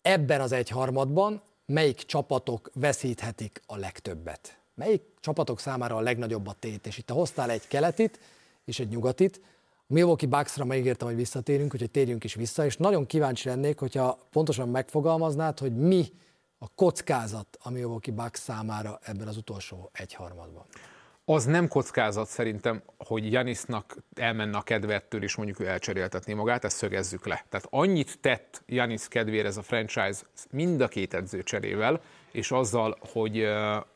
Ebben 0.02 0.40
az 0.40 0.52
egyharmadban 0.52 1.42
melyik 1.66 1.96
csapatok 1.96 2.70
veszíthetik 2.74 3.62
a 3.66 3.76
legtöbbet? 3.76 4.58
Melyik 4.74 5.02
csapatok 5.20 5.60
számára 5.60 5.96
a 5.96 6.00
legnagyobb 6.00 6.46
a 6.46 6.52
tét? 6.52 6.86
És 6.86 6.98
itt 6.98 7.10
hoztál 7.10 7.50
egy 7.50 7.68
keletit 7.68 8.18
és 8.64 8.78
egy 8.78 8.88
nyugatit. 8.88 9.40
A 9.76 9.92
Milwaukee 9.92 10.28
Bucksra 10.28 10.64
megígértem, 10.64 11.08
hogy 11.08 11.16
visszatérünk, 11.16 11.74
úgyhogy 11.74 11.90
térjünk 11.90 12.24
is 12.24 12.34
vissza, 12.34 12.64
és 12.64 12.76
nagyon 12.76 13.06
kíváncsi 13.06 13.48
lennék, 13.48 13.78
hogyha 13.78 14.18
pontosan 14.30 14.68
megfogalmaznád, 14.68 15.58
hogy 15.58 15.76
mi 15.76 16.12
a 16.58 16.68
kockázat 16.74 17.58
a 17.62 17.70
Milwaukee 17.70 18.14
Bucks 18.14 18.40
számára 18.40 18.98
ebben 19.02 19.28
az 19.28 19.36
utolsó 19.36 19.90
egyharmadban 19.92 20.64
az 21.34 21.44
nem 21.44 21.68
kockázat 21.68 22.28
szerintem, 22.28 22.82
hogy 22.98 23.32
Janisnak 23.32 23.96
elmenne 24.14 24.56
a 24.56 24.62
kedvettől, 24.62 25.22
és 25.22 25.36
mondjuk 25.36 25.60
ő 25.60 25.66
elcseréltetné 25.66 26.32
magát, 26.32 26.64
ezt 26.64 26.76
szögezzük 26.76 27.26
le. 27.26 27.44
Tehát 27.48 27.66
annyit 27.70 28.18
tett 28.20 28.62
Janis 28.66 29.08
kedvére 29.08 29.48
ez 29.48 29.56
a 29.56 29.62
franchise 29.62 30.20
mind 30.50 30.80
a 30.80 30.88
két 30.88 31.14
edző 31.14 31.42
cserével, 31.42 32.00
és 32.30 32.50
azzal, 32.50 32.98
hogy, 33.12 33.48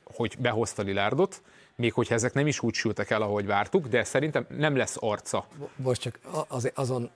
hogy 0.04 0.36
behozta 0.38 0.82
Lilárdot, 0.82 1.42
még 1.76 1.92
hogyha 1.92 2.14
ezek 2.14 2.32
nem 2.32 2.46
is 2.46 2.62
úgy 2.62 2.74
sültek 2.74 3.10
el, 3.10 3.22
ahogy 3.22 3.46
vártuk, 3.46 3.86
de 3.86 4.04
szerintem 4.04 4.46
nem 4.48 4.76
lesz 4.76 4.96
arca. 5.00 5.46
Most 5.76 6.00
csak 6.00 6.18
az, 6.48 6.70
azon 6.74 7.10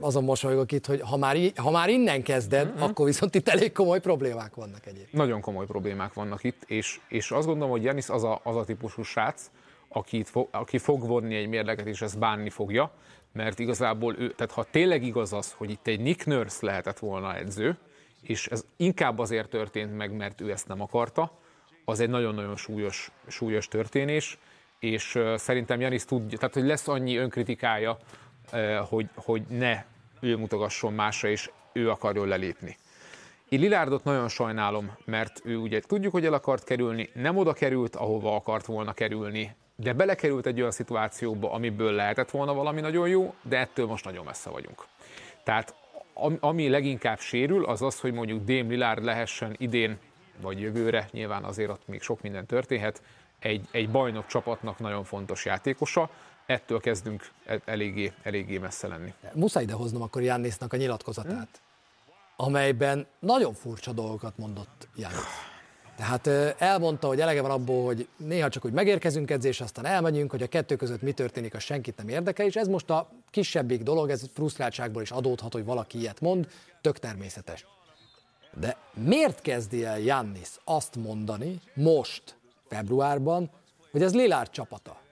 azon 0.00 0.24
mosolygok 0.24 0.72
itt, 0.72 0.86
hogy 0.86 1.00
ha 1.00 1.16
már, 1.16 1.36
ha 1.56 1.70
már 1.70 1.88
innen 1.88 2.22
kezded, 2.22 2.68
mm-hmm. 2.68 2.82
akkor 2.82 3.06
viszont 3.06 3.34
itt 3.34 3.48
elég 3.48 3.72
komoly 3.72 4.00
problémák 4.00 4.54
vannak 4.54 4.86
egyébként. 4.86 5.12
Nagyon 5.12 5.40
komoly 5.40 5.66
problémák 5.66 6.12
vannak 6.12 6.44
itt, 6.44 6.62
és, 6.66 7.00
és 7.08 7.30
azt 7.30 7.46
gondolom, 7.46 7.70
hogy 7.70 7.82
Janis 7.82 8.08
az 8.08 8.24
a, 8.24 8.40
az 8.42 8.56
a 8.56 8.64
típusú 8.64 9.02
srác, 9.02 9.50
aki, 9.88 10.22
fog, 10.22 10.48
aki 10.50 10.78
fog 10.78 11.06
vonni 11.06 11.34
egy 11.34 11.48
mérleget, 11.48 11.86
és 11.86 12.02
ezt 12.02 12.18
bánni 12.18 12.50
fogja, 12.50 12.90
mert 13.32 13.58
igazából 13.58 14.14
ő, 14.18 14.32
tehát 14.32 14.52
ha 14.52 14.64
tényleg 14.70 15.04
igaz 15.04 15.32
az, 15.32 15.52
hogy 15.52 15.70
itt 15.70 15.86
egy 15.86 16.00
Nick 16.00 16.26
Nurse 16.26 16.66
lehetett 16.66 16.98
volna 16.98 17.36
edző, 17.36 17.78
és 18.22 18.46
ez 18.46 18.64
inkább 18.76 19.18
azért 19.18 19.48
történt 19.48 19.96
meg, 19.96 20.12
mert 20.12 20.40
ő 20.40 20.50
ezt 20.50 20.68
nem 20.68 20.80
akarta, 20.80 21.38
az 21.84 22.00
egy 22.00 22.08
nagyon-nagyon 22.08 22.56
súlyos, 22.56 23.10
súlyos 23.26 23.68
történés, 23.68 24.38
és 24.78 25.18
szerintem 25.36 25.80
Janis 25.80 26.04
tudja, 26.04 26.38
tehát 26.38 26.54
hogy 26.54 26.64
lesz 26.64 26.88
annyi 26.88 27.16
önkritikája, 27.16 27.98
hogy, 28.88 29.08
hogy 29.14 29.42
ne 29.48 29.84
ő 30.20 30.36
mutogasson 30.36 30.92
másra, 30.92 31.28
és 31.28 31.50
ő 31.72 31.90
akarjon 31.90 32.28
lelépni. 32.28 32.76
Én 33.48 33.60
Lilárdot 33.60 34.04
nagyon 34.04 34.28
sajnálom, 34.28 34.96
mert 35.04 35.40
ő 35.44 35.56
ugye 35.56 35.80
tudjuk, 35.80 36.12
hogy 36.12 36.24
el 36.24 36.32
akart 36.32 36.64
kerülni, 36.64 37.10
nem 37.14 37.36
oda 37.36 37.52
került, 37.52 37.96
ahova 37.96 38.34
akart 38.34 38.66
volna 38.66 38.92
kerülni, 38.92 39.54
de 39.76 39.92
belekerült 39.92 40.46
egy 40.46 40.58
olyan 40.58 40.70
szituációba, 40.70 41.52
amiből 41.52 41.92
lehetett 41.92 42.30
volna 42.30 42.54
valami 42.54 42.80
nagyon 42.80 43.08
jó, 43.08 43.34
de 43.42 43.58
ettől 43.58 43.86
most 43.86 44.04
nagyon 44.04 44.24
messze 44.24 44.50
vagyunk. 44.50 44.84
Tehát 45.42 45.74
ami 46.40 46.68
leginkább 46.68 47.18
sérül, 47.18 47.64
az 47.64 47.82
az, 47.82 48.00
hogy 48.00 48.12
mondjuk 48.12 48.44
Dame 48.44 48.68
Lillard 48.68 49.04
lehessen 49.04 49.54
idén, 49.58 49.98
vagy 50.40 50.60
jövőre, 50.60 51.08
nyilván 51.10 51.44
azért 51.44 51.70
ott 51.70 51.86
még 51.86 52.02
sok 52.02 52.22
minden 52.22 52.46
történhet, 52.46 53.02
egy, 53.38 53.68
egy 53.70 53.90
bajnok 53.90 54.26
csapatnak 54.26 54.78
nagyon 54.78 55.04
fontos 55.04 55.44
játékosa, 55.44 56.10
ettől 56.46 56.80
kezdünk 56.80 57.30
e- 57.46 57.60
eléggé, 57.64 58.12
eléggé 58.22 58.58
messze 58.58 58.86
lenni. 58.86 59.12
Muszáj 59.32 59.62
idehoznom 59.62 60.02
akkor 60.02 60.22
Jannisnak 60.22 60.72
a 60.72 60.76
nyilatkozatát, 60.76 61.60
amelyben 62.36 63.06
nagyon 63.18 63.54
furcsa 63.54 63.92
dolgokat 63.92 64.38
mondott 64.38 64.88
Jannis. 64.96 65.52
Tehát 65.96 66.26
elmondta, 66.58 67.06
hogy 67.06 67.20
elege 67.20 67.42
van 67.42 67.50
abból, 67.50 67.84
hogy 67.84 68.08
néha 68.16 68.48
csak 68.48 68.64
úgy 68.64 68.72
megérkezünk 68.72 69.30
edzés, 69.30 69.60
aztán 69.60 69.86
elmegyünk, 69.86 70.30
hogy 70.30 70.42
a 70.42 70.46
kettő 70.46 70.76
között 70.76 71.02
mi 71.02 71.12
történik, 71.12 71.54
az 71.54 71.62
senkit 71.62 71.96
nem 71.96 72.08
érdekel, 72.08 72.46
és 72.46 72.56
ez 72.56 72.68
most 72.68 72.90
a 72.90 73.08
kisebbik 73.30 73.82
dolog, 73.82 74.10
ez 74.10 74.22
frusztráltságból 74.32 75.02
is 75.02 75.10
adódhat, 75.10 75.52
hogy 75.52 75.64
valaki 75.64 75.98
ilyet 75.98 76.20
mond, 76.20 76.48
tök 76.80 76.98
természetes. 76.98 77.66
De 78.60 78.76
miért 78.94 79.40
kezdi 79.40 79.84
el 79.84 79.98
Jannis 79.98 80.50
azt 80.64 80.96
mondani 80.96 81.60
most, 81.74 82.36
februárban, 82.68 83.50
hogy 83.90 84.02
ez 84.02 84.14
Lillard 84.14 84.50
csapata? 84.50 85.02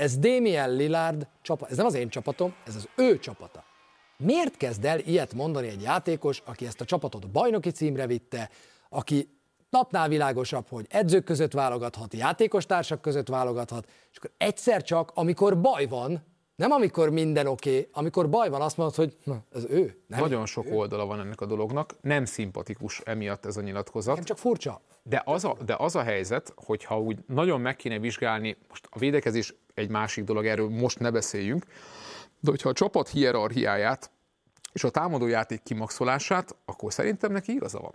Ez 0.00 0.18
Damien 0.18 0.76
Lillard 0.76 1.26
csapat, 1.42 1.70
ez 1.70 1.76
nem 1.76 1.86
az 1.86 1.94
én 1.94 2.08
csapatom, 2.08 2.54
ez 2.66 2.76
az 2.76 2.88
ő 2.96 3.18
csapata. 3.18 3.64
Miért 4.16 4.56
kezd 4.56 4.84
el 4.84 4.98
ilyet 4.98 5.34
mondani 5.34 5.68
egy 5.68 5.82
játékos, 5.82 6.42
aki 6.44 6.66
ezt 6.66 6.80
a 6.80 6.84
csapatot 6.84 7.30
bajnoki 7.30 7.70
címre 7.70 8.06
vitte, 8.06 8.50
aki 8.88 9.38
napnál 9.70 10.08
világosabb, 10.08 10.68
hogy 10.68 10.86
edzők 10.88 11.24
között 11.24 11.52
válogathat, 11.52 12.14
játékostársak 12.14 13.00
között 13.00 13.28
válogathat, 13.28 13.90
és 14.10 14.16
akkor 14.16 14.30
egyszer 14.36 14.82
csak, 14.82 15.10
amikor 15.14 15.60
baj 15.60 15.86
van, 15.86 16.24
nem 16.60 16.70
amikor 16.70 17.10
minden 17.10 17.46
oké, 17.46 17.70
okay, 17.70 17.88
amikor 17.92 18.28
baj 18.28 18.48
van, 18.48 18.60
azt 18.60 18.76
mondod, 18.76 18.94
hogy 18.94 19.16
na, 19.24 19.42
ez 19.54 19.64
ő. 19.68 20.02
Nem 20.06 20.20
Nagyon 20.20 20.46
sok 20.46 20.66
ő. 20.66 20.72
oldala 20.72 21.06
van 21.06 21.20
ennek 21.20 21.40
a 21.40 21.46
dolognak, 21.46 21.94
nem 22.00 22.24
szimpatikus 22.24 23.00
emiatt 23.04 23.46
ez 23.46 23.56
a 23.56 23.60
nyilatkozat. 23.60 24.14
Nem 24.14 24.24
csak 24.24 24.38
furcsa. 24.38 24.80
De 25.02 25.22
az, 25.24 25.44
a, 25.44 25.56
de 25.64 25.74
az 25.78 25.96
a 25.96 26.02
helyzet, 26.02 26.52
hogyha 26.56 27.00
úgy 27.00 27.18
nagyon 27.26 27.60
meg 27.60 27.76
kéne 27.76 27.98
vizsgálni, 27.98 28.56
most 28.68 28.88
a 28.90 28.98
védekezés 28.98 29.54
egy 29.74 29.88
másik 29.88 30.24
dolog, 30.24 30.46
erről 30.46 30.68
most 30.68 30.98
ne 30.98 31.10
beszéljünk, 31.10 31.64
de 32.40 32.50
hogyha 32.50 32.68
a 32.68 32.72
csapat 32.72 33.08
hierarchiáját 33.08 34.10
és 34.72 34.84
a 34.84 34.90
támadójáték 34.90 35.62
kimaxolását, 35.62 36.56
akkor 36.64 36.92
szerintem 36.92 37.32
neki 37.32 37.52
igaza 37.52 37.78
van. 37.78 37.92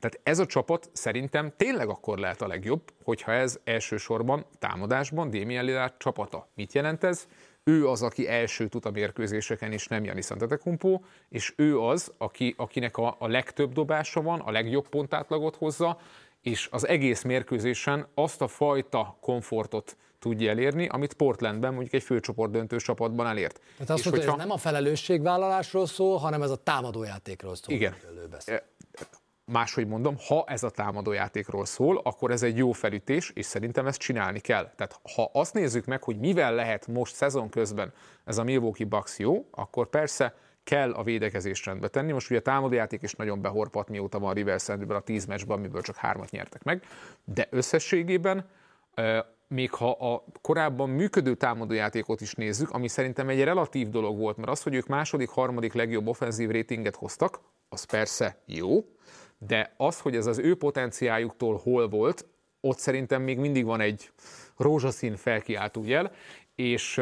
Tehát 0.00 0.20
ez 0.22 0.38
a 0.38 0.46
csapat 0.46 0.90
szerintem 0.92 1.52
tényleg 1.56 1.88
akkor 1.88 2.18
lehet 2.18 2.42
a 2.42 2.46
legjobb, 2.46 2.82
hogyha 3.04 3.32
ez 3.32 3.58
elsősorban 3.64 4.46
támadásban 4.58 5.30
Damien 5.30 5.64
Lillard 5.64 5.92
csapata. 5.98 6.48
Mit 6.54 6.72
jelent 6.72 7.04
ez? 7.04 7.26
Ő 7.64 7.88
az, 7.88 8.02
aki 8.02 8.28
első 8.28 8.68
tud 8.68 8.86
a 8.86 8.90
mérkőzéseken, 8.90 9.72
és 9.72 9.86
nem 9.86 10.04
Janis 10.04 10.30
Antetokounmpo, 10.30 11.00
és 11.28 11.52
ő 11.56 11.80
az, 11.80 12.12
aki, 12.18 12.54
akinek 12.56 12.96
a, 12.96 13.16
a 13.18 13.26
legtöbb 13.26 13.72
dobása 13.72 14.22
van, 14.22 14.40
a 14.40 14.50
legjobb 14.50 14.88
pontátlagot 14.88 15.56
hozza, 15.56 15.98
és 16.40 16.68
az 16.70 16.86
egész 16.86 17.22
mérkőzésen 17.22 18.06
azt 18.14 18.40
a 18.40 18.48
fajta 18.48 19.16
komfortot 19.20 19.96
tudja 20.18 20.50
elérni, 20.50 20.86
amit 20.86 21.14
Portlandben 21.14 21.72
mondjuk 21.72 21.94
egy 21.94 22.02
főcsoport 22.02 22.50
döntős 22.50 22.82
csapatban 22.82 23.26
elért. 23.26 23.60
Tehát 23.76 23.90
azt 23.90 24.04
mondta, 24.04 24.10
hogyha... 24.10 24.32
ez 24.32 24.46
nem 24.46 24.50
a 24.50 24.58
felelősségvállalásról 24.58 25.86
szól, 25.86 26.18
hanem 26.18 26.42
ez 26.42 26.50
a 26.50 26.56
támadójátékról 26.56 27.54
szól. 27.54 27.74
Igen. 27.74 27.94
Máshogy 29.44 29.86
mondom, 29.86 30.16
ha 30.28 30.44
ez 30.46 30.62
a 30.62 30.70
támadójátékról 30.70 31.64
szól, 31.64 32.00
akkor 32.04 32.30
ez 32.30 32.42
egy 32.42 32.56
jó 32.56 32.72
felütés, 32.72 33.30
és 33.34 33.46
szerintem 33.46 33.86
ezt 33.86 33.98
csinálni 33.98 34.40
kell. 34.40 34.72
Tehát 34.76 35.00
ha 35.14 35.30
azt 35.32 35.54
nézzük 35.54 35.84
meg, 35.84 36.02
hogy 36.02 36.18
mivel 36.18 36.54
lehet 36.54 36.86
most 36.86 37.14
szezon 37.14 37.48
közben 37.48 37.92
ez 38.24 38.38
a 38.38 38.44
Milwaukee 38.44 38.86
Bucks 38.86 39.18
jó, 39.18 39.46
akkor 39.50 39.88
persze 39.88 40.34
kell 40.64 40.92
a 40.92 41.02
védekezést 41.02 41.64
rendbe 41.64 41.88
tenni. 41.88 42.12
Most 42.12 42.30
ugye 42.30 42.38
a 42.38 42.42
támadójáték 42.42 43.02
is 43.02 43.12
nagyon 43.12 43.40
behorpat, 43.40 43.88
mióta 43.88 44.18
van 44.18 44.34
Rivers 44.34 44.68
a 44.68 45.00
tíz 45.00 45.24
meccsben, 45.24 45.58
amiből 45.58 45.82
csak 45.82 45.96
hármat 45.96 46.30
nyertek 46.30 46.62
meg, 46.62 46.84
de 47.24 47.46
összességében 47.50 48.48
még 49.48 49.72
ha 49.72 49.90
a 49.90 50.24
korábban 50.40 50.90
működő 50.90 51.34
támadójátékot 51.34 52.20
is 52.20 52.34
nézzük, 52.34 52.70
ami 52.70 52.88
szerintem 52.88 53.28
egy 53.28 53.44
relatív 53.44 53.88
dolog 53.88 54.18
volt, 54.18 54.36
mert 54.36 54.50
az, 54.50 54.62
hogy 54.62 54.74
ők 54.74 54.86
második, 54.86 55.28
harmadik 55.28 55.72
legjobb 55.72 56.06
offenzív 56.06 56.50
ratinget 56.50 56.96
hoztak, 56.96 57.40
az 57.68 57.84
persze 57.84 58.36
jó, 58.46 58.84
de 59.46 59.74
az, 59.76 60.00
hogy 60.00 60.16
ez 60.16 60.26
az 60.26 60.38
ő 60.38 60.56
potenciáljuktól 60.56 61.60
hol 61.62 61.88
volt, 61.88 62.26
ott 62.60 62.78
szerintem 62.78 63.22
még 63.22 63.38
mindig 63.38 63.64
van 63.64 63.80
egy 63.80 64.10
rózsaszín 64.56 65.16
felkiáltó 65.16 65.84
jel, 65.84 66.12
és, 66.54 67.00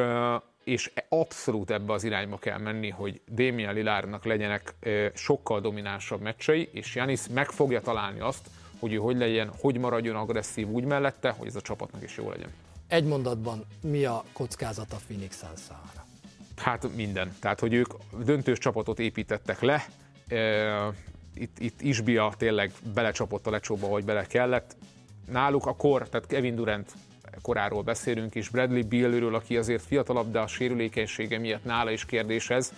és 0.65 0.93
abszolút 1.09 1.71
ebbe 1.71 1.93
az 1.93 2.05
irányba 2.05 2.39
kell 2.39 2.59
menni, 2.59 2.89
hogy 2.89 3.21
Damian 3.33 3.75
Lillardnak 3.75 4.25
legyenek 4.25 4.75
sokkal 5.15 5.61
dominánsabb 5.61 6.21
meccsei, 6.21 6.69
és 6.73 6.95
Janis 6.95 7.21
meg 7.29 7.51
fogja 7.51 7.81
találni 7.81 8.21
azt, 8.21 8.51
hogy 8.79 8.93
ő 8.93 8.97
hogy 8.97 9.17
legyen, 9.17 9.51
hogy 9.59 9.79
maradjon 9.79 10.17
agresszív 10.17 10.69
úgy 10.69 10.85
mellette, 10.85 11.31
hogy 11.31 11.47
ez 11.47 11.57
a 11.57 11.61
csapatnak 11.61 12.03
is 12.03 12.17
jó 12.17 12.31
legyen. 12.31 12.53
Egy 12.89 13.05
mondatban, 13.05 13.67
mi 13.83 14.05
a 14.05 14.25
kockázat 14.33 14.93
a 14.93 14.97
Phoenix 15.07 15.39
Suns 15.39 15.61
számára? 15.61 16.07
Hát 16.57 16.97
minden. 16.97 17.37
Tehát, 17.41 17.61
hogy 17.61 17.75
ők 17.75 17.93
döntős 18.25 18.59
csapatot 18.59 18.99
építettek 18.99 19.61
le, 19.61 19.87
itt, 21.35 21.59
itt 21.59 21.81
Isbia 21.81 22.33
tényleg 22.39 22.73
belecsapott 22.95 23.47
a 23.47 23.51
lecsóba, 23.51 23.87
hogy 23.87 24.05
bele 24.05 24.27
kellett. 24.27 24.77
Náluk 25.31 25.67
a 25.67 25.75
kor, 25.75 26.09
tehát 26.09 26.27
Kevin 26.27 26.55
Durant 26.55 26.93
koráról 27.43 27.83
beszélünk 27.83 28.35
is, 28.35 28.49
Bradley 28.49 28.85
Billről, 28.85 29.35
aki 29.35 29.57
azért 29.57 29.83
fiatalabb, 29.83 30.31
de 30.31 30.39
a 30.39 30.47
sérülékenysége 30.47 31.39
miatt 31.39 31.65
nála 31.65 31.91
is 31.91 32.05
kérdés 32.05 32.51
ez. 32.51 32.73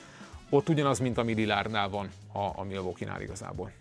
Ott 0.51 0.69
ugyanaz, 0.69 0.99
mint 0.99 1.19
a 1.19 1.23
Lillardnál 1.23 1.89
van 1.89 2.11
a, 2.33 2.61
a 2.61 2.65
Milwaukee-nál 2.65 3.21
igazából. 3.21 3.73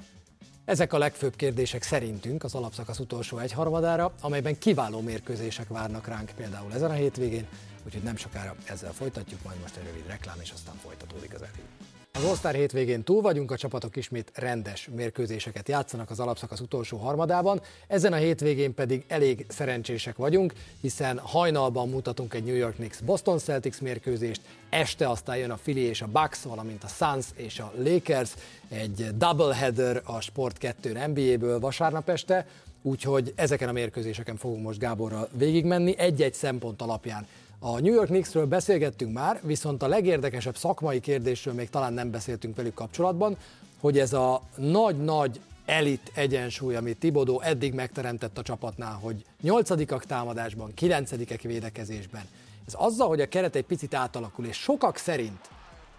Ezek 0.66 0.94
a 0.94 0.98
legfőbb 0.98 1.36
kérdések 1.36 1.84
szerintünk 1.84 2.44
az 2.44 2.56
alapszakasz 2.56 3.00
utolsó 3.00 3.38
egyharmadára, 3.38 4.14
amelyben 4.22 4.58
kiváló 4.58 5.02
mérkőzések 5.02 5.68
várnak 5.68 6.08
ránk 6.08 6.32
például 6.36 6.74
ezen 6.74 6.90
a 6.90 6.94
hétvégén, 6.94 7.48
úgyhogy 7.86 8.04
nem 8.04 8.16
sokára 8.16 8.56
ezzel 8.66 8.94
folytatjuk, 8.94 9.44
majd 9.44 9.60
most 9.60 9.76
egy 9.76 9.86
rövid 9.86 10.08
reklám, 10.08 10.38
és 10.42 10.52
aztán 10.52 10.76
folytatódik 10.76 11.34
az 11.34 11.42
elég. 11.42 11.91
Az 12.14 12.24
All-Star 12.24 12.54
hétvégén 12.54 13.04
túl 13.04 13.22
vagyunk, 13.22 13.52
a 13.52 13.58
csapatok 13.58 13.96
ismét 13.96 14.32
rendes 14.36 14.90
mérkőzéseket 14.96 15.68
játszanak 15.68 16.10
az 16.10 16.20
alapszakasz 16.20 16.60
utolsó 16.60 16.98
harmadában, 16.98 17.62
ezen 17.88 18.14
a 18.14 18.16
hétvégén 18.16 18.74
pedig 18.74 19.04
elég 19.08 19.46
szerencsések 19.50 20.16
vagyunk, 20.16 20.54
hiszen 20.82 21.18
hajnalban 21.18 21.90
mutatunk 21.90 22.34
egy 22.34 22.44
New 22.44 22.56
York 22.56 22.76
Knicks 22.76 23.00
Boston 23.02 23.38
Celtics 23.38 23.82
mérkőzést, 23.82 24.42
este 24.70 25.10
aztán 25.10 25.38
jön 25.38 25.52
a 25.52 25.56
Philly 25.56 25.82
és 25.82 26.02
a 26.02 26.08
Bucks, 26.08 26.42
valamint 26.42 26.84
a 26.84 26.88
Suns 26.88 27.26
és 27.36 27.60
a 27.60 27.74
Lakers, 27.78 28.32
egy 28.70 29.18
doubleheader 29.18 30.02
a 30.06 30.22
Sport 30.22 30.58
2 30.58 31.06
NBA-ből 31.08 31.60
vasárnap 31.60 32.10
este, 32.10 32.48
úgyhogy 32.82 33.34
ezeken 33.36 33.70
a 33.70 33.72
mérkőzéseken 33.72 34.38
fogunk 34.38 34.64
most 34.64 34.80
Gáborral 34.80 35.30
végigmenni, 35.32 35.98
egy-egy 35.98 36.34
szempont 36.34 36.82
alapján 36.82 37.28
a 37.64 37.80
New 37.80 37.94
York 37.94 38.08
Knicksről 38.08 38.46
beszélgettünk 38.46 39.14
már, 39.14 39.40
viszont 39.44 39.84
a 39.84 39.88
legérdekesebb 39.88 40.58
szakmai 40.58 41.00
kérdésről 41.00 41.54
még 41.54 41.70
talán 41.70 41.94
nem 41.94 42.12
beszéltünk 42.12 42.56
velük 42.56 42.74
kapcsolatban, 42.74 43.38
hogy 43.80 44.00
ez 44.00 44.14
a 44.14 44.42
nagy-nagy 44.56 45.42
elit 45.66 46.12
egyensúly, 46.16 46.76
amit 46.76 46.98
Tibodó 46.98 47.42
eddig 47.42 47.74
megteremtett 47.74 48.38
a 48.38 48.42
csapatnál, 48.42 49.00
hogy 49.02 49.26
nyolcadikak 49.42 50.06
támadásban, 50.06 50.74
kilencedikek 50.74 51.42
védekezésben. 51.42 52.24
Ez 52.68 52.74
azzal, 52.78 53.08
hogy 53.08 53.22
a 53.22 53.28
keret 53.28 53.56
egy 53.56 53.66
picit 53.66 53.94
átalakul, 53.94 54.46
és 54.46 54.58
sokak 54.58 54.98
szerint 54.98 55.50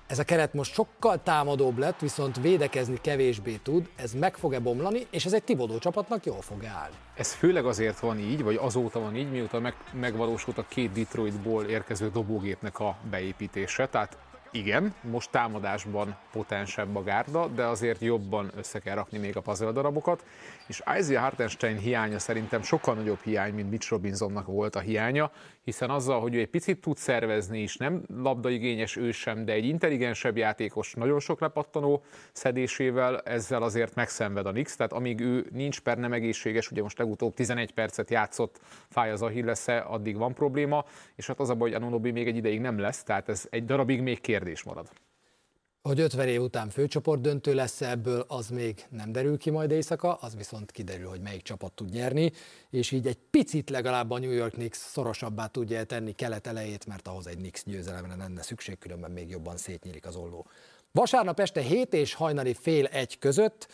ez 0.06 0.18
a 0.18 0.24
keret 0.24 0.54
most 0.54 0.72
sokkal 0.72 1.22
támadóbb 1.22 1.78
lett, 1.78 2.00
viszont 2.00 2.40
védekezni 2.40 2.98
kevésbé 3.00 3.60
tud, 3.62 3.88
ez 3.96 4.12
meg 4.12 4.36
fog-e 4.36 4.58
bomlani, 4.58 5.06
és 5.10 5.24
ez 5.24 5.32
egy 5.32 5.42
Tibodó 5.42 5.78
csapatnak 5.78 6.24
jól 6.24 6.40
fog 6.40 6.64
állni. 6.64 6.94
Ez 7.22 7.32
főleg 7.32 7.64
azért 7.64 7.98
van 7.98 8.18
így, 8.18 8.42
vagy 8.42 8.58
azóta 8.60 9.00
van 9.00 9.16
így, 9.16 9.30
mióta 9.30 9.60
meg, 9.60 9.74
megvalósult 9.92 10.58
a 10.58 10.64
két 10.68 10.92
Detroitból 10.92 11.64
érkező 11.64 12.10
dobógépnek 12.10 12.78
a 12.78 12.96
beépítése, 13.10 13.88
tehát 13.88 14.16
igen, 14.50 14.94
most 15.00 15.30
támadásban 15.30 16.16
potensebb 16.32 16.96
a 16.96 17.02
gárda, 17.02 17.46
de 17.46 17.64
azért 17.64 18.00
jobban 18.00 18.50
össze 18.56 18.78
kell 18.78 18.94
rakni 18.94 19.18
még 19.18 19.36
a 19.36 19.40
puzzle 19.40 19.72
darabokat, 19.72 20.24
és 20.72 20.82
Isaiah 20.98 21.22
Hartenstein 21.22 21.78
hiánya 21.78 22.18
szerintem 22.18 22.62
sokkal 22.62 22.94
nagyobb 22.94 23.20
hiány, 23.22 23.54
mint 23.54 23.70
Mitch 23.70 23.90
Robinsonnak 23.90 24.46
volt 24.46 24.76
a 24.76 24.80
hiánya, 24.80 25.30
hiszen 25.64 25.90
azzal, 25.90 26.20
hogy 26.20 26.34
ő 26.34 26.38
egy 26.38 26.48
picit 26.48 26.80
tud 26.80 26.96
szervezni 26.96 27.62
is, 27.62 27.76
nem 27.76 28.02
labdaigényes 28.22 28.96
ő 28.96 29.10
sem, 29.10 29.44
de 29.44 29.52
egy 29.52 29.64
intelligensebb 29.64 30.36
játékos, 30.36 30.94
nagyon 30.94 31.20
sok 31.20 31.40
lepattanó 31.40 32.02
szedésével, 32.32 33.18
ezzel 33.18 33.62
azért 33.62 33.94
megszenved 33.94 34.46
a 34.46 34.50
Nix, 34.50 34.76
tehát 34.76 34.92
amíg 34.92 35.20
ő 35.20 35.46
nincs 35.50 35.80
per 35.80 35.98
nem 35.98 36.12
egészséges, 36.12 36.70
ugye 36.70 36.82
most 36.82 36.98
legutóbb 36.98 37.34
11 37.34 37.72
percet 37.72 38.10
játszott, 38.10 38.60
fáj 38.88 39.10
az 39.10 39.22
Achillesze, 39.22 39.78
addig 39.78 40.16
van 40.16 40.34
probléma, 40.34 40.84
és 41.14 41.26
hát 41.26 41.40
az 41.40 41.50
a 41.50 41.54
baj, 41.54 41.70
hogy 41.70 41.82
Anunobi 41.82 42.10
még 42.10 42.26
egy 42.26 42.36
ideig 42.36 42.60
nem 42.60 42.78
lesz, 42.78 43.02
tehát 43.02 43.28
ez 43.28 43.46
egy 43.50 43.64
darabig 43.64 44.00
még 44.00 44.20
kérdés 44.20 44.62
marad. 44.62 44.88
Hogy 45.82 46.00
50 46.00 46.28
év 46.28 46.42
után 46.42 46.68
főcsoport 46.70 47.20
döntő 47.20 47.54
lesz 47.54 47.80
ebből, 47.80 48.24
az 48.28 48.48
még 48.48 48.86
nem 48.90 49.12
derül 49.12 49.38
ki 49.38 49.50
majd 49.50 49.70
éjszaka, 49.70 50.14
az 50.14 50.36
viszont 50.36 50.70
kiderül, 50.70 51.08
hogy 51.08 51.20
melyik 51.20 51.42
csapat 51.42 51.72
tud 51.72 51.90
nyerni, 51.90 52.32
és 52.70 52.90
így 52.90 53.06
egy 53.06 53.18
picit 53.30 53.70
legalább 53.70 54.10
a 54.10 54.18
New 54.18 54.30
York 54.30 54.52
Knicks 54.52 54.78
szorosabbá 54.78 55.46
tudja 55.46 55.84
tenni 55.84 56.12
kelet 56.12 56.46
elejét, 56.46 56.86
mert 56.86 57.08
ahhoz 57.08 57.26
egy 57.26 57.36
Knicks 57.36 57.64
győzelemre 57.64 58.16
lenne 58.16 58.42
szükség, 58.42 58.78
különben 58.78 59.10
még 59.10 59.30
jobban 59.30 59.56
szétnyílik 59.56 60.06
az 60.06 60.16
olló. 60.16 60.46
Vasárnap 60.92 61.40
este 61.40 61.60
7 61.60 61.94
és 61.94 62.14
hajnali 62.14 62.54
fél 62.54 62.86
egy 62.86 63.18
között 63.18 63.68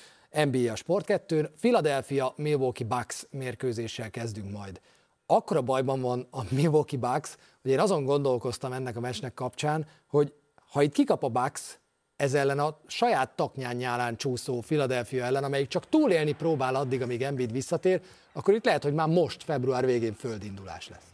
NBA 0.45 0.75
Sport 0.75 1.07
2 1.07 1.51
Philadelphia 1.61 2.33
Milwaukee 2.37 2.87
Bucks 2.87 3.27
mérkőzéssel 3.31 4.11
kezdünk 4.11 4.53
majd. 4.53 4.81
Akkora 5.27 5.63
bajban 5.63 6.01
van 6.01 6.27
a 6.31 6.43
Milwaukee 6.51 6.99
Bucks, 6.99 7.37
hogy 7.63 7.71
én 7.71 7.81
azon 7.81 8.05
gondolkoztam 8.05 8.73
ennek 8.73 8.97
a 8.97 9.01
meccsnek 9.01 9.35
kapcsán, 9.35 9.87
hogy 10.07 10.33
ha 10.71 10.83
itt 10.83 10.93
kikap 10.93 11.23
a 11.23 11.29
Bucks, 11.29 11.79
ez 12.19 12.35
ellen 12.35 12.59
a 12.59 12.77
saját 12.87 13.31
taknyán 13.31 13.77
nyálán 13.77 14.17
csúszó 14.17 14.61
Philadelphia 14.61 15.25
ellen, 15.25 15.45
amelyik 15.45 15.69
csak 15.69 15.89
túlélni 15.89 16.33
próbál 16.33 16.75
addig, 16.75 17.03
amíg 17.03 17.23
Embiid 17.23 17.53
visszatér, 17.53 18.01
akkor 18.33 18.55
itt 18.55 18.65
lehet, 18.65 18.83
hogy 18.83 18.95
már 18.95 19.09
most, 19.09 19.43
február 19.43 19.87
végén 19.87 20.15
földindulás 20.15 20.89
lesz. 20.89 21.07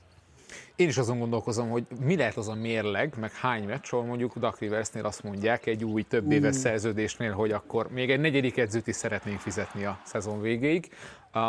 Én 0.77 0.89
is 0.89 0.99
azon 0.99 1.19
gondolkozom, 1.19 1.71
hogy 1.71 1.85
mi 2.01 2.17
lehet 2.17 2.37
az 2.37 2.49
a 2.49 2.55
mérleg, 2.55 3.15
meg 3.21 3.33
hány 3.33 3.65
meccs, 3.65 3.87
ahol 3.91 4.05
mondjuk 4.05 4.39
Duck 4.39 4.59
Riversnél 4.59 5.05
azt 5.05 5.23
mondják 5.23 5.67
egy 5.67 5.85
új 5.85 6.03
több 6.03 6.33
éves 6.33 6.55
uh. 6.55 6.61
szerződésnél, 6.61 7.33
hogy 7.33 7.53
akkor 7.53 7.91
még 7.91 8.11
egy 8.11 8.21
negyedik 8.21 8.57
edzőt 8.57 8.87
is 8.87 8.97
szeretnénk 8.97 9.41
fizetni 9.41 9.85
a 9.85 10.01
szezon 10.05 10.41
végéig. 10.41 10.89
Uh, 11.35 11.41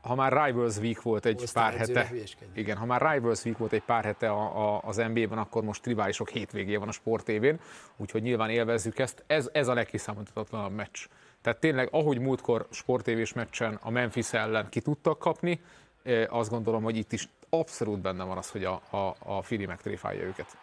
ha 0.00 0.14
már 0.14 0.32
Rivals 0.44 0.76
Week 0.76 1.02
volt 1.02 1.26
egy 1.26 1.40
Hoztál 1.40 1.70
pár 1.70 1.78
hete, 1.78 2.10
igen, 2.54 2.76
ha 2.76 2.84
már 2.84 3.12
Rivals 3.12 3.44
Week 3.44 3.58
volt 3.58 3.72
egy 3.72 3.82
pár 3.82 4.04
hete 4.04 4.30
a, 4.30 4.74
a, 4.74 4.80
az 4.84 4.96
NBA-ben, 4.96 5.38
akkor 5.38 5.62
most 5.62 5.86
riválisok 5.86 6.28
hétvégé 6.28 6.76
van 6.76 6.88
a 6.88 6.92
Sport 6.92 7.24
TV-n, 7.24 7.60
úgyhogy 7.96 8.22
nyilván 8.22 8.50
élvezzük 8.50 8.98
ezt. 8.98 9.24
Ez, 9.26 9.48
ez 9.52 9.68
a 9.68 9.74
legkiszámíthatatlanabb 9.74 10.72
meccs. 10.72 11.06
Tehát 11.42 11.60
tényleg, 11.60 11.88
ahogy 11.92 12.18
múltkor 12.18 12.66
sportévés 12.70 13.32
meccsen 13.32 13.78
a 13.82 13.90
Memphis 13.90 14.32
ellen 14.32 14.68
ki 14.68 14.80
tudtak 14.80 15.18
kapni, 15.18 15.60
azt 16.28 16.50
gondolom, 16.50 16.82
hogy 16.82 16.96
itt 16.96 17.12
is 17.12 17.28
abszolút 17.50 18.00
benne 18.00 18.24
van 18.24 18.36
az, 18.36 18.50
hogy 18.50 18.64
a, 18.64 18.82
a, 18.90 19.16
a 19.18 19.42
Fili 19.42 19.66
megtréfálja 19.66 20.22
őket. 20.22 20.56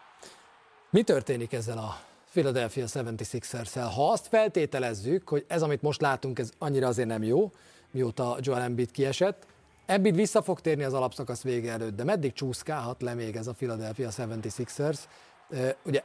Mi 0.89 1.03
történik 1.03 1.53
ezzel 1.53 1.78
a 1.78 1.99
Philadelphia 2.32 2.86
76ers-el? 2.88 3.91
Ha 3.95 4.11
azt 4.11 4.28
feltételezzük, 4.28 5.30
hogy 5.30 5.45
ez, 5.47 5.61
amit 5.61 5.82
most 5.82 6.01
látunk, 6.01 6.39
ez 6.39 6.51
annyira 6.57 6.88
azért 6.88 7.07
nem 7.07 7.23
jó, 7.23 7.51
mióta 7.98 8.38
Joel 8.41 8.62
Embiid 8.62 8.91
kiesett, 8.91 9.45
Embiid 9.86 10.16
vissza 10.16 10.41
fog 10.41 10.60
térni 10.60 10.84
az 10.84 10.93
alapszakasz 10.93 11.43
vége 11.43 11.72
előtt, 11.72 11.95
de 11.95 12.04
meddig 12.04 12.34
csúszkálhat 12.34 13.02
le 13.02 13.14
még 13.14 13.36
ez 13.36 13.48
a 13.48 13.54
Philadelphia 13.54 14.10
76ers? 14.12 14.98
Ugye 15.84 16.02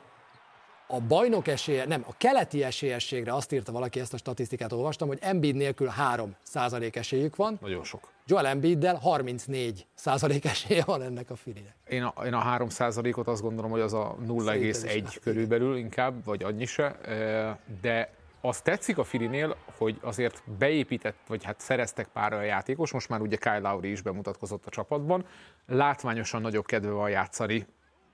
a 0.87 1.01
bajnok 1.01 1.49
esélye, 1.49 1.87
nem, 1.87 2.05
a 2.09 2.15
keleti 2.19 2.63
esélyességre 2.63 3.35
azt 3.35 3.53
írta 3.53 3.73
valaki, 3.73 4.01
ezt 4.01 4.15
a 4.15 4.17
statisztikát 4.17 4.73
olvastam, 4.73 5.09
hogy 5.09 5.19
Embiid 5.21 5.55
nélkül 5.55 5.87
3 5.87 6.37
százalék 6.43 6.97
esélyük 6.97 7.37
van. 7.37 7.59
Nagyon 7.61 7.85
sok. 7.85 8.11
Joel 8.27 8.47
Embiiddel 8.47 8.97
34 8.97 9.87
százalék 9.95 10.45
esélye 10.45 10.83
van 10.85 11.03
ennek 11.03 11.31
a 11.31 11.37
filinek. 11.37 11.75
Én 11.89 12.03
a, 12.03 12.27
én 12.27 12.35
a 12.35 12.39
3 12.39 12.69
százalékot 12.69 13.29
azt 13.29 13.43
gondolom, 13.43 13.71
hogy 13.71 13.81
az 13.81 13.93
a 13.93 14.17
0,1 14.27 15.17
körülbelül 15.23 15.77
inkább, 15.77 16.25
vagy 16.25 16.43
annyi 16.43 16.67
se, 16.67 16.99
de 17.81 18.22
az 18.45 18.61
tetszik 18.61 18.99
a 18.99 19.05
Filinél, 19.05 19.57
hogy 19.79 19.99
azért 20.01 20.43
beépített, 20.59 21.17
vagy 21.27 21.45
hát 21.45 21.61
szereztek 21.61 22.07
pár 22.07 22.33
olyan 22.33 22.45
játékos, 22.45 22.93
most 22.93 23.09
már 23.09 23.21
ugye 23.21 23.37
Kyle 23.37 23.59
Lowry 23.59 23.91
is 23.91 24.01
bemutatkozott 24.01 24.67
a 24.67 24.71
csapatban, 24.71 25.25
látványosan 25.67 26.41
nagyobb 26.41 26.67
kedve 26.67 26.91
van 26.91 27.11
játszani 27.11 27.67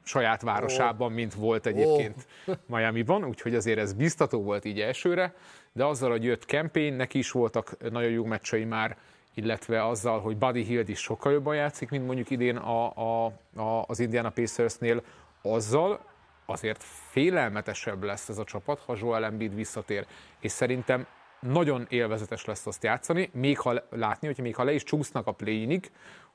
saját 0.02 0.42
városában, 0.42 1.12
mint 1.12 1.34
volt 1.34 1.66
egyébként 1.66 2.26
oh. 2.46 2.54
Miami-ban, 2.76 3.24
úgyhogy 3.24 3.54
azért 3.54 3.78
ez 3.78 3.92
biztató 3.92 4.42
volt 4.42 4.64
így 4.64 4.80
elsőre, 4.80 5.34
de 5.72 5.84
azzal, 5.84 6.10
hogy 6.10 6.24
jött 6.24 6.42
campaign, 6.42 6.94
neki 6.94 7.18
is 7.18 7.30
voltak 7.30 7.90
nagyon 7.90 8.10
jó 8.10 8.24
meccsei 8.24 8.64
már, 8.64 8.96
illetve 9.34 9.86
azzal, 9.86 10.20
hogy 10.20 10.36
Buddy 10.36 10.62
Hield 10.62 10.88
is 10.88 10.98
sokkal 10.98 11.32
jobban 11.32 11.54
játszik, 11.54 11.90
mint 11.90 12.06
mondjuk 12.06 12.30
idén 12.30 12.56
a, 12.56 12.92
a, 12.96 13.32
a, 13.56 13.84
az 13.86 14.00
Indiana 14.00 14.30
Pacersnél, 14.30 15.02
azzal 15.42 16.00
azért 16.48 16.82
félelmetesebb 17.10 18.02
lesz 18.02 18.28
ez 18.28 18.38
a 18.38 18.44
csapat, 18.44 18.80
ha 18.86 18.96
Joel 19.00 19.24
Embiid 19.24 19.54
visszatér. 19.54 20.06
És 20.40 20.52
szerintem 20.52 21.06
nagyon 21.40 21.86
élvezetes 21.88 22.44
lesz 22.44 22.66
azt 22.66 22.82
játszani, 22.82 23.30
még 23.32 23.58
ha 23.58 23.82
látni, 23.90 24.26
hogy 24.26 24.38
még 24.38 24.54
ha 24.54 24.64
le 24.64 24.72
is 24.72 24.82
csúsznak 24.82 25.26
a 25.26 25.32
play 25.32 25.80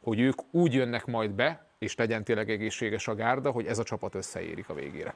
hogy 0.01 0.19
ők 0.19 0.39
úgy 0.51 0.73
jönnek 0.73 1.05
majd 1.05 1.31
be, 1.31 1.67
és 1.79 1.95
legyen 1.95 2.23
tényleg 2.23 2.49
egészséges 2.49 3.07
a 3.07 3.15
gárda, 3.15 3.51
hogy 3.51 3.65
ez 3.65 3.79
a 3.79 3.83
csapat 3.83 4.15
összeérik 4.15 4.69
a 4.69 4.73
végére. 4.73 5.15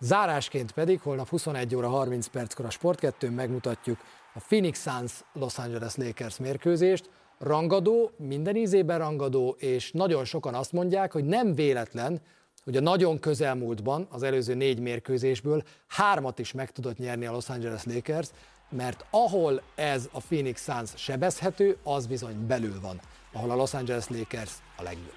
Zárásként 0.00 0.72
pedig 0.72 1.00
holnap 1.00 1.28
21 1.28 1.74
óra 1.74 1.88
30 1.88 2.26
perckor 2.26 2.64
a 2.64 2.70
Sport 2.70 2.98
2 2.98 3.30
megmutatjuk 3.30 3.98
a 4.34 4.40
Phoenix 4.46 4.82
Suns 4.82 5.12
Los 5.32 5.58
Angeles 5.58 5.96
Lakers 5.96 6.38
mérkőzést. 6.38 7.10
Rangadó, 7.38 8.10
minden 8.16 8.56
ízében 8.56 8.98
rangadó, 8.98 9.56
és 9.58 9.92
nagyon 9.92 10.24
sokan 10.24 10.54
azt 10.54 10.72
mondják, 10.72 11.12
hogy 11.12 11.24
nem 11.24 11.54
véletlen, 11.54 12.20
hogy 12.68 12.76
a 12.76 12.80
nagyon 12.80 13.18
közelmúltban, 13.18 14.06
az 14.10 14.22
előző 14.22 14.54
négy 14.54 14.80
mérkőzésből 14.80 15.62
hármat 15.86 16.38
is 16.38 16.52
meg 16.52 16.70
tudott 16.70 16.98
nyerni 16.98 17.26
a 17.26 17.32
Los 17.32 17.48
Angeles 17.48 17.84
Lakers, 17.84 18.28
mert 18.70 19.04
ahol 19.10 19.62
ez 19.74 20.08
a 20.12 20.20
Phoenix 20.20 20.62
Suns 20.62 20.90
sebezhető, 20.94 21.76
az 21.82 22.06
bizony 22.06 22.46
belül 22.46 22.80
van, 22.80 23.00
ahol 23.32 23.50
a 23.50 23.54
Los 23.54 23.74
Angeles 23.74 24.08
Lakers 24.08 24.52
a 24.76 24.82
legjobb. 24.82 25.14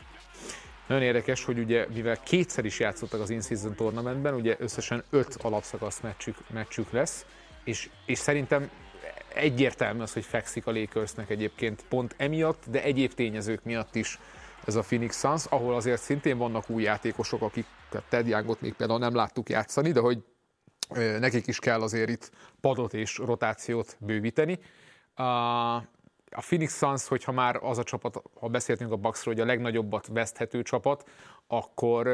Nagyon 0.88 1.04
érdekes, 1.04 1.44
hogy 1.44 1.60
ugye, 1.60 1.88
mivel 1.94 2.20
kétszer 2.24 2.66
is 2.66 2.80
játszottak 2.80 3.22
az 3.22 3.30
in-season 3.30 3.76
tournamentben, 3.76 4.34
ugye 4.34 4.56
összesen 4.60 5.04
öt 5.10 5.36
alapszakasz 5.42 6.00
meccsük, 6.00 6.38
meccsük 6.54 6.92
lesz, 6.92 7.26
és, 7.64 7.90
és 8.06 8.18
szerintem 8.18 8.70
egyértelmű 9.34 10.02
az, 10.02 10.14
hogy 10.14 10.26
fekszik 10.26 10.68
a 10.68 10.72
Lakersnek 10.72 11.30
egyébként 11.30 11.84
pont 11.90 12.16
emiatt, 12.18 12.64
de 12.70 12.84
egyéb 12.84 13.14
tényezők 13.14 13.64
miatt 13.64 13.96
is 13.96 14.20
ez 14.66 14.76
a 14.76 14.82
Phoenix 14.82 15.20
Suns, 15.20 15.46
ahol 15.46 15.76
azért 15.76 16.02
szintén 16.02 16.38
vannak 16.38 16.70
új 16.70 16.84
játékosok, 16.84 17.42
akik 17.42 17.66
Ted 18.10 18.28
Youngot 18.28 18.62
még 18.62 18.74
például 18.74 19.00
nem 19.00 19.16
láttuk 19.16 19.50
játszani, 19.50 19.92
de 19.92 20.00
hogy 20.00 20.24
nekik 21.20 21.48
is 21.48 21.60
kell 21.60 21.82
azért 21.82 22.10
itt 22.10 22.32
padot 22.62 22.94
és 22.94 23.18
rotációt 23.18 23.98
bővíteni. 24.00 24.60
A 26.34 26.42
Phoenix 26.42 26.78
Suns, 26.78 27.08
hogyha 27.08 27.32
már 27.32 27.60
az 27.62 27.78
a 27.78 27.84
csapat, 27.84 28.22
ha 28.40 28.48
beszéltünk 28.48 28.92
a 28.92 28.96
Bucksról, 28.96 29.34
hogy 29.34 29.44
a 29.44 29.46
legnagyobbat 29.46 30.08
veszthető 30.08 30.62
csapat, 30.62 31.10
akkor 31.48 32.08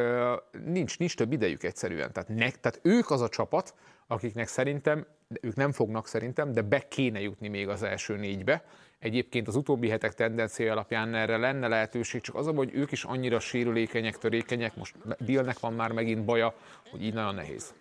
nincs, 0.65 0.99
nincs 0.99 1.15
több 1.15 1.31
idejük 1.31 1.63
egyszerűen. 1.63 2.13
Tehát, 2.13 2.29
ne, 2.29 2.51
tehát 2.51 2.79
ők 2.81 3.09
az 3.09 3.21
a 3.21 3.29
csapat, 3.29 3.73
akiknek 4.07 4.47
szerintem, 4.47 5.07
ők 5.41 5.55
nem 5.55 5.71
fognak 5.71 6.07
szerintem, 6.07 6.51
de 6.51 6.61
be 6.61 6.87
kéne 6.87 7.21
jutni 7.21 7.47
még 7.47 7.67
az 7.67 7.83
első 7.83 8.15
négybe. 8.15 8.65
Egyébként 8.99 9.47
az 9.47 9.55
utóbbi 9.55 9.89
hetek 9.89 10.13
tendenciája 10.13 10.71
alapján 10.71 11.15
erre 11.15 11.37
lenne 11.37 11.67
lehetőség, 11.67 12.21
csak 12.21 12.35
az, 12.35 12.47
hogy 12.55 12.73
ők 12.73 12.91
is 12.91 13.03
annyira 13.03 13.39
sérülékenyek, 13.39 14.17
törékenyek, 14.17 14.75
most 14.75 14.95
Billnek 15.25 15.59
van 15.59 15.73
már 15.73 15.91
megint 15.91 16.25
baja, 16.25 16.53
hogy 16.91 17.03
így 17.03 17.13
nagyon 17.13 17.35
nehéz. 17.35 17.73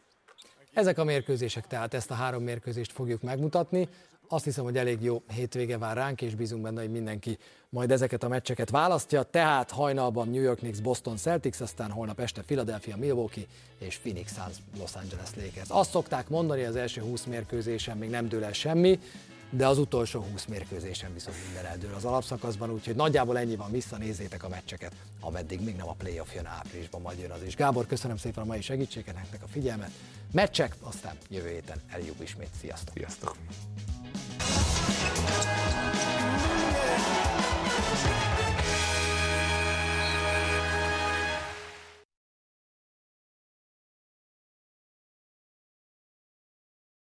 Ezek 0.73 0.99
a 0.99 1.05
mérkőzések, 1.05 1.67
tehát 1.67 1.95
ezt 1.95 2.11
a 2.11 2.15
három 2.15 2.43
mérkőzést 2.43 2.93
fogjuk 2.93 3.23
megmutatni. 3.23 3.89
Azt 4.29 4.45
hiszem, 4.45 4.65
hogy 4.65 4.77
elég 4.77 5.03
jó 5.03 5.23
hétvége 5.35 5.79
vár 5.79 5.97
ránk, 5.97 6.23
és 6.23 6.35
bízunk 6.35 6.63
benne, 6.63 6.81
hogy 6.81 6.91
mindenki 6.91 7.39
majd 7.69 7.91
ezeket 7.91 8.23
a 8.23 8.29
meccseket 8.29 8.71
választja. 8.71 9.23
Tehát 9.23 9.71
hajnalban 9.71 10.29
New 10.29 10.43
York 10.43 10.59
Knicks, 10.59 10.81
Boston 10.81 11.17
Celtics, 11.17 11.61
aztán 11.61 11.91
holnap 11.91 12.21
este 12.21 12.43
Philadelphia, 12.43 12.97
Milwaukee 12.97 13.45
és 13.79 13.97
Phoenix 13.97 14.35
Suns, 14.35 14.57
Los 14.79 14.95
Angeles 14.95 15.29
Lakers. 15.37 15.69
Azt 15.69 15.91
szokták 15.91 16.29
mondani, 16.29 16.65
az 16.65 16.77
első 16.77 17.01
20 17.01 17.25
mérkőzésen 17.25 17.97
még 17.97 18.11
nem 18.11 18.29
dől 18.29 18.45
el 18.45 18.53
semmi, 18.53 18.99
de 19.51 19.67
az 19.67 19.79
utolsó 19.79 20.21
20 20.21 20.45
mérkőzésen 20.45 21.13
viszont 21.13 21.37
minden 21.45 21.65
eldől 21.65 21.95
az 21.95 22.05
alapszakaszban, 22.05 22.71
úgyhogy 22.71 22.95
nagyjából 22.97 23.39
ennyi 23.39 23.57
van, 23.57 23.71
visszanézzétek 23.71 24.45
a 24.45 24.49
meccseket, 24.49 24.93
ameddig 25.21 25.61
még 25.61 25.77
nem 25.77 25.89
a 25.89 25.93
playoff 25.93 26.35
jön 26.35 26.47
áprilisban, 26.47 27.01
majd 27.01 27.19
jön 27.19 27.31
az 27.31 27.43
is. 27.43 27.57
Gábor, 27.57 27.87
köszönöm 27.87 28.17
szépen 28.17 28.43
a 28.43 28.47
mai 28.47 28.61
segítséget, 28.61 29.15
nektek 29.15 29.43
a 29.43 29.47
figyelmet, 29.47 29.91
meccsek, 30.33 30.77
aztán 30.81 31.17
jövő 31.29 31.49
héten 31.49 31.81
eljövő 31.89 32.23
ismét. 32.23 32.51
Sziasztok! 32.61 32.95
Sziasztok! 32.95 33.37